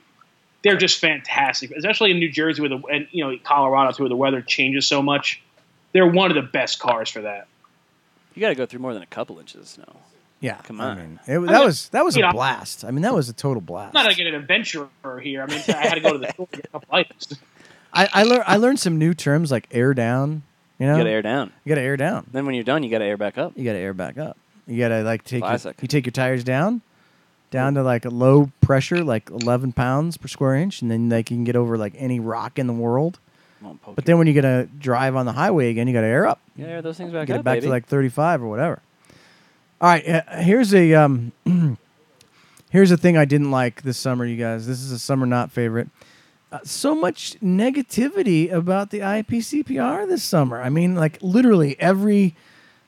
[0.63, 4.09] they're just fantastic, especially in New Jersey where the and you know Colorado too, where
[4.11, 5.43] the weather changes so much.
[5.93, 7.49] They're one of the best cars for that.
[8.35, 9.97] You got to go through more than a couple inches of snow.
[10.41, 10.97] Yeah, come I on.
[10.99, 12.85] mean, it, that was that was a know- blast.
[12.85, 13.97] I mean, that was a total blast.
[13.97, 14.89] I'm not like an adventurer
[15.23, 15.43] here.
[15.43, 17.39] I mean, I had to go to the store to get a couple items.
[17.93, 20.43] I I learned I learned some new terms like air down.
[20.79, 21.53] You know, You got to air down.
[21.65, 22.27] You gotta air down.
[22.31, 23.53] Then when you're done, you got to air back up.
[23.57, 24.37] You gotta air back up.
[24.69, 25.77] You gotta like take your, Classic.
[25.83, 26.83] you take your tires down,
[27.51, 31.31] down to like a low pressure, like 11 pounds per square inch, and then like
[31.33, 33.19] you can get over like any rock in the world.
[33.97, 36.41] But then when you gotta drive on the highway again, you gotta air up.
[36.55, 37.67] You gotta air those things back get up, it back baby.
[37.67, 38.81] to like 35 or whatever.
[39.81, 41.31] All right, uh, here's a um,
[42.71, 44.67] here's a thing I didn't like this summer, you guys.
[44.67, 45.89] This is a summer not favorite.
[46.51, 50.61] Uh, so much negativity about the IPCPR this summer.
[50.61, 52.35] I mean, like literally every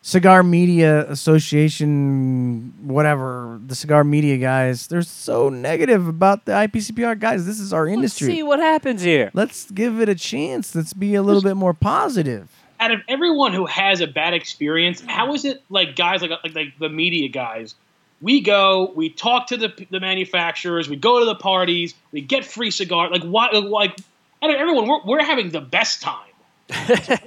[0.02, 7.46] Cigar Media Association, whatever the cigar media guys, they're so negative about the IPCPR guys.
[7.46, 8.00] This is our industry.
[8.02, 8.36] Let's industry.
[8.36, 9.30] see what happens here.
[9.34, 10.74] Let's give it a chance.
[10.74, 12.50] Let's be a little bit more positive.
[12.80, 16.54] Out of everyone who has a bad experience, how is it like guys like like,
[16.54, 17.74] like the media guys?
[18.22, 22.44] We go, we talk to the the manufacturers, we go to the parties, we get
[22.44, 23.10] free cigar.
[23.10, 23.50] Like why?
[23.50, 23.98] Like
[24.42, 26.26] out of everyone, we're, we're having the best time.
[26.70, 27.18] I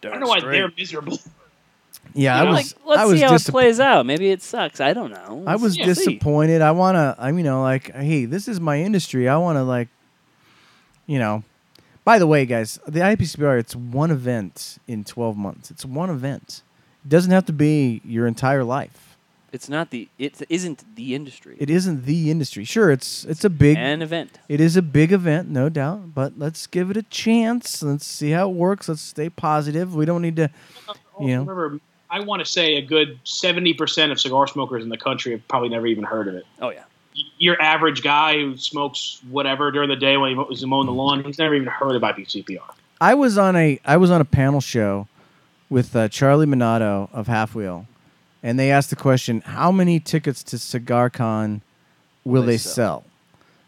[0.00, 1.18] don't know why they're miserable.
[2.16, 2.74] Yeah, You know, I like, was.
[2.86, 4.06] let's I was see how disap- it plays out.
[4.06, 4.80] Maybe it sucks.
[4.80, 5.44] I don't know.
[5.46, 6.04] I was Let's see.
[6.12, 6.62] disappointed.
[6.62, 9.28] I want to, I'm, you know, like, hey, this is my industry.
[9.28, 9.88] I want to, like,
[11.06, 11.42] you know.
[12.04, 15.70] By the way, guys, the IPCPR, it's one event in 12 months.
[15.70, 16.62] It's one event.
[17.04, 19.16] It doesn't have to be your entire life.
[19.52, 20.08] It's not the.
[20.18, 21.56] It isn't the industry.
[21.60, 22.64] It isn't the industry.
[22.64, 24.40] Sure, it's it's a big An event.
[24.48, 27.80] It is a big event, no doubt, but let's give it a chance.
[27.80, 28.88] Let's see how it works.
[28.88, 29.94] Let's stay positive.
[29.94, 30.50] We don't need to,
[31.20, 31.44] you know.
[31.44, 31.78] Remember,
[32.10, 35.46] I want to say a good seventy percent of cigar smokers in the country have
[35.46, 36.46] probably never even heard of it.
[36.60, 36.82] Oh yeah.
[37.38, 41.22] Your average guy who smokes whatever during the day when he was mowing the lawn,
[41.22, 42.60] he's never even heard about IPCPR.
[43.00, 45.06] I was on a I was on a panel show
[45.70, 47.86] with uh, Charlie Minato of Half Wheel,
[48.42, 51.60] and they asked the question, "How many tickets to CigarCon
[52.24, 52.72] will they they sell?
[52.74, 53.04] sell?"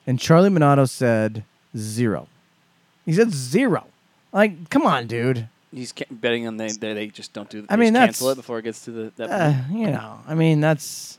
[0.09, 1.44] And Charlie Minato said
[1.77, 2.28] zero.
[3.05, 3.85] He said zero.
[4.32, 5.48] Like, come on, dude.
[5.73, 7.64] He's ca- betting on they, they they just don't do.
[7.68, 9.12] I mean, just cancel that's- it before it gets to the.
[9.16, 9.78] That Uh, point.
[9.81, 11.18] you know, I mean, that's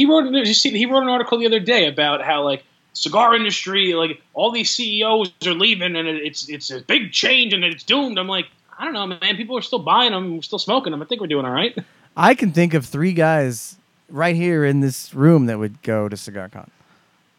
[0.00, 2.64] He wrote you see, he wrote an article the other day about how like
[2.94, 7.62] cigar industry like all these CEOs are leaving and it's it's a big change and
[7.62, 8.18] it's doomed.
[8.18, 8.46] I'm like
[8.78, 9.36] I don't know, man.
[9.36, 11.02] People are still buying them, we're still smoking them.
[11.02, 11.76] I think we're doing all right.
[12.16, 13.76] I can think of three guys
[14.08, 16.70] right here in this room that would go to CigarCon.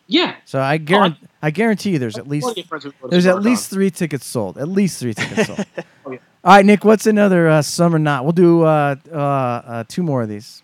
[0.06, 3.08] Yeah, So I guarantee, I guarantee you, there's at least Plenty of friends who go
[3.08, 4.60] to there's at least three tickets sold.
[4.60, 5.66] At least three tickets sold.
[6.06, 6.18] Oh, yeah.
[6.44, 6.84] All right, Nick.
[6.84, 8.24] What's another uh, summer knot?
[8.24, 10.62] We'll do uh, uh, uh, two more of these.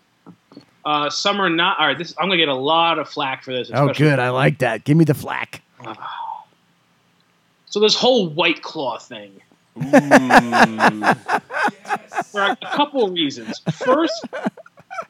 [0.88, 1.98] Uh, are not all right.
[1.98, 3.70] This I'm gonna get a lot of flack for this.
[3.72, 4.18] Oh, good.
[4.18, 4.84] I like that.
[4.84, 5.62] Give me the flack.
[7.70, 9.42] So this whole white claw thing.
[12.30, 13.60] for a couple of reasons.
[13.74, 14.24] First,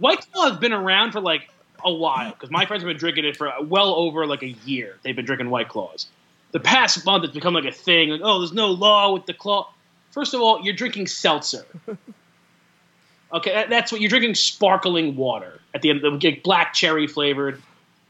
[0.01, 1.49] White Claw has been around for like
[1.85, 4.97] a while because my friends have been drinking it for well over like a year.
[5.03, 6.09] They've been drinking White Claws.
[6.51, 8.09] The past month, it's become like a thing.
[8.09, 9.71] Like, oh, there's no law with the claw.
[10.11, 11.65] First of all, you're drinking seltzer.
[13.33, 14.35] Okay, that- that's what you're drinking.
[14.35, 17.63] Sparkling water at the end, of the black cherry flavored.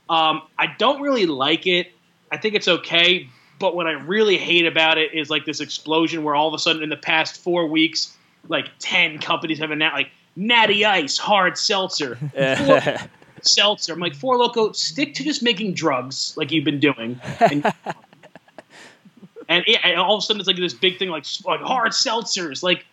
[0.09, 1.93] Um, I don't really like it.
[2.31, 3.29] I think it's okay,
[3.59, 6.59] but what I really hate about it is like this explosion where all of a
[6.59, 8.17] sudden in the past four weeks,
[8.49, 12.17] like ten companies have announced like Natty Ice hard seltzer,
[13.43, 13.93] seltzer.
[13.93, 17.21] I'm like Four Loco, stick to just making drugs like you've been doing.
[17.41, 17.65] And,
[19.49, 22.63] and, and all of a sudden it's like this big thing like like hard seltzers.
[22.63, 22.87] Like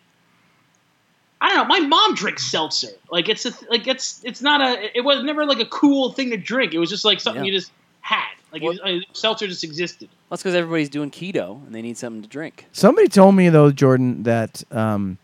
[1.46, 1.80] I don't know.
[1.80, 2.88] My mom drinks seltzer.
[3.10, 4.96] Like it's a like it's it's not a.
[4.96, 6.74] It was never like a cool thing to drink.
[6.74, 7.52] It was just like something Yeah.
[7.52, 7.70] you just
[8.00, 8.24] had.
[8.52, 10.08] Like it was, uh, seltzer just existed.
[10.28, 12.66] That's because everybody's doing keto and they need something to drink.
[12.72, 15.18] Somebody told me though, Jordan, that um,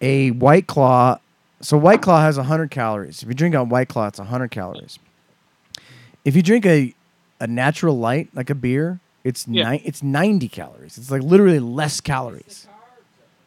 [0.00, 1.18] a White Claw.
[1.60, 3.22] So White Claw has 100 calories.
[3.22, 4.98] If you drink on White Claw, it's 100 calories.
[6.24, 6.94] If you drink a
[7.38, 9.72] a natural light like a beer, it's Yeah.
[9.72, 10.96] ni- it's 90 calories.
[10.96, 12.66] It's like literally less calories.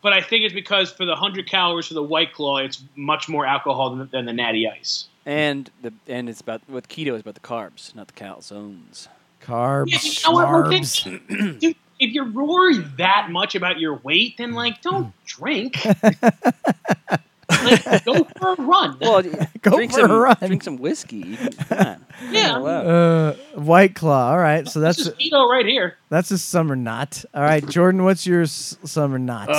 [0.03, 3.27] But I think it's because for the hundred calories for the White Claw, it's much
[3.29, 5.07] more alcohol than, than the Natty Ice.
[5.25, 9.07] And the and it's about with keto is about the carbs, not the calzones.
[9.41, 11.59] Carbs, Yeah, you know what, well, then- carbs.
[11.59, 15.77] Dude, if you're worried that much about your weight, then like don't drink.
[15.85, 16.19] like
[18.05, 18.97] go for a run.
[18.99, 19.21] Well,
[19.61, 20.35] Go drink for a run.
[20.45, 21.37] drink some whiskey.
[22.27, 22.85] You can- Come on.
[22.85, 22.91] Yeah.
[22.91, 24.31] Uh, White Claw.
[24.31, 25.97] All right, so that's is keto right here.
[26.09, 27.23] that's a summer knot.
[27.33, 29.49] All right, Jordan, what's your s- summer knot?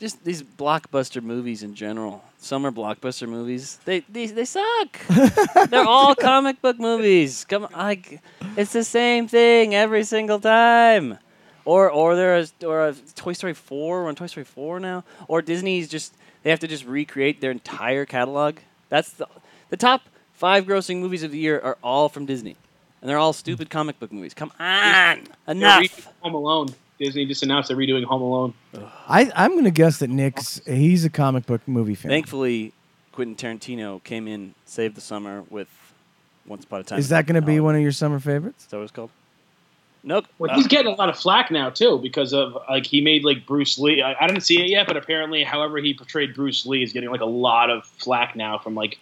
[0.00, 2.22] Just these blockbuster movies in general.
[2.38, 3.80] Summer blockbuster movies.
[3.84, 4.96] They they, they suck.
[5.70, 7.44] They're all comic book movies.
[7.44, 8.20] Come like
[8.56, 11.18] it's the same thing every single time.
[11.64, 15.02] Or or there's or a Toy Story 4, we're on Toy Story 4 now.
[15.26, 16.14] Or Disney's just
[16.44, 18.58] they have to just recreate their entire catalog.
[18.90, 19.26] That's the
[19.70, 20.02] the top
[20.38, 22.56] 5 grossing movies of the year are all from Disney.
[23.00, 24.34] And they're all stupid comic book movies.
[24.34, 25.22] Come on.
[25.46, 26.08] Enough.
[26.20, 26.68] Home Alone.
[26.98, 28.54] Disney just announced they're redoing Home Alone.
[29.08, 32.10] I I'm gonna guess that Nick's he's a comic book movie fan.
[32.10, 32.72] Thankfully,
[33.12, 35.68] Quentin Tarantino came in, saved the summer with
[36.44, 36.98] Once Upon a Time.
[36.98, 38.64] Is that gonna be one of your summer favorites?
[38.64, 39.10] Is that what it's called?
[40.02, 40.26] Nope.
[40.38, 43.22] Well, Uh, he's getting a lot of flack now too because of like he made
[43.24, 44.02] like Bruce Lee.
[44.02, 47.10] I, I didn't see it yet, but apparently, however he portrayed Bruce Lee is getting
[47.10, 48.98] like a lot of flack now from like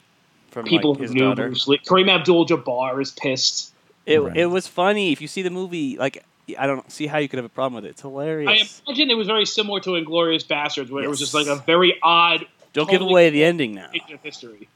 [0.63, 1.47] from people like, who his knew daughter.
[1.49, 1.79] Bruce Lee.
[1.87, 3.73] Kareem Abdul-Jabbar is pissed.
[4.07, 4.37] It, Right.
[4.37, 5.13] it was funny.
[5.13, 6.25] If you see the movie, like
[6.59, 7.91] I don't see how you could have a problem with it.
[7.91, 8.49] It's hilarious.
[8.87, 11.57] I imagine it was very similar to Inglorious Bastards, where it was just like a
[11.57, 13.89] very odd Don't give away the ending now.
[13.89, 14.69] version of history.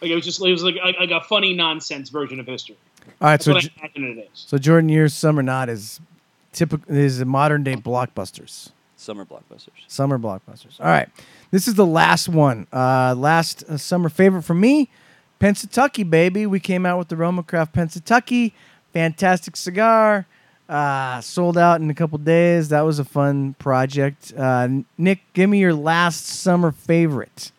[0.00, 2.76] Like it was just it was like like, like a funny nonsense version of history.
[3.20, 4.44] All right, That's so what J- I imagine it is.
[4.46, 6.00] so Jordan, your summer not is
[6.52, 8.70] typical is modern day blockbusters.
[8.96, 9.70] Summer blockbusters.
[9.88, 10.80] Summer blockbusters.
[10.80, 11.08] All right,
[11.50, 12.66] this is the last one.
[12.72, 14.88] Uh, last uh, summer favorite for me,
[15.40, 16.46] Pennsatucky, baby.
[16.46, 18.52] We came out with the Roma Craft Pennsatucky.
[18.92, 20.26] Fantastic cigar.
[20.68, 22.68] Uh, sold out in a couple days.
[22.68, 24.32] That was a fun project.
[24.36, 27.50] Uh, Nick, give me your last summer favorite.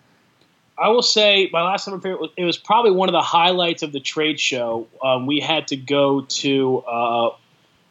[0.77, 3.83] I will say my last summer favorite was it was probably one of the highlights
[3.83, 4.87] of the trade show.
[5.03, 7.29] Um, we had to go to uh,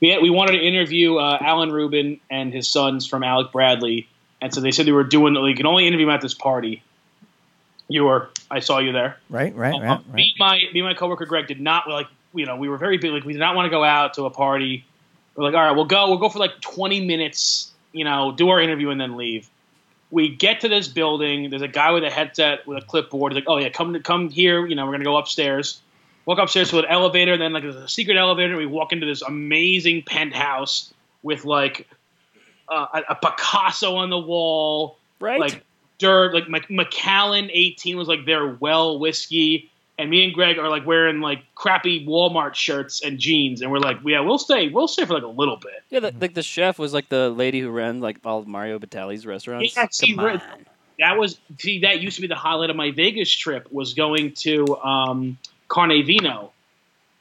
[0.01, 4.09] we had, we wanted to interview uh, Alan Rubin and his sons from Alec Bradley,
[4.41, 6.83] and so they said they were doing they could only interview them at this party.
[7.91, 9.19] You were I saw you there.
[9.29, 10.15] Right, right, Uh, right, right.
[10.15, 12.07] Me, my me, and my coworker Greg did not like.
[12.33, 13.11] You know, we were very big.
[13.11, 14.85] Like, we did not want to go out to a party.
[15.35, 16.09] We're like, all right, we'll go.
[16.09, 17.73] We'll go for like twenty minutes.
[17.93, 19.49] You know, do our interview and then leave.
[20.13, 21.51] We get to this building.
[21.51, 23.33] There's a guy with a headset with a clipboard.
[23.33, 24.65] He's like, oh yeah, come to come here.
[24.65, 25.81] You know, we're gonna go upstairs.
[26.27, 27.37] Walk upstairs to an elevator.
[27.37, 28.57] Then like there's a secret elevator.
[28.57, 30.93] We walk into this amazing penthouse
[31.25, 31.89] with like
[32.69, 35.41] uh, a, a Picasso on the wall Right?
[35.41, 35.65] like
[36.01, 36.35] dirt.
[36.35, 41.21] Like Macallan 18 was like their well whiskey, and me and Greg are like wearing
[41.21, 45.15] like crappy Walmart shirts and jeans, and we're like, yeah, we'll stay, we'll stay for
[45.15, 45.85] like a little bit.
[45.91, 48.79] yeah, the, like the chef was like the lady who ran like all of Mario
[48.79, 49.77] Batali's restaurants.
[49.77, 50.17] Yeah, see.
[50.99, 54.33] That was see, that used to be the highlight of my Vegas trip was going
[54.33, 56.53] to um, Carne Vino.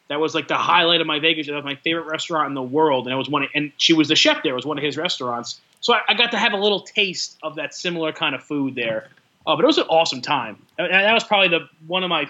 [0.10, 1.48] That was like the highlight of my Vegas.
[1.48, 3.44] That was my favorite restaurant in the world, and it was one.
[3.44, 4.54] Of, and she was the chef there.
[4.54, 5.62] It was one of his restaurants.
[5.82, 8.76] So I, I got to have a little taste of that similar kind of food
[8.76, 9.08] there.
[9.48, 10.62] Uh, but it was an awesome time.
[10.78, 12.28] And that was probably the one of my,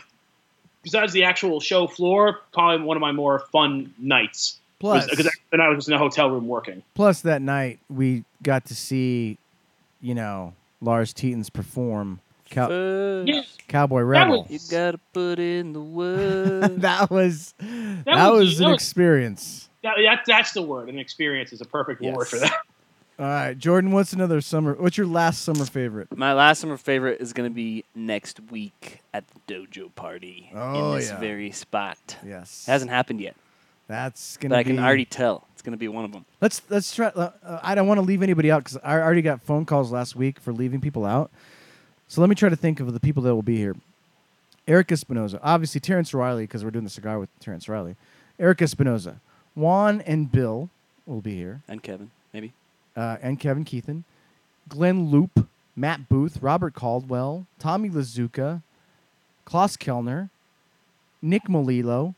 [0.83, 4.59] besides the actual show floor, probably one of my more fun nights.
[4.79, 6.81] Plus, because then I was just in a hotel room working.
[6.93, 9.37] plus that night we got to see,
[9.99, 13.41] you know, Lars Teetons perform Cow- Yeah.
[13.67, 14.47] Cowboy That Rebel.
[14.49, 16.71] You gotta put in the work.
[16.77, 19.69] that was that, was- was that an was- experience.
[19.83, 20.87] That, that, that's the word.
[20.89, 22.53] An experience is a perfect word for that.
[23.19, 24.75] All right, Jordan, what's another summer?
[24.75, 26.15] What's your last summer favorite?
[26.15, 30.99] My last summer favorite is gonna be next week at the dojo party Oh, in
[30.99, 31.19] this yeah.
[31.19, 31.97] very spot.
[32.25, 33.35] Yes, It hasn't happened yet,
[33.89, 34.53] that's gonna.
[34.53, 36.23] but I can already tell it's gonna be one of them.
[36.39, 37.07] Let's let's try.
[37.07, 39.91] Uh, uh, I don't want to leave anybody out because I already got phone calls
[39.91, 41.29] last week for leaving people out.
[42.07, 43.75] So let me try to think of the people that will be here.
[44.65, 47.97] Erik Espinosa, obviously Terrence Riley because we're doing the cigar with Terrence Riley.
[48.39, 49.19] Erik Espinosa,
[49.55, 50.69] Juan and Bill
[51.05, 52.53] will be here, And Kevin, maybe.
[52.99, 54.03] Uh, and Kevin Keithan,
[54.67, 58.61] Glenn Loop, Matt Booth, Robert Caldwell, Tommy Lazuka,
[59.45, 60.29] Klaus Kelner,
[61.21, 62.15] Nick Melillo.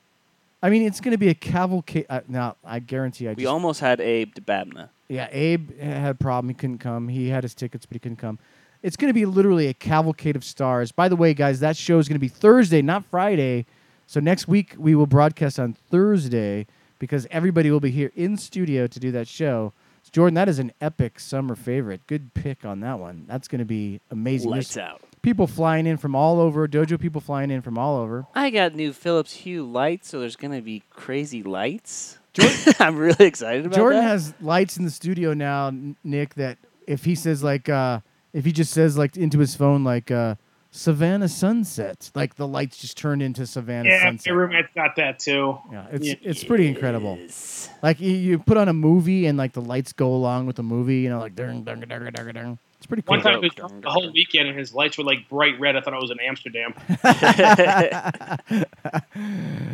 [0.64, 2.08] I mean, it's going to be a cavalcade.
[2.10, 4.90] Uh, now, I guarantee I We just almost had Abe Dababneh.
[5.08, 6.50] yeah, Abe had a problem.
[6.50, 7.08] He couldn't come.
[7.10, 8.40] He had his tickets, but he couldn't come.
[8.82, 10.92] It's going to be literally a cavalcade of stars.
[10.92, 13.68] By the way, guys, that show is going to be Thursday, not Friday.
[14.08, 16.66] So next week we will broadcast on Thursday
[16.98, 19.74] because everybody will be here in studio to do that show.
[20.12, 22.06] Jordan, that is an epic summer favorite.
[22.06, 23.26] Good pick on that one.
[23.28, 24.50] That's going to be amazing.
[24.50, 25.02] Lights There's out.
[25.22, 26.68] people flying in from all over.
[26.68, 28.26] Dojo people flying in from all over.
[28.36, 32.20] I got new Philips Hue lights, so there's gonna be crazy lights.
[32.34, 33.80] Jordan, I'm really excited about that.
[33.80, 34.10] Jordan that.
[34.10, 35.72] has lights in the studio now,
[36.04, 36.36] Nick.
[36.36, 36.58] That
[36.88, 38.02] if he says like, uh,
[38.34, 40.36] if he just says like into his phone like uh,
[40.74, 44.32] Savannah Sunset, like the lights just turn into Savannah Yeah, Sunset.
[44.34, 45.58] my roommate's got that too.
[45.72, 46.16] yeah, it's Yeah.
[46.22, 47.18] it's pretty incredible.
[47.20, 47.70] Yes.
[47.84, 50.64] Like you, you put on a movie and like the lights go along with the
[50.64, 52.58] movie, you know, like ding ding ding ding ding.
[52.78, 53.18] It's pretty cool.
[53.18, 55.76] One time, it was the whole weekend, and his lights were like bright red.
[55.76, 56.74] I thought I was in Amsterdam.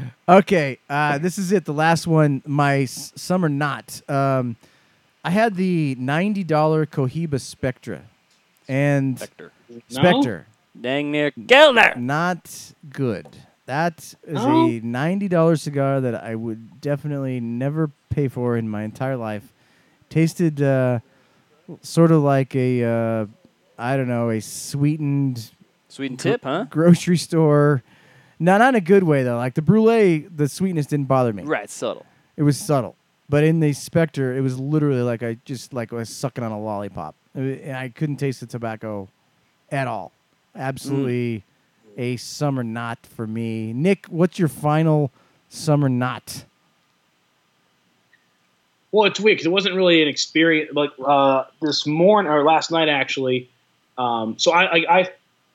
[0.30, 1.66] okay, uh, this is it.
[1.66, 2.42] The last one.
[2.46, 4.02] My s- summer knot.
[4.10, 4.56] Um,
[5.24, 8.02] I had the ninety dollar Cohiba Spectra,
[8.68, 9.52] and Vector.
[9.90, 10.48] Spectre.
[10.80, 11.94] Dang near Kellner.
[11.98, 13.28] not good.
[13.66, 14.68] That is Oh.
[14.68, 19.52] a ninety dollars cigar that I would definitely never pay for in my entire life.
[20.10, 21.00] Tasted uh,
[21.82, 23.26] sort of like a uh,
[23.78, 25.52] I don't know a sweetened
[25.90, 26.66] Sweet and tip, huh?
[26.70, 27.84] grocery store.
[28.40, 29.36] No, not in a good way though.
[29.38, 31.44] Like the brulee, the sweetness didn't bother me.
[31.44, 32.06] Right, subtle.
[32.38, 32.96] It was subtle,
[33.28, 36.52] but in the Spectre, it was literally like I just like I was sucking on
[36.52, 37.16] a lollipop.
[37.34, 39.10] And I couldn't taste the tobacco
[39.72, 40.12] at all.
[40.58, 41.44] Absolutely
[41.98, 43.74] a summer knot for me.
[43.74, 45.12] Nick, what's your final
[45.50, 46.46] summer knot?
[48.92, 50.72] Well, it's weird because it wasn't really an experience.
[50.74, 53.50] Like uh, this morning or last night, actually.
[53.98, 55.10] Um, so I, I, I,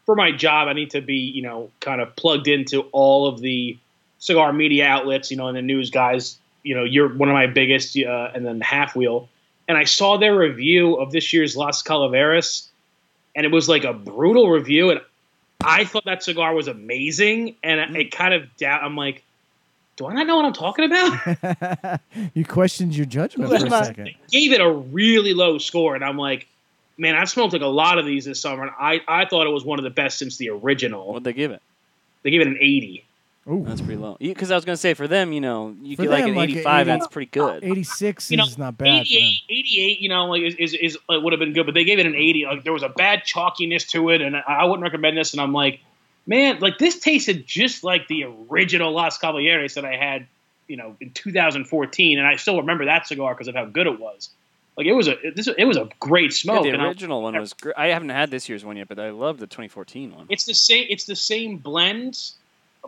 [0.05, 3.41] for my job, I need to be, you know, kind of plugged into all of
[3.41, 3.79] the
[4.19, 6.39] cigar media outlets, you know, and the news guys.
[6.65, 9.29] You know, you're one of my biggest, uh, and then Half Wheel.
[9.69, 12.69] And I saw their review of this year's Las Calaveras,
[13.35, 15.01] and it was like a brutal review, and
[15.65, 18.83] I thought that cigar was amazing, and it kind of doubt.
[18.83, 19.23] I'm like,
[19.97, 22.01] do I not know what I'm talking about?
[22.35, 24.05] you questioned your judgment for a second.
[24.07, 26.49] They gave it a really low score, and I'm like,
[26.99, 29.51] man, I've smoked like a lot of these this summer, and I, I thought it
[29.51, 31.09] was one of the best since the original.
[31.09, 31.63] What'd they give it?
[32.23, 33.05] They gave it an 80.
[33.51, 33.65] Ooh.
[33.67, 34.17] That's pretty low.
[34.21, 36.37] Because I was gonna say for them, you know, you For get like them, an
[36.37, 36.81] like a 85.
[36.89, 37.65] 80 that's pretty good.
[37.65, 38.85] 86 You know, is not bad.
[39.07, 41.75] for 88, 88, you know, like is is, is uh, would have been good, but
[41.75, 42.47] they gave it an 80.
[42.47, 45.33] Like there was a bad chalkiness to it, and I, I wouldn't recommend this.
[45.33, 45.81] And I'm like,
[46.27, 50.27] man, like this tasted just like the original Las Calaveras that I had,
[50.69, 53.99] you know, in 2014, and I still remember that cigar because of how good it
[53.99, 54.31] was.
[54.77, 56.63] Like it was a this it was a great Yeah, smoke.
[56.63, 57.75] the and I- original one was great.
[57.77, 60.27] I haven't had this year's one yet, but I love the 2014 one.
[60.31, 60.87] It's the same.
[60.89, 62.19] It's the same blend,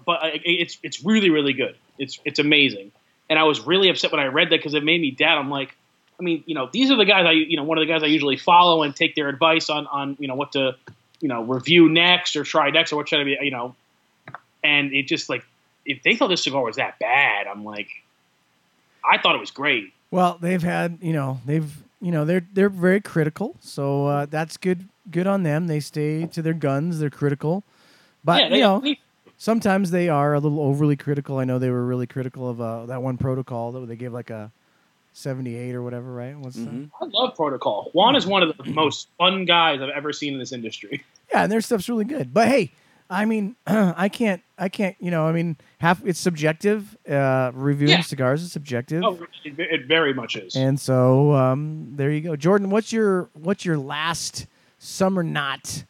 [0.05, 1.77] but it's it's really really good.
[1.99, 2.93] It's it's amazing.
[3.31, 5.39] And I was really upset when I read that because it made me doubt.
[5.39, 5.75] I'm like,
[6.21, 8.03] I mean, you know, these are the guys I you know one of the guys
[8.03, 10.77] I usually follow and take their advice on on you know what to
[11.21, 13.75] you know review next or try next or what should I be you know.
[14.63, 15.45] And it just like
[15.87, 17.89] if they thought this cigar was that bad, I'm like,
[19.05, 19.93] I thought it was great.
[20.11, 23.57] Well, they've had, you know, they've, you know, they're they're very critical.
[23.61, 24.89] So uh, that's good.
[25.11, 25.67] Good on them.
[25.67, 26.99] They stay to their guns.
[26.99, 27.63] They're critical,
[28.25, 28.99] but yeah, they, you know, they-
[29.45, 31.39] sometimes they are a little overly critical.
[31.39, 34.31] I know they were really critical of uh, that one protocol that they gave like
[34.31, 34.51] a
[35.13, 36.37] seventy-eight or whatever, right?
[36.37, 36.69] What's that?
[36.71, 36.91] Mhm.
[37.01, 37.91] I love Protocol.
[37.93, 41.05] Juan is one of the most fun guys I've ever seen in this industry.
[41.33, 42.33] Yeah, and their stuff's really good.
[42.35, 42.71] But hey,
[43.11, 46.97] I mean, I can't, I can't, you know, I mean, half it's subjective.
[47.11, 48.01] Uh, reviewing Yeah.
[48.03, 49.03] cigars is subjective.
[49.03, 50.55] Oh, it, it very much is.
[50.55, 52.69] And so um, there you go, Jordan.
[52.71, 54.47] What's your what's your last
[54.79, 55.85] summer knot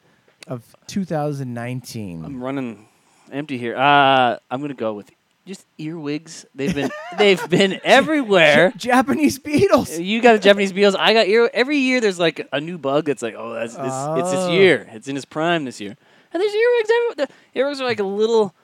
[0.47, 2.25] of 2019?
[2.25, 2.87] I'm running
[3.35, 3.77] empty here.
[3.77, 5.11] Uh, I'm gonna go with
[5.47, 6.47] just earwigs.
[6.55, 8.73] They've been they've been everywhere.
[8.77, 9.99] Japanese beetles.
[9.99, 10.95] You got a Japanese beetles.
[10.95, 11.51] I got ear.
[11.53, 13.07] Every year there's like a new bug.
[13.07, 13.85] That's like, oh, that's this.
[13.85, 14.53] It's this Oh.
[14.53, 14.89] year.
[14.93, 15.97] It's in its prime this year.
[16.33, 16.91] And there's earwigs.
[16.91, 17.27] Everywhere.
[17.55, 18.55] The earwigs are like a little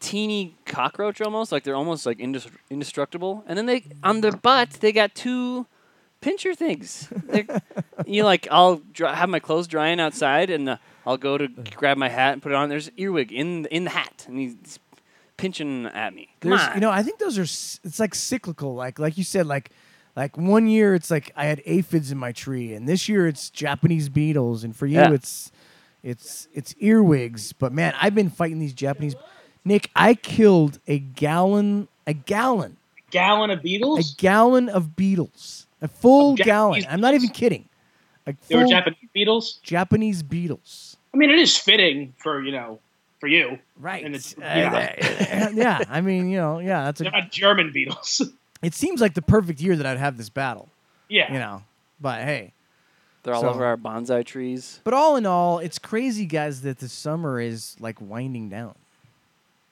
[0.00, 1.52] teeny cockroach almost.
[1.52, 3.44] Like they're almost like indest- indestructible.
[3.46, 5.66] And then they on their butt they got two
[6.20, 7.08] pincher things.
[8.06, 10.76] You like I'll dry, have my clothes drying outside and uh,
[11.06, 11.62] I'll go to uh.
[11.76, 12.68] grab my hat and put it on.
[12.68, 14.78] There's earwig in in the hat and he's
[15.36, 16.28] pinching at me.
[16.40, 16.74] Come There's, on.
[16.74, 18.74] you know, I think those are s- it's like cyclical.
[18.74, 19.70] Like like you said, like
[20.16, 23.50] like one year it's like I had aphids in my tree, and this year it's
[23.50, 25.12] Japanese beetles, and for you Yeah.
[25.12, 25.50] it's
[26.02, 27.52] it's it's earwigs.
[27.52, 29.14] But man, I've been fighting these Japanese.
[29.64, 32.76] Nick, I killed a gallon a gallon
[33.08, 33.98] A Gallon of beetles?
[33.98, 34.16] a Beatles.
[34.18, 36.84] gallon of beetles, a full Of gallon.
[36.88, 37.68] I'm not even kidding.
[38.26, 39.58] A They were full Japanese beetles?
[39.62, 40.93] Japanese beetles.
[41.14, 42.80] I mean, it is fitting for you know
[43.20, 43.58] for you.
[43.78, 44.04] Right.
[44.04, 45.48] And it's- Uh, yeah.
[45.54, 45.80] yeah.
[45.88, 46.84] I mean, you know, yeah.
[46.84, 47.20] That's They're a.
[47.22, 48.20] not German Beatles.
[48.62, 50.70] It seems like the perfect year that I'd have this battle.
[51.10, 51.30] yeah.
[51.30, 51.62] You know,
[52.00, 52.52] but hey.
[53.22, 54.80] They're all So- over our bonsai trees.
[54.84, 58.74] But all in all, it's crazy, guys, that the summer is like winding down.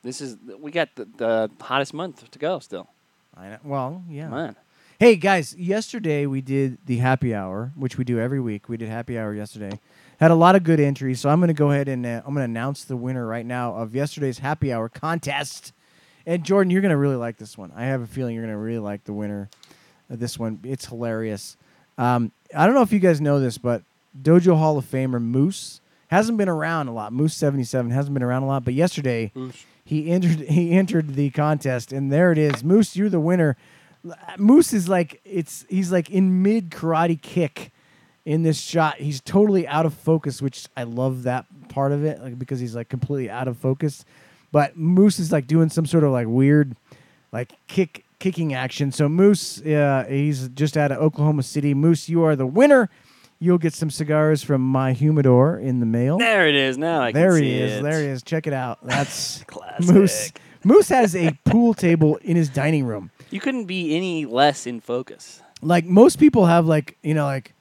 [0.03, 2.89] This is we got the, the hottest month to go still.
[3.37, 3.59] I know.
[3.65, 4.29] Well, yeah.
[4.29, 4.57] Man,
[4.99, 8.69] Hey, guys, yesterday we did the happy hour, which we do every week.
[8.69, 9.81] We did happy hour yesterday.
[10.23, 12.33] Had a lot of good entries, so I'm going to go ahead and uh, I'm
[12.33, 15.73] going to announce the winner right now of yesterday's happy hour contest.
[16.25, 17.73] And Jordan, you're going to really like this one.
[17.75, 19.51] I have a feeling you're going to really like the winner
[20.09, 20.61] of this one.
[20.63, 21.57] It's hilarious.
[21.99, 23.83] Um, I don't know if you guys know this, but
[24.17, 27.13] Dojo Hall of Famer Moose hasn't been around a lot.
[27.13, 29.33] Moose 77 hasn't been around a lot, but yesterday
[29.85, 32.63] he entered he entered the contest, and there it is.
[32.63, 33.57] Moose, you're the winner.
[34.39, 37.73] Moose is like it's he's like in mid karate kick
[38.25, 38.97] in this shot.
[38.97, 42.75] He's totally out of focus, which I love that part of it, like because he's
[42.75, 44.05] like completely out of focus.
[44.53, 46.77] But Moose is like doing some sort of like weird,
[47.33, 48.93] like kick kicking action.
[48.93, 51.75] So Moose, uh, he's just out of Oklahoma City.
[51.75, 52.89] Moose, you are the winner.
[53.41, 56.17] You'll get some cigars from my humidor in the mail.
[56.19, 56.79] there it is.
[56.79, 57.59] Now I can There see it.
[57.59, 57.73] There he is.
[57.73, 57.83] it.
[57.83, 58.23] There he is.
[58.23, 58.79] Check it out.
[58.85, 59.93] That's Classic.
[59.93, 60.33] Moose.
[60.63, 63.11] Moose has a pool table in his dining room.
[63.31, 65.43] You couldn't be any less in focus.
[65.61, 67.53] Like most people have like, you know, like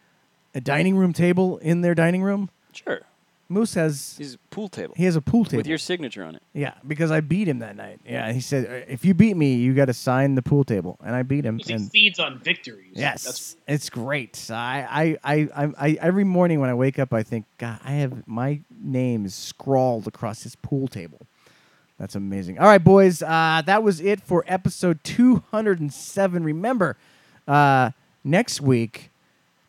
[0.53, 2.49] a dining room table in their dining room.
[2.73, 3.01] Sure,
[3.49, 5.57] Moose has he's a pool table he has a pool table.
[5.57, 6.41] with your signature on it.
[6.53, 7.99] yeah, because I beat him that night.
[8.05, 10.97] Yeah, he said "Uh, if you beat me, you got to sign the pool table,
[11.03, 11.57] and I beat him.
[11.57, 12.93] Because he And feeds on victories.
[12.93, 14.49] yes, That's it's great.
[14.49, 17.91] I, I, I, I, I, every morning when I wake up, I think, God, I
[17.93, 21.19] have my name is scrawled across his pool table.
[21.99, 22.57] That's amazing.
[22.57, 26.43] All right, boys, uh, that was it for episode 207.
[26.43, 26.97] Remember,
[27.47, 27.91] uh,
[28.23, 29.10] next week,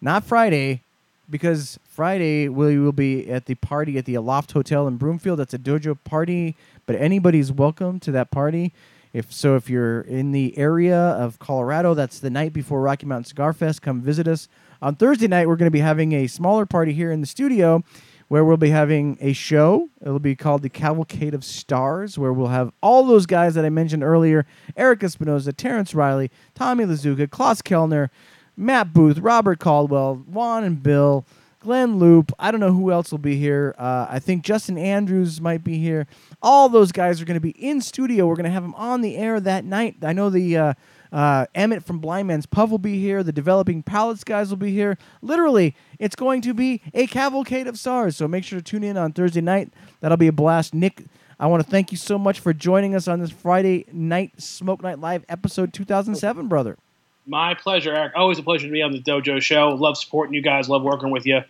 [0.03, 0.83] not Friday,
[1.31, 5.39] because Friday we will be at the party at the Aloft Hotel in Broomfield.
[5.39, 6.57] That's a dojo party,
[6.87, 8.73] but anybody's welcome to that party.
[9.13, 13.27] If so, if you're in the area of Colorado, that's the night before Rocky Mountain
[13.27, 13.81] Cigar Fest.
[13.81, 14.49] Come visit us.
[14.81, 17.85] On Thursday night, we're going to be having a smaller party here in the studio
[18.27, 19.89] where we'll be having a show.
[20.01, 23.71] It'll be called the Cavalcade of Stars, where we'll have all those guys that I
[23.71, 24.47] mentioned earlier
[24.77, 28.09] Erik Espinosa, Terrence Riley, Tommy Lazuka, Klaus Kelner,
[28.57, 31.25] Matt Booth, Robert Caldwell, Juan and Bill,
[31.61, 32.33] Glenn Loop.
[32.39, 33.75] I don't know who else will be here.
[33.79, 36.07] Uh, I think Justin Andrews might be here.
[36.43, 38.27] All those guys are going to be in studio.
[38.27, 39.97] We're going to have them on the air that night.
[40.03, 40.57] I know the.
[40.57, 40.75] Uh,
[41.13, 43.23] uh, Emmett from Blind Man's Puff will be here.
[43.23, 44.97] The Developing Palettes guys will be here.
[45.21, 48.17] Literally, it's going to be a cavalcade of stars.
[48.17, 49.75] So make sure to tune in on Thursday night.
[50.01, 50.73] That'll be a blast.
[50.73, 51.05] Nick,
[51.39, 54.83] I want to thank you so much for joining us on this Friday night Smoke
[54.83, 56.79] Night Live episode 2007, brother.
[57.27, 58.13] My pleasure, Eric.
[58.17, 59.71] Always a pleasure to be on the Dojo Show.
[59.71, 60.69] Love supporting you guys.
[60.69, 61.43] Love working with you.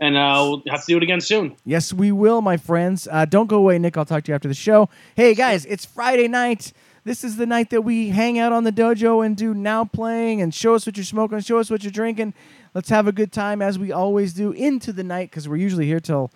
[0.00, 1.54] And uh, we'll have to do it again soon.
[1.64, 3.06] Yes, we will, my friends.
[3.10, 3.96] Uh, don't go away, Nick.
[3.96, 4.88] I'll talk to you after the show.
[5.14, 6.72] Hey, guys, it's Friday night.
[7.04, 10.40] This is the night that we hang out on the dojo and do now playing
[10.40, 12.32] and show us what you're smoking, show us what you're drinking.
[12.74, 15.86] Let's have a good time as we always do into the night because we're usually
[15.86, 16.30] here till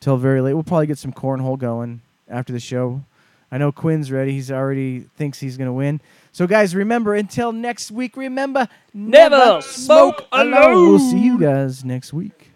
[0.00, 0.52] till very late.
[0.54, 3.02] We'll probably get some cornhole going after the show.
[3.50, 4.32] I know Quinn's ready.
[4.32, 6.00] He's already thinks he's gonna win.
[6.32, 8.16] So guys, remember until next week.
[8.16, 10.88] Remember Never smoke alone.
[10.88, 12.52] We'll see you guys next week.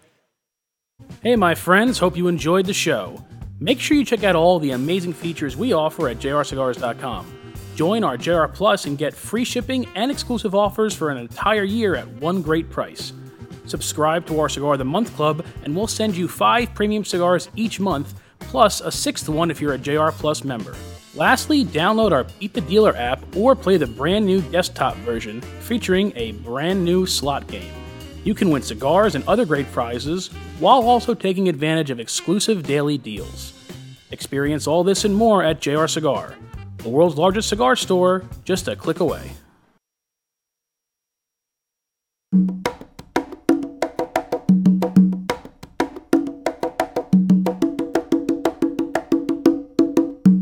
[1.21, 3.23] Hey, my friends, hope you enjoyed the show.
[3.59, 7.37] Make sure you check out all the amazing features we offer at jrcigars.com.
[7.75, 11.95] Join our JR Plus and get free shipping and exclusive offers for an entire year
[11.95, 13.13] at one great price.
[13.65, 17.49] Subscribe to our Cigar of the Month Club, and we'll send you five premium cigars
[17.55, 20.75] each month, plus a sixth one if you're a JR Plus member.
[21.13, 26.13] Lastly, download our Beat the Dealer app or play the brand new desktop version featuring
[26.15, 27.73] a brand new slot game.
[28.23, 30.27] You can win cigars and other great prizes
[30.59, 33.53] while also taking advantage of exclusive daily deals.
[34.11, 36.35] Experience all this and more at JR Cigar,
[36.77, 39.31] the world's largest cigar store, just a click away.